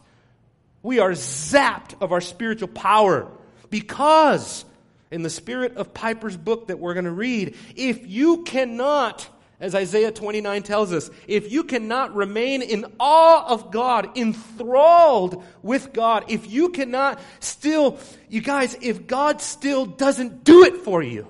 We 0.82 1.00
are 1.00 1.12
zapped 1.12 2.02
of 2.02 2.12
our 2.12 2.22
spiritual 2.22 2.68
power 2.68 3.30
because 3.70 4.64
in 5.12 5.24
the 5.24 5.30
spirit 5.30 5.78
of 5.78 5.94
Piper's 5.94 6.38
book 6.38 6.68
that 6.68 6.80
we're 6.80 6.94
going 6.94 7.06
to 7.06 7.12
read, 7.12 7.56
if 7.76 8.08
you 8.08 8.44
cannot 8.44 9.28
as 9.60 9.76
Isaiah 9.76 10.12
29 10.12 10.64
tells 10.64 10.92
us, 10.92 11.10
if 11.28 11.52
you 11.52 11.64
cannot 11.64 12.16
remain 12.16 12.62
in 12.62 12.86
awe 13.00 13.48
of 13.48 13.72
God, 13.72 14.18
enthralled 14.18 15.44
with 15.62 15.94
God, 15.94 16.26
if 16.28 16.52
you 16.52 16.70
cannot 16.70 17.20
still, 17.40 18.00
you 18.30 18.42
guys, 18.42 18.76
if 18.82 19.08
God 19.08 19.42
still 19.42 19.86
doesn't 19.86 20.44
do 20.44 20.64
it 20.64 20.78
for 20.78 21.02
you, 21.02 21.28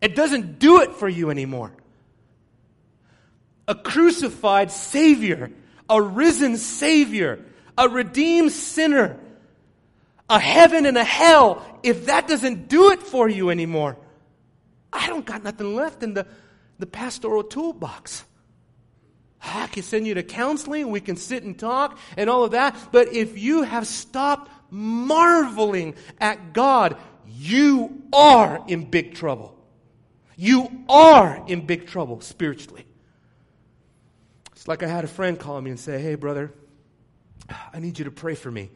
it 0.00 0.14
doesn't 0.14 0.58
do 0.58 0.82
it 0.82 0.92
for 0.92 1.08
you 1.08 1.30
anymore. 1.30 1.72
A 3.66 3.74
crucified 3.74 4.70
Savior, 4.70 5.50
a 5.88 6.00
risen 6.00 6.56
Savior, 6.56 7.44
a 7.76 7.88
redeemed 7.88 8.52
sinner, 8.52 9.18
a 10.28 10.38
heaven 10.38 10.86
and 10.86 10.96
a 10.96 11.04
hell, 11.04 11.64
if 11.82 12.06
that 12.06 12.28
doesn't 12.28 12.68
do 12.68 12.90
it 12.90 13.02
for 13.02 13.28
you 13.28 13.50
anymore, 13.50 13.96
I 14.92 15.08
don't 15.08 15.26
got 15.26 15.42
nothing 15.42 15.74
left 15.74 16.02
in 16.02 16.14
the, 16.14 16.26
the 16.78 16.86
pastoral 16.86 17.42
toolbox. 17.42 18.24
I 19.42 19.66
can 19.68 19.82
send 19.82 20.06
you 20.06 20.14
to 20.14 20.22
counseling, 20.22 20.90
we 20.90 21.00
can 21.00 21.16
sit 21.16 21.42
and 21.42 21.58
talk 21.58 21.98
and 22.16 22.28
all 22.28 22.44
of 22.44 22.52
that, 22.52 22.76
but 22.90 23.12
if 23.12 23.38
you 23.38 23.62
have 23.62 23.86
stopped 23.86 24.50
marveling 24.70 25.94
at 26.18 26.52
God, 26.52 26.96
you 27.26 28.02
are 28.12 28.64
in 28.66 28.90
big 28.90 29.14
trouble. 29.14 29.56
You 30.36 30.84
are 30.88 31.42
in 31.46 31.64
big 31.66 31.86
trouble 31.86 32.20
spiritually. 32.20 32.86
It's 34.52 34.68
like 34.68 34.82
I 34.82 34.86
had 34.86 35.04
a 35.04 35.08
friend 35.08 35.38
call 35.38 35.60
me 35.60 35.70
and 35.70 35.80
say, 35.80 36.00
Hey, 36.00 36.14
brother, 36.14 36.52
I 37.72 37.80
need 37.80 37.98
you 37.98 38.06
to 38.06 38.10
pray 38.10 38.34
for 38.34 38.50
me. 38.50 38.70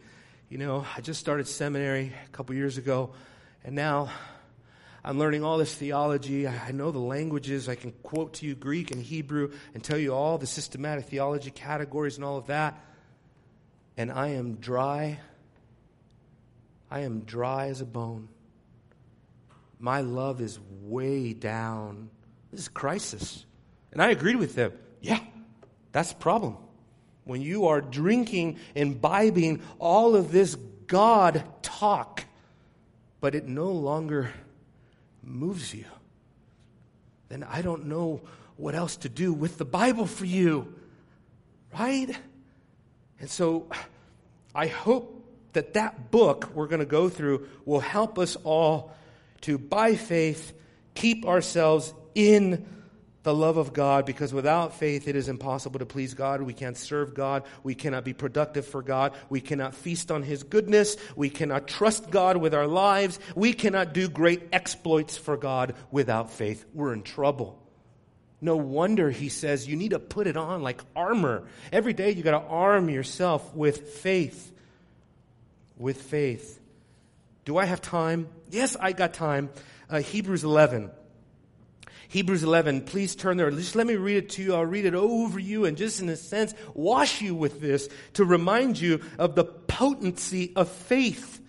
You 0.48 0.58
know, 0.58 0.86
I 0.96 1.00
just 1.00 1.20
started 1.20 1.46
seminary 1.46 2.12
a 2.24 2.28
couple 2.30 2.54
years 2.54 2.78
ago, 2.78 3.10
and 3.64 3.74
now 3.74 4.10
I'm 5.02 5.18
learning 5.18 5.44
all 5.44 5.58
this 5.58 5.74
theology. 5.74 6.46
I 6.46 6.72
know 6.72 6.90
the 6.90 6.98
languages. 6.98 7.68
I 7.68 7.74
can 7.74 7.92
quote 8.02 8.34
to 8.34 8.46
you 8.46 8.54
Greek 8.54 8.90
and 8.90 9.02
Hebrew 9.02 9.52
and 9.74 9.82
tell 9.82 9.98
you 9.98 10.14
all 10.14 10.38
the 10.38 10.46
systematic 10.46 11.06
theology 11.06 11.50
categories 11.50 12.16
and 12.16 12.24
all 12.24 12.36
of 12.36 12.48
that. 12.48 12.78
And 13.96 14.12
I 14.12 14.28
am 14.28 14.56
dry. 14.56 15.18
I 16.90 17.00
am 17.00 17.20
dry 17.20 17.68
as 17.68 17.80
a 17.80 17.86
bone 17.86 18.28
my 19.80 20.02
love 20.02 20.40
is 20.40 20.58
way 20.82 21.32
down. 21.32 22.10
This 22.50 22.60
is 22.60 22.68
crisis. 22.68 23.44
And 23.92 24.02
I 24.02 24.10
agreed 24.10 24.36
with 24.36 24.54
them. 24.54 24.72
Yeah, 25.00 25.20
that's 25.90 26.10
the 26.10 26.18
problem. 26.18 26.58
When 27.24 27.40
you 27.40 27.66
are 27.66 27.80
drinking, 27.80 28.58
imbibing 28.74 29.62
all 29.78 30.14
of 30.14 30.30
this 30.30 30.54
God 30.86 31.42
talk, 31.62 32.24
but 33.20 33.34
it 33.34 33.48
no 33.48 33.70
longer 33.70 34.30
moves 35.22 35.74
you, 35.74 35.84
then 37.28 37.44
I 37.44 37.62
don't 37.62 37.86
know 37.86 38.20
what 38.56 38.74
else 38.74 38.96
to 38.98 39.08
do 39.08 39.32
with 39.32 39.58
the 39.58 39.64
Bible 39.64 40.06
for 40.06 40.24
you. 40.24 40.74
Right? 41.72 42.10
And 43.20 43.30
so 43.30 43.66
I 44.54 44.66
hope 44.66 45.24
that 45.52 45.74
that 45.74 46.10
book 46.10 46.50
we're 46.54 46.66
going 46.66 46.80
to 46.80 46.86
go 46.86 47.08
through 47.08 47.48
will 47.64 47.80
help 47.80 48.18
us 48.18 48.36
all 48.44 48.92
to, 49.42 49.58
by 49.58 49.94
faith, 49.94 50.52
keep 50.94 51.26
ourselves 51.26 51.94
in 52.14 52.66
the 53.22 53.34
love 53.34 53.58
of 53.58 53.72
God 53.72 54.06
because 54.06 54.32
without 54.32 54.74
faith 54.74 55.06
it 55.06 55.14
is 55.14 55.28
impossible 55.28 55.78
to 55.80 55.86
please 55.86 56.14
God. 56.14 56.42
We 56.42 56.54
can't 56.54 56.76
serve 56.76 57.14
God. 57.14 57.44
We 57.62 57.74
cannot 57.74 58.04
be 58.04 58.14
productive 58.14 58.66
for 58.66 58.82
God. 58.82 59.12
We 59.28 59.40
cannot 59.40 59.74
feast 59.74 60.10
on 60.10 60.22
His 60.22 60.42
goodness. 60.42 60.96
We 61.16 61.28
cannot 61.28 61.68
trust 61.68 62.10
God 62.10 62.38
with 62.38 62.54
our 62.54 62.66
lives. 62.66 63.18
We 63.34 63.52
cannot 63.52 63.92
do 63.92 64.08
great 64.08 64.48
exploits 64.52 65.16
for 65.16 65.36
God 65.36 65.74
without 65.90 66.30
faith. 66.30 66.64
We're 66.72 66.94
in 66.94 67.02
trouble. 67.02 67.60
No 68.40 68.56
wonder 68.56 69.10
he 69.10 69.28
says 69.28 69.68
you 69.68 69.76
need 69.76 69.90
to 69.90 69.98
put 69.98 70.26
it 70.26 70.36
on 70.36 70.62
like 70.62 70.80
armor. 70.96 71.46
Every 71.72 71.92
day 71.92 72.12
you 72.12 72.22
got 72.22 72.40
to 72.40 72.48
arm 72.48 72.88
yourself 72.88 73.54
with 73.54 73.90
faith. 73.98 74.50
With 75.76 76.00
faith. 76.00 76.58
Do 77.44 77.58
I 77.58 77.66
have 77.66 77.82
time? 77.82 78.28
Yes, 78.50 78.76
I 78.80 78.92
got 78.92 79.12
time. 79.12 79.50
Uh, 79.90 80.00
Hebrews 80.00 80.44
11. 80.44 80.90
Hebrews 82.10 82.42
11, 82.42 82.82
please 82.82 83.14
turn 83.14 83.36
there. 83.36 83.48
Just 83.52 83.76
let 83.76 83.86
me 83.86 83.94
read 83.94 84.16
it 84.16 84.30
to 84.30 84.42
you. 84.42 84.54
I'll 84.56 84.66
read 84.66 84.84
it 84.84 84.96
over 84.96 85.38
you 85.38 85.64
and 85.64 85.76
just 85.76 86.00
in 86.00 86.08
a 86.08 86.16
sense 86.16 86.52
wash 86.74 87.22
you 87.22 87.36
with 87.36 87.60
this 87.60 87.88
to 88.14 88.24
remind 88.24 88.80
you 88.80 89.00
of 89.16 89.36
the 89.36 89.44
potency 89.44 90.52
of 90.56 90.68
faith. 90.68 91.40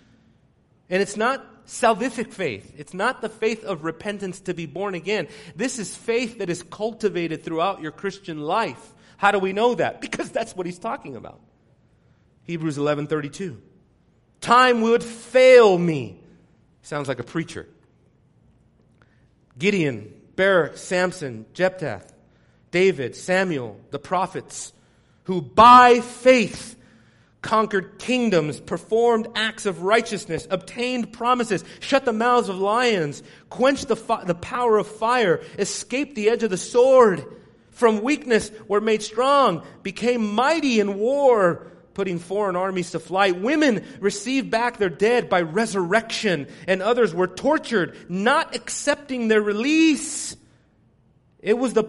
And 0.87 1.01
it's 1.01 1.17
not 1.17 1.65
salvific 1.65 2.31
faith. 2.31 2.75
It's 2.77 2.93
not 2.93 3.21
the 3.21 3.29
faith 3.29 3.63
of 3.63 3.83
repentance 3.83 4.41
to 4.41 4.53
be 4.53 4.67
born 4.67 4.93
again. 4.93 5.29
This 5.55 5.79
is 5.79 5.95
faith 5.95 6.37
that 6.37 6.49
is 6.51 6.61
cultivated 6.61 7.43
throughout 7.43 7.81
your 7.81 7.91
Christian 7.91 8.39
life. 8.39 8.93
How 9.17 9.31
do 9.31 9.39
we 9.39 9.53
know 9.53 9.73
that? 9.73 9.99
Because 10.11 10.29
that's 10.29 10.55
what 10.55 10.67
he's 10.67 10.77
talking 10.77 11.15
about. 11.15 11.39
Hebrews 12.43 12.77
11:32. 12.77 13.57
Time 14.41 14.81
would 14.81 15.03
fail 15.03 15.75
me. 15.75 16.19
Sounds 16.83 17.07
like 17.07 17.19
a 17.19 17.23
preacher. 17.23 17.67
Gideon, 19.57 20.20
Barak, 20.41 20.75
Samson, 20.75 21.45
Jephthah, 21.53 22.01
David, 22.71 23.15
Samuel, 23.15 23.79
the 23.91 23.99
prophets, 23.99 24.73
who 25.25 25.39
by 25.39 25.99
faith 25.99 26.75
conquered 27.43 27.99
kingdoms, 27.99 28.59
performed 28.59 29.27
acts 29.35 29.67
of 29.67 29.83
righteousness, 29.83 30.47
obtained 30.49 31.13
promises, 31.13 31.63
shut 31.79 32.05
the 32.05 32.11
mouths 32.11 32.49
of 32.49 32.57
lions, 32.57 33.21
quenched 33.51 33.87
the, 33.87 33.95
fi- 33.95 34.23
the 34.23 34.33
power 34.33 34.79
of 34.79 34.87
fire, 34.87 35.43
escaped 35.59 36.15
the 36.15 36.27
edge 36.27 36.41
of 36.41 36.49
the 36.49 36.57
sword, 36.57 37.23
from 37.69 38.01
weakness 38.01 38.49
were 38.67 38.81
made 38.81 39.03
strong, 39.03 39.63
became 39.83 40.33
mighty 40.33 40.79
in 40.79 40.97
war, 40.97 41.67
putting 42.01 42.17
foreign 42.17 42.55
armies 42.55 42.89
to 42.89 42.99
flight. 42.99 43.39
Women 43.39 43.85
received 43.99 44.49
back 44.49 44.77
their 44.77 44.89
dead 44.89 45.29
by 45.29 45.43
resurrection, 45.43 46.47
and 46.65 46.81
others 46.81 47.13
were 47.13 47.27
tortured, 47.27 47.95
not 48.09 48.55
accepting 48.55 49.27
their 49.27 49.39
release. 49.39 50.35
It 51.37 51.59
was 51.59 51.73
the 51.73 51.83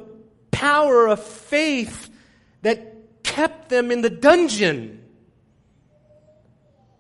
power 0.51 1.07
of 1.07 1.25
faith 1.25 2.11
that 2.61 3.23
kept 3.23 3.71
them 3.71 3.91
in 3.91 4.03
the 4.03 4.11
dungeon. 4.11 5.03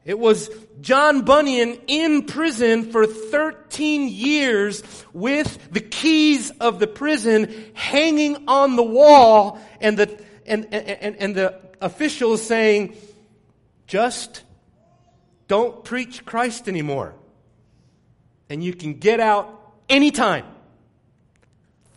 It 0.06 0.18
was 0.18 0.48
John 0.80 1.20
Bunyan 1.20 1.80
in 1.88 2.24
prison 2.24 2.92
for 2.92 3.06
13 3.06 4.08
years 4.08 4.82
with 5.12 5.70
the 5.70 5.80
keys 5.80 6.48
of 6.60 6.78
the 6.78 6.86
prison 6.86 7.52
hanging 7.74 8.48
on 8.48 8.76
the 8.76 8.82
wall 8.82 9.60
and 9.82 9.98
the, 9.98 10.18
and, 10.46 10.72
and, 10.72 11.16
and 11.16 11.34
the 11.34 11.71
officials 11.82 12.46
saying, 12.46 12.96
just 13.86 14.42
don't 15.48 15.84
preach 15.84 16.24
Christ 16.24 16.68
anymore. 16.68 17.14
And 18.48 18.62
you 18.64 18.72
can 18.72 18.94
get 18.94 19.20
out 19.20 19.74
anytime. 19.88 20.46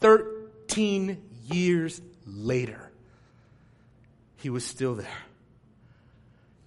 13 0.02 1.22
years 1.50 2.02
later, 2.26 2.92
he 4.38 4.50
was 4.50 4.66
still 4.66 4.96
there. 4.96 5.08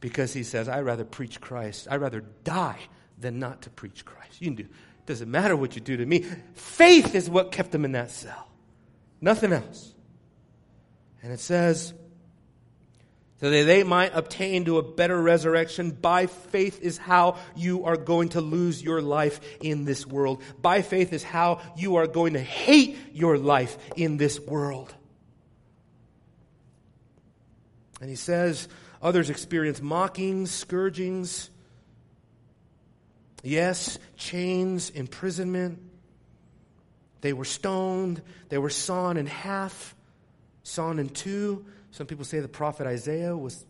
Because 0.00 0.32
he 0.32 0.44
says, 0.44 0.68
I'd 0.68 0.80
rather 0.80 1.04
preach 1.04 1.40
Christ. 1.40 1.88
I'd 1.90 2.00
rather 2.00 2.22
die 2.44 2.78
than 3.18 3.38
not 3.38 3.62
to 3.62 3.70
preach 3.70 4.04
Christ. 4.04 4.40
You 4.40 4.46
can 4.48 4.54
do, 4.54 4.62
it 4.62 5.06
doesn't 5.06 5.30
matter 5.30 5.56
what 5.56 5.74
you 5.74 5.80
do 5.80 5.96
to 5.96 6.06
me. 6.06 6.24
Faith 6.54 7.14
is 7.14 7.28
what 7.28 7.50
kept 7.50 7.74
him 7.74 7.84
in 7.84 7.92
that 7.92 8.10
cell. 8.10 8.46
Nothing 9.20 9.52
else. 9.52 9.92
And 11.22 11.32
it 11.32 11.40
says, 11.40 11.94
so 13.40 13.50
that 13.50 13.64
they 13.64 13.84
might 13.84 14.14
obtain 14.14 14.64
to 14.64 14.78
a 14.78 14.82
better 14.82 15.20
resurrection. 15.20 15.90
By 15.92 16.26
faith 16.26 16.80
is 16.82 16.98
how 16.98 17.36
you 17.54 17.84
are 17.84 17.96
going 17.96 18.30
to 18.30 18.40
lose 18.40 18.82
your 18.82 19.00
life 19.00 19.40
in 19.60 19.84
this 19.84 20.04
world. 20.04 20.42
By 20.60 20.82
faith 20.82 21.12
is 21.12 21.22
how 21.22 21.60
you 21.76 21.96
are 21.96 22.08
going 22.08 22.32
to 22.32 22.40
hate 22.40 22.96
your 23.12 23.38
life 23.38 23.78
in 23.96 24.16
this 24.16 24.40
world. 24.40 24.92
And 28.00 28.10
he 28.10 28.16
says, 28.16 28.68
others 29.00 29.30
experience 29.30 29.80
mockings, 29.80 30.50
scourgings, 30.50 31.50
yes, 33.44 33.98
chains, 34.16 34.90
imprisonment. 34.90 35.80
They 37.20 37.32
were 37.32 37.44
stoned, 37.44 38.22
they 38.48 38.58
were 38.58 38.70
sawn 38.70 39.16
in 39.16 39.26
half, 39.26 39.94
sawn 40.64 40.98
in 40.98 41.08
two. 41.08 41.66
Some 41.90 42.06
people 42.06 42.24
say 42.24 42.40
the 42.40 42.48
prophet 42.48 42.86
Isaiah 42.86 43.36
was 43.36 43.64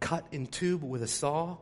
cut 0.00 0.26
in 0.32 0.46
two 0.46 0.76
with 0.78 1.02
a 1.02 1.08
saw. 1.08 1.56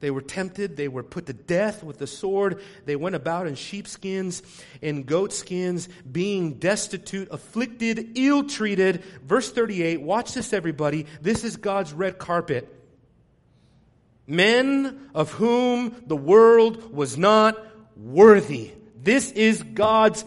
They 0.00 0.10
were 0.10 0.20
tempted. 0.20 0.76
They 0.76 0.88
were 0.88 1.02
put 1.02 1.26
to 1.26 1.32
death 1.32 1.82
with 1.82 1.98
the 1.98 2.06
sword. 2.06 2.60
They 2.84 2.96
went 2.96 3.14
about 3.14 3.46
in 3.46 3.54
sheepskins, 3.54 4.42
in 4.82 5.04
goatskins, 5.04 5.88
being 6.10 6.54
destitute, 6.54 7.28
afflicted, 7.30 8.10
ill 8.14 8.44
treated. 8.44 9.02
Verse 9.22 9.50
38, 9.50 10.02
watch 10.02 10.34
this, 10.34 10.52
everybody. 10.52 11.06
This 11.22 11.42
is 11.42 11.56
God's 11.56 11.94
red 11.94 12.18
carpet. 12.18 12.68
Men 14.26 15.08
of 15.14 15.32
whom 15.32 15.96
the 16.06 16.16
world 16.16 16.92
was 16.92 17.16
not 17.16 17.58
worthy. 17.96 18.72
This 19.02 19.30
is 19.32 19.62
God's 19.62 20.24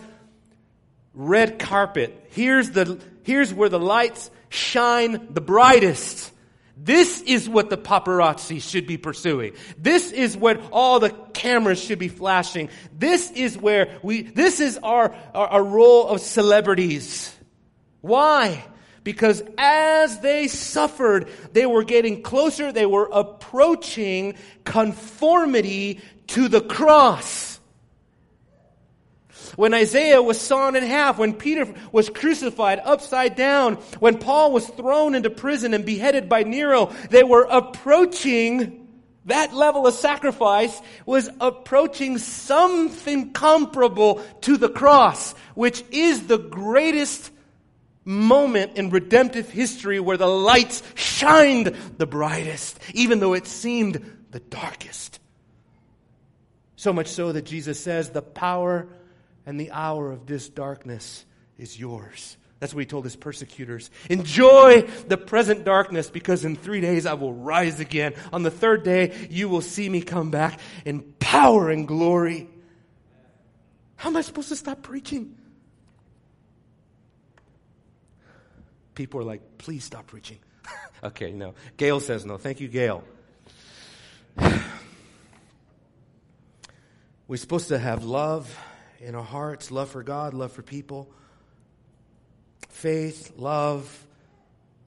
red 1.13 1.59
carpet. 1.59 2.27
Here's 2.29 2.71
the, 2.71 2.99
here's 3.27 3.53
where 3.53 3.67
the 3.67 3.77
lights 3.77 4.31
shine 4.47 5.27
the 5.33 5.41
brightest. 5.41 6.31
This 6.77 7.21
is 7.21 7.49
what 7.49 7.69
the 7.69 7.77
paparazzi 7.77 8.61
should 8.61 8.87
be 8.87 8.97
pursuing. 8.97 9.53
This 9.77 10.13
is 10.13 10.37
what 10.37 10.61
all 10.71 11.01
the 11.01 11.09
cameras 11.09 11.83
should 11.83 11.99
be 11.99 12.07
flashing. 12.07 12.69
This 12.97 13.29
is 13.31 13.57
where 13.57 13.99
we, 14.01 14.21
this 14.21 14.61
is 14.61 14.79
our, 14.81 15.13
our, 15.33 15.47
our 15.47 15.63
role 15.63 16.07
of 16.07 16.21
celebrities. 16.21 17.35
Why? 17.99 18.63
Because 19.03 19.43
as 19.57 20.21
they 20.21 20.47
suffered, 20.47 21.27
they 21.51 21.65
were 21.65 21.83
getting 21.83 22.21
closer, 22.21 22.71
they 22.71 22.85
were 22.85 23.09
approaching 23.11 24.35
conformity 24.63 25.99
to 26.27 26.47
the 26.47 26.61
cross. 26.61 27.56
When 29.57 29.73
Isaiah 29.73 30.21
was 30.21 30.39
sawn 30.39 30.75
in 30.75 30.83
half, 30.83 31.17
when 31.17 31.33
Peter 31.33 31.73
was 31.91 32.11
crucified 32.11 32.79
upside 32.85 33.35
down, 33.35 33.77
when 33.99 34.19
Paul 34.19 34.51
was 34.51 34.67
thrown 34.67 35.15
into 35.15 35.31
prison 35.31 35.73
and 35.73 35.83
beheaded 35.83 36.29
by 36.29 36.43
Nero, 36.43 36.93
they 37.09 37.23
were 37.23 37.41
approaching 37.49 38.87
that 39.25 39.55
level 39.55 39.87
of 39.87 39.95
sacrifice 39.95 40.79
was 41.07 41.27
approaching 41.41 42.19
something 42.19 43.33
comparable 43.33 44.21
to 44.41 44.57
the 44.57 44.69
cross, 44.69 45.33
which 45.55 45.83
is 45.89 46.27
the 46.27 46.37
greatest 46.37 47.31
moment 48.05 48.77
in 48.77 48.91
redemptive 48.91 49.49
history 49.49 49.99
where 49.99 50.17
the 50.17 50.27
lights 50.27 50.83
shined 50.93 51.75
the 51.97 52.05
brightest, 52.05 52.79
even 52.93 53.19
though 53.19 53.33
it 53.33 53.47
seemed 53.47 54.19
the 54.29 54.39
darkest. 54.39 55.19
So 56.75 56.93
much 56.93 57.07
so 57.07 57.31
that 57.31 57.45
Jesus 57.45 57.79
says, 57.79 58.11
the 58.11 58.21
power 58.21 58.87
and 59.47 59.59
the 59.59 59.71
hour 59.71 60.11
of 60.11 60.27
this 60.27 60.49
darkness 60.49 61.25
is 61.57 61.79
yours. 61.79 62.35
That's 62.59 62.73
what 62.73 62.81
he 62.81 62.85
told 62.85 63.05
his 63.05 63.15
persecutors. 63.15 63.89
Enjoy 64.09 64.81
the 65.07 65.15
present 65.17 65.63
darkness 65.63 66.09
because 66.09 66.43
in 66.43 66.57
three 66.57 66.81
days 66.81 67.05
I 67.05 67.13
will 67.13 67.33
rise 67.33 67.79
again. 67.79 68.13
On 68.33 68.43
the 68.43 68.51
third 68.51 68.83
day, 68.83 69.15
you 69.29 69.47
will 69.47 69.61
see 69.61 69.87
me 69.87 70.01
come 70.01 70.31
back 70.31 70.59
in 70.83 71.01
power 71.19 71.69
and 71.69 71.87
glory. 71.87 72.49
How 73.95 74.09
am 74.09 74.17
I 74.17 74.21
supposed 74.21 74.49
to 74.49 74.57
stop 74.57 74.81
preaching? 74.83 75.37
People 78.95 79.21
are 79.21 79.23
like, 79.25 79.59
please 79.59 79.85
stop 79.85 80.07
preaching. 80.07 80.39
okay, 81.03 81.31
no. 81.31 81.53
Gail 81.77 82.01
says 82.01 82.25
no. 82.25 82.37
Thank 82.37 82.59
you, 82.59 82.67
Gail. 82.67 83.01
We're 87.27 87.37
supposed 87.37 87.69
to 87.69 87.79
have 87.79 88.03
love 88.03 88.53
in 88.99 89.15
our 89.15 89.23
hearts 89.23 89.71
love 89.71 89.89
for 89.89 90.03
God, 90.03 90.33
love 90.33 90.51
for 90.51 90.61
people, 90.61 91.09
faith, 92.69 93.33
love. 93.37 94.05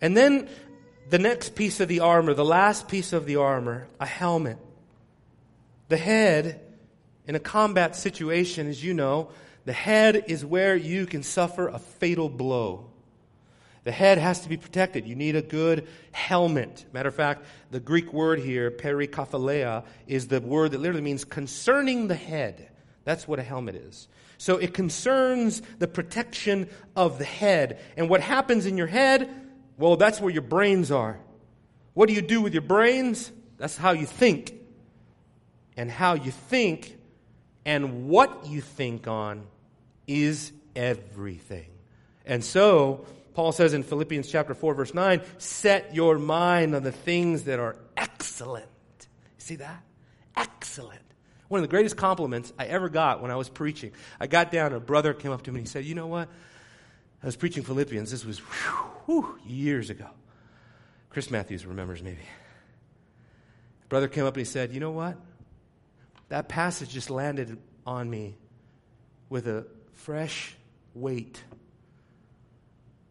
And 0.00 0.16
then 0.16 0.48
the 1.08 1.18
next 1.18 1.54
piece 1.54 1.80
of 1.80 1.88
the 1.88 2.00
armor, 2.00 2.34
the 2.34 2.44
last 2.44 2.88
piece 2.88 3.12
of 3.12 3.26
the 3.26 3.36
armor, 3.36 3.86
a 3.98 4.06
helmet. 4.06 4.58
The 5.88 5.96
head, 5.96 6.60
in 7.26 7.34
a 7.34 7.40
combat 7.40 7.96
situation, 7.96 8.68
as 8.68 8.82
you 8.82 8.94
know, 8.94 9.30
the 9.64 9.72
head 9.72 10.24
is 10.28 10.44
where 10.44 10.76
you 10.76 11.06
can 11.06 11.22
suffer 11.22 11.68
a 11.68 11.78
fatal 11.78 12.28
blow. 12.28 12.86
The 13.82 13.92
head 13.92 14.18
has 14.18 14.40
to 14.40 14.48
be 14.48 14.56
protected. 14.56 15.06
You 15.06 15.14
need 15.14 15.36
a 15.36 15.42
good 15.42 15.88
helmet. 16.12 16.84
Matter 16.92 17.08
of 17.08 17.14
fact, 17.14 17.44
the 17.70 17.80
Greek 17.80 18.12
word 18.12 18.38
here, 18.38 18.70
perikephalaia, 18.70 19.84
is 20.06 20.28
the 20.28 20.40
word 20.40 20.72
that 20.72 20.80
literally 20.80 21.00
means 21.02 21.24
concerning 21.24 22.06
the 22.06 22.14
head. 22.14 22.69
That's 23.10 23.26
what 23.26 23.40
a 23.40 23.42
helmet 23.42 23.74
is. 23.74 24.06
So 24.38 24.58
it 24.58 24.72
concerns 24.72 25.62
the 25.80 25.88
protection 25.88 26.68
of 26.94 27.18
the 27.18 27.24
head. 27.24 27.80
And 27.96 28.08
what 28.08 28.20
happens 28.20 28.66
in 28.66 28.76
your 28.76 28.86
head? 28.86 29.28
Well, 29.78 29.96
that's 29.96 30.20
where 30.20 30.32
your 30.32 30.42
brains 30.42 30.92
are. 30.92 31.18
What 31.92 32.06
do 32.06 32.14
you 32.14 32.22
do 32.22 32.40
with 32.40 32.52
your 32.52 32.62
brains? 32.62 33.32
That's 33.58 33.76
how 33.76 33.90
you 33.90 34.06
think. 34.06 34.54
And 35.76 35.90
how 35.90 36.14
you 36.14 36.30
think 36.30 36.98
and 37.64 38.08
what 38.08 38.46
you 38.46 38.60
think 38.60 39.08
on 39.08 39.42
is 40.06 40.52
everything. 40.76 41.66
And 42.24 42.44
so, 42.44 43.06
Paul 43.34 43.50
says 43.50 43.74
in 43.74 43.82
Philippians 43.82 44.30
chapter 44.30 44.54
4 44.54 44.74
verse 44.74 44.94
9, 44.94 45.20
set 45.38 45.96
your 45.96 46.16
mind 46.16 46.76
on 46.76 46.84
the 46.84 46.92
things 46.92 47.42
that 47.42 47.58
are 47.58 47.74
excellent. 47.96 48.66
See 49.38 49.56
that? 49.56 49.82
Excellent. 50.36 51.09
One 51.50 51.58
of 51.58 51.62
the 51.62 51.68
greatest 51.68 51.96
compliments 51.96 52.52
I 52.60 52.66
ever 52.66 52.88
got 52.88 53.20
when 53.20 53.32
I 53.32 53.34
was 53.34 53.48
preaching. 53.48 53.90
I 54.20 54.28
got 54.28 54.52
down, 54.52 54.72
a 54.72 54.78
brother 54.78 55.12
came 55.12 55.32
up 55.32 55.42
to 55.42 55.50
me 55.50 55.58
and 55.58 55.66
he 55.66 55.68
said, 55.68 55.84
You 55.84 55.96
know 55.96 56.06
what? 56.06 56.28
I 57.20 57.26
was 57.26 57.34
preaching 57.34 57.64
Philippians. 57.64 58.08
This 58.08 58.24
was 58.24 58.38
whew, 58.38 59.36
years 59.44 59.90
ago. 59.90 60.06
Chris 61.08 61.28
Matthews 61.28 61.66
remembers 61.66 62.04
maybe. 62.04 62.22
brother 63.88 64.06
came 64.06 64.26
up 64.26 64.34
and 64.34 64.42
he 64.42 64.44
said, 64.44 64.72
You 64.72 64.78
know 64.78 64.92
what? 64.92 65.16
That 66.28 66.48
passage 66.48 66.90
just 66.90 67.10
landed 67.10 67.58
on 67.84 68.08
me 68.08 68.36
with 69.28 69.48
a 69.48 69.66
fresh 69.94 70.54
weight. 70.94 71.42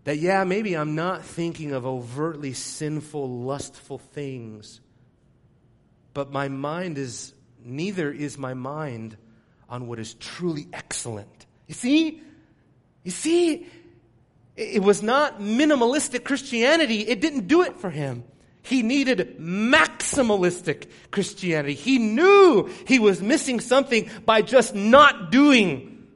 That, 0.05 0.17
yeah, 0.17 0.45
maybe 0.45 0.75
I'm 0.75 0.95
not 0.95 1.25
thinking 1.25 1.73
of 1.73 1.85
overtly 1.85 2.53
sinful, 2.53 3.41
lustful 3.41 3.97
things, 3.97 4.79
but 6.13 6.31
my 6.31 6.47
mind 6.47 6.97
is 6.97 7.33
neither 7.63 8.11
is 8.11 8.37
my 8.37 8.53
mind 8.53 9.17
on 9.69 9.87
what 9.87 9.99
is 9.99 10.13
truly 10.15 10.67
excellent. 10.73 11.45
You 11.67 11.73
see? 11.73 12.21
You 13.03 13.11
see? 13.11 13.67
It 14.55 14.83
was 14.83 15.01
not 15.01 15.39
minimalistic 15.39 16.25
Christianity. 16.25 17.07
It 17.07 17.21
didn't 17.21 17.47
do 17.47 17.61
it 17.61 17.79
for 17.79 17.89
him. 17.89 18.25
He 18.61 18.83
needed 18.83 19.37
maximalistic 19.39 20.89
Christianity. 21.11 21.75
He 21.75 21.97
knew 21.97 22.69
he 22.85 22.99
was 22.99 23.21
missing 23.21 23.61
something 23.61 24.09
by 24.25 24.41
just 24.41 24.75
not 24.75 25.31
doing, 25.31 26.07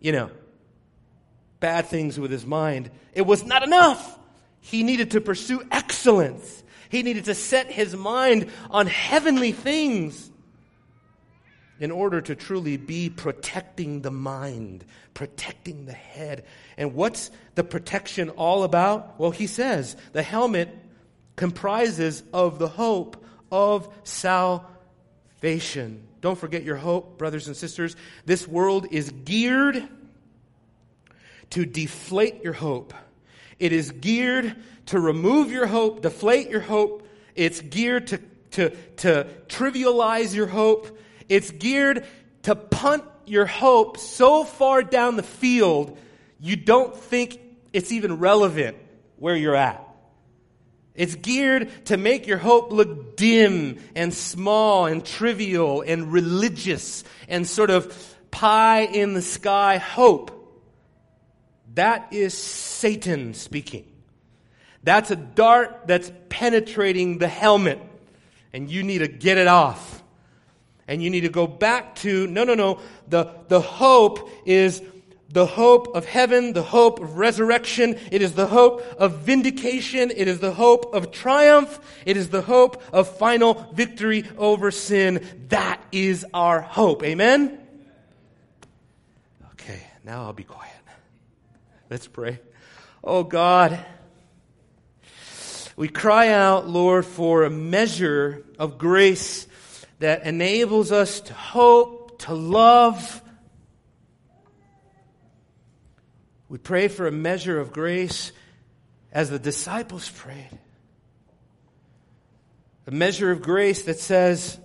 you 0.00 0.12
know, 0.12 0.30
bad 1.60 1.86
things 1.86 2.18
with 2.18 2.30
his 2.30 2.44
mind. 2.44 2.90
It 3.12 3.22
was 3.22 3.44
not 3.44 3.62
enough. 3.62 4.18
He 4.60 4.82
needed 4.82 5.12
to 5.12 5.20
pursue 5.20 5.62
excellence. 5.70 6.64
He 6.88 7.02
needed 7.02 7.26
to 7.26 7.34
set 7.34 7.70
his 7.70 7.94
mind 7.94 8.50
on 8.68 8.86
heavenly 8.86 9.52
things 9.52 10.30
in 11.80 11.90
order 11.90 12.20
to 12.20 12.34
truly 12.34 12.76
be 12.76 13.10
protecting 13.10 14.02
the 14.02 14.10
mind, 14.10 14.84
protecting 15.12 15.86
the 15.86 15.92
head. 15.92 16.44
And 16.76 16.94
what's 16.94 17.30
the 17.54 17.64
protection 17.64 18.30
all 18.30 18.62
about? 18.62 19.18
Well, 19.18 19.32
he 19.32 19.46
says 19.46 19.96
the 20.12 20.22
helmet 20.22 20.68
comprises 21.36 22.22
of 22.32 22.58
the 22.58 22.68
hope 22.68 23.24
of 23.50 23.88
salvation. 24.04 24.68
Don't 26.20 26.38
forget 26.38 26.62
your 26.62 26.76
hope, 26.76 27.18
brothers 27.18 27.48
and 27.48 27.56
sisters. 27.56 27.96
This 28.24 28.46
world 28.48 28.86
is 28.90 29.10
geared 29.10 29.86
to 31.50 31.66
deflate 31.66 32.42
your 32.42 32.52
hope. 32.52 32.94
It 33.58 33.72
is 33.72 33.90
geared 33.90 34.56
to 34.86 34.98
remove 34.98 35.50
your 35.50 35.66
hope, 35.66 36.02
deflate 36.02 36.50
your 36.50 36.60
hope. 36.60 37.06
It's 37.34 37.60
geared 37.60 38.08
to, 38.08 38.18
to, 38.52 38.70
to 38.70 39.26
trivialize 39.48 40.34
your 40.34 40.46
hope. 40.46 40.98
It's 41.28 41.50
geared 41.50 42.06
to 42.42 42.54
punt 42.54 43.04
your 43.26 43.46
hope 43.46 43.98
so 43.98 44.44
far 44.44 44.82
down 44.82 45.16
the 45.16 45.22
field, 45.22 45.98
you 46.38 46.56
don't 46.56 46.94
think 46.94 47.40
it's 47.72 47.90
even 47.90 48.18
relevant 48.18 48.76
where 49.16 49.36
you're 49.36 49.56
at. 49.56 49.80
It's 50.94 51.16
geared 51.16 51.86
to 51.86 51.96
make 51.96 52.26
your 52.26 52.38
hope 52.38 52.70
look 52.70 53.16
dim 53.16 53.78
and 53.96 54.14
small 54.14 54.86
and 54.86 55.04
trivial 55.04 55.82
and 55.82 56.12
religious 56.12 57.02
and 57.28 57.46
sort 57.46 57.70
of 57.70 57.92
pie 58.30 58.82
in 58.82 59.14
the 59.14 59.22
sky 59.22 59.78
hope. 59.78 60.30
That 61.74 62.12
is 62.12 62.36
Satan 62.38 63.34
speaking. 63.34 63.90
That's 64.84 65.10
a 65.10 65.16
dart 65.16 65.86
that's 65.86 66.12
penetrating 66.28 67.18
the 67.18 67.26
helmet, 67.26 67.80
and 68.52 68.70
you 68.70 68.82
need 68.84 68.98
to 68.98 69.08
get 69.08 69.38
it 69.38 69.48
off. 69.48 70.03
And 70.86 71.02
you 71.02 71.10
need 71.10 71.22
to 71.22 71.28
go 71.28 71.46
back 71.46 71.96
to 71.96 72.26
no, 72.26 72.44
no, 72.44 72.54
no. 72.54 72.80
The, 73.08 73.34
the 73.48 73.60
hope 73.60 74.28
is 74.44 74.82
the 75.34 75.46
hope 75.46 75.96
of 75.96 76.04
heaven, 76.06 76.52
the 76.52 76.62
hope 76.62 77.00
of 77.00 77.18
resurrection. 77.18 77.98
It 78.12 78.22
is 78.22 78.34
the 78.34 78.46
hope 78.46 78.82
of 78.98 79.18
vindication. 79.18 80.12
It 80.14 80.28
is 80.28 80.38
the 80.38 80.52
hope 80.52 80.94
of 80.94 81.10
triumph. 81.10 81.80
It 82.06 82.16
is 82.16 82.28
the 82.28 82.40
hope 82.40 82.82
of 82.92 83.08
final 83.18 83.54
victory 83.72 84.24
over 84.38 84.70
sin. 84.70 85.26
That 85.48 85.82
is 85.90 86.24
our 86.32 86.60
hope. 86.60 87.02
Amen? 87.02 87.58
Okay, 89.54 89.82
now 90.04 90.22
I'll 90.22 90.32
be 90.32 90.44
quiet. 90.44 90.72
Let's 91.90 92.06
pray. 92.06 92.38
Oh 93.02 93.24
God, 93.24 93.84
we 95.76 95.88
cry 95.88 96.28
out, 96.28 96.68
Lord, 96.68 97.04
for 97.04 97.42
a 97.42 97.50
measure 97.50 98.44
of 98.58 98.78
grace 98.78 99.48
that 100.04 100.24
enables 100.26 100.92
us 100.92 101.20
to 101.22 101.32
hope, 101.32 102.18
to 102.18 102.34
love, 102.34 103.22
We 106.46 106.58
pray 106.58 106.88
for 106.88 107.08
a 107.08 107.10
measure 107.10 107.58
of 107.58 107.72
grace 107.72 108.30
as 109.10 109.30
the 109.30 109.40
disciples 109.40 110.08
prayed. 110.08 110.56
A 112.86 112.90
measure 112.92 113.32
of 113.32 113.42
grace 113.42 113.82
that 113.84 113.98
says, 113.98 114.60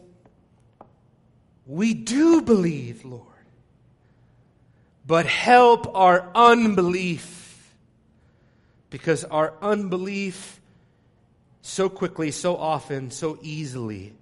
We 1.65 1.95
do 1.95 2.43
believe, 2.43 3.05
Lord, 3.05 3.23
but 5.07 5.25
help 5.25 5.95
our 5.95 6.29
unbelief. 6.35 7.73
Because 8.91 9.23
our 9.23 9.55
unbelief 9.61 10.59
so 11.63 11.89
quickly, 11.89 12.29
so 12.29 12.55
often, 12.55 13.09
so 13.09 13.39
easily 13.41 14.13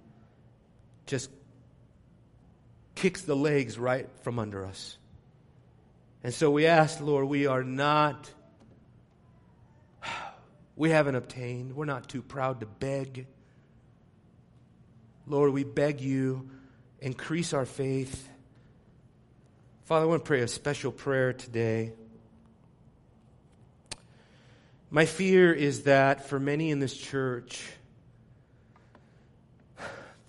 just 1.08 1.30
kicks 2.94 3.22
the 3.22 3.34
legs 3.34 3.78
right 3.78 4.08
from 4.22 4.38
under 4.38 4.64
us. 4.64 4.96
And 6.22 6.32
so 6.32 6.50
we 6.50 6.66
ask, 6.66 7.00
Lord, 7.00 7.26
we 7.26 7.46
are 7.46 7.64
not, 7.64 8.30
we 10.76 10.90
haven't 10.90 11.14
obtained. 11.16 11.74
We're 11.74 11.86
not 11.86 12.08
too 12.08 12.22
proud 12.22 12.60
to 12.60 12.66
beg. 12.66 13.26
Lord, 15.26 15.52
we 15.52 15.64
beg 15.64 16.00
you, 16.00 16.50
increase 17.00 17.52
our 17.52 17.66
faith. 17.66 18.28
Father, 19.84 20.04
I 20.04 20.08
want 20.08 20.24
to 20.24 20.28
pray 20.28 20.40
a 20.40 20.48
special 20.48 20.92
prayer 20.92 21.32
today. 21.32 21.92
My 24.90 25.04
fear 25.04 25.52
is 25.52 25.82
that 25.82 26.28
for 26.28 26.40
many 26.40 26.70
in 26.70 26.78
this 26.78 26.96
church, 26.96 27.62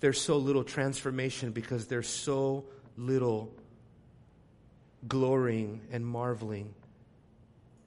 there's 0.00 0.20
so 0.20 0.38
little 0.38 0.64
transformation 0.64 1.52
because 1.52 1.86
there's 1.86 2.08
so 2.08 2.64
little 2.96 3.54
glorying 5.06 5.80
and 5.92 6.04
marveling 6.04 6.74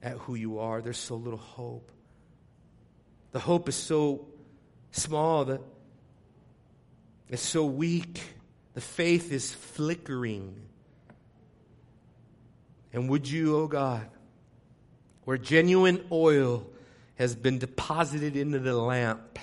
at 0.02 0.16
who 0.18 0.34
you 0.34 0.60
are. 0.60 0.80
There's 0.80 0.98
so 0.98 1.16
little 1.16 1.38
hope. 1.38 1.90
The 3.32 3.40
hope 3.40 3.68
is 3.68 3.74
so 3.74 4.26
small 4.92 5.44
that 5.46 5.60
it's 7.28 7.42
so 7.42 7.64
weak. 7.64 8.22
The 8.74 8.80
faith 8.80 9.32
is 9.32 9.52
flickering. 9.52 10.54
And 12.92 13.08
would 13.08 13.28
you, 13.28 13.56
oh 13.56 13.66
God, 13.66 14.08
where 15.24 15.38
genuine 15.38 16.04
oil 16.12 16.66
has 17.16 17.34
been 17.34 17.58
deposited 17.58 18.36
into 18.36 18.58
the 18.60 18.74
lamp, 18.74 19.38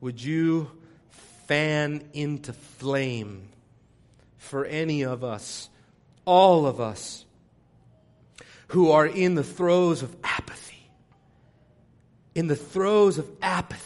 would 0.00 0.22
you 0.22 0.70
fan 1.46 2.02
into 2.12 2.52
flame 2.52 3.48
for 4.38 4.64
any 4.64 5.02
of 5.02 5.24
us 5.24 5.68
all 6.26 6.66
of 6.66 6.80
us 6.80 7.24
who 8.68 8.90
are 8.90 9.06
in 9.06 9.36
the 9.36 9.44
throes 9.44 10.02
of 10.02 10.14
apathy, 10.22 10.90
in 12.34 12.48
the 12.48 12.56
throes 12.56 13.16
of 13.16 13.30
apathy, 13.40 13.82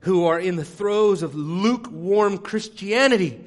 who 0.00 0.26
are 0.26 0.38
in 0.38 0.56
the 0.56 0.64
throes 0.64 1.22
of 1.22 1.34
lukewarm 1.34 2.38
Christianity 2.38 3.42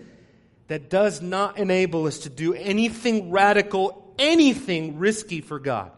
that 0.67 0.89
does 0.89 1.21
not 1.21 1.57
enable 1.57 2.07
us 2.07 2.19
to 2.19 2.29
do 2.29 2.53
anything 2.53 3.31
radical, 3.31 4.13
anything 4.17 4.97
risky 4.97 5.41
for 5.41 5.59
God, 5.59 5.91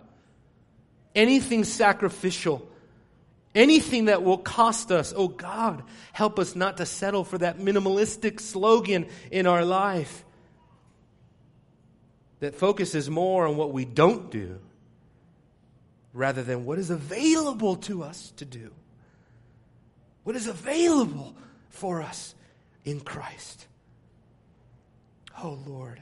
anything 1.15 1.63
sacrificial. 1.63 2.67
Anything 3.55 4.05
that 4.05 4.21
will 4.21 4.37
cost 4.37 4.91
us, 4.91 5.13
oh 5.15 5.29
God, 5.29 5.81
help 6.11 6.37
us 6.37 6.55
not 6.55 6.77
to 6.77 6.85
settle 6.85 7.23
for 7.23 7.37
that 7.37 7.57
minimalistic 7.57 8.41
slogan 8.41 9.07
in 9.31 9.47
our 9.47 9.63
life 9.63 10.25
that 12.41 12.55
focuses 12.55 13.09
more 13.09 13.47
on 13.47 13.55
what 13.55 13.71
we 13.71 13.85
don't 13.85 14.29
do 14.29 14.59
rather 16.13 16.43
than 16.43 16.65
what 16.65 16.77
is 16.77 16.89
available 16.89 17.77
to 17.77 18.03
us 18.03 18.33
to 18.37 18.45
do. 18.45 18.71
What 20.23 20.35
is 20.35 20.47
available 20.47 21.35
for 21.69 22.01
us 22.01 22.35
in 22.83 22.99
Christ. 22.99 23.67
Oh 25.43 25.59
Lord, 25.65 26.01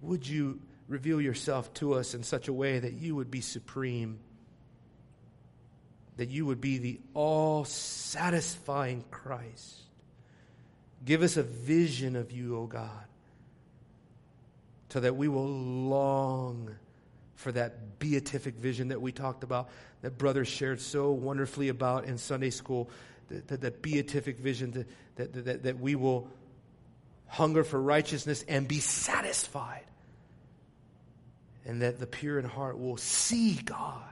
would 0.00 0.26
you 0.26 0.60
reveal 0.88 1.20
yourself 1.20 1.72
to 1.74 1.94
us 1.94 2.14
in 2.14 2.22
such 2.22 2.48
a 2.48 2.52
way 2.52 2.78
that 2.78 2.94
you 2.94 3.14
would 3.14 3.30
be 3.30 3.40
supreme, 3.40 4.18
that 6.22 6.30
you 6.30 6.46
would 6.46 6.60
be 6.60 6.78
the 6.78 7.00
all 7.12 7.64
satisfying 7.64 9.04
Christ. 9.10 9.80
Give 11.04 11.22
us 11.22 11.36
a 11.36 11.42
vision 11.42 12.16
of 12.16 12.30
you, 12.32 12.56
O 12.56 12.60
oh 12.60 12.66
God 12.66 13.04
so 14.92 15.00
that 15.00 15.16
we 15.16 15.26
will 15.26 15.48
long 15.48 16.70
for 17.34 17.50
that 17.50 17.98
beatific 17.98 18.56
vision 18.56 18.88
that 18.88 19.00
we 19.00 19.10
talked 19.10 19.42
about, 19.42 19.70
that 20.02 20.18
brothers 20.18 20.48
shared 20.48 20.78
so 20.82 21.12
wonderfully 21.12 21.70
about 21.70 22.04
in 22.04 22.18
Sunday 22.18 22.50
school, 22.50 22.90
that, 23.28 23.48
that, 23.48 23.62
that 23.62 23.80
beatific 23.80 24.38
vision, 24.38 24.70
that, 25.16 25.32
that, 25.32 25.44
that, 25.46 25.62
that 25.62 25.80
we 25.80 25.94
will 25.94 26.28
hunger 27.26 27.64
for 27.64 27.80
righteousness 27.80 28.44
and 28.46 28.68
be 28.68 28.80
satisfied. 28.80 29.86
And 31.64 31.80
that 31.80 31.98
the 31.98 32.06
pure 32.06 32.38
in 32.38 32.44
heart 32.44 32.78
will 32.78 32.98
see 32.98 33.54
God. 33.54 34.11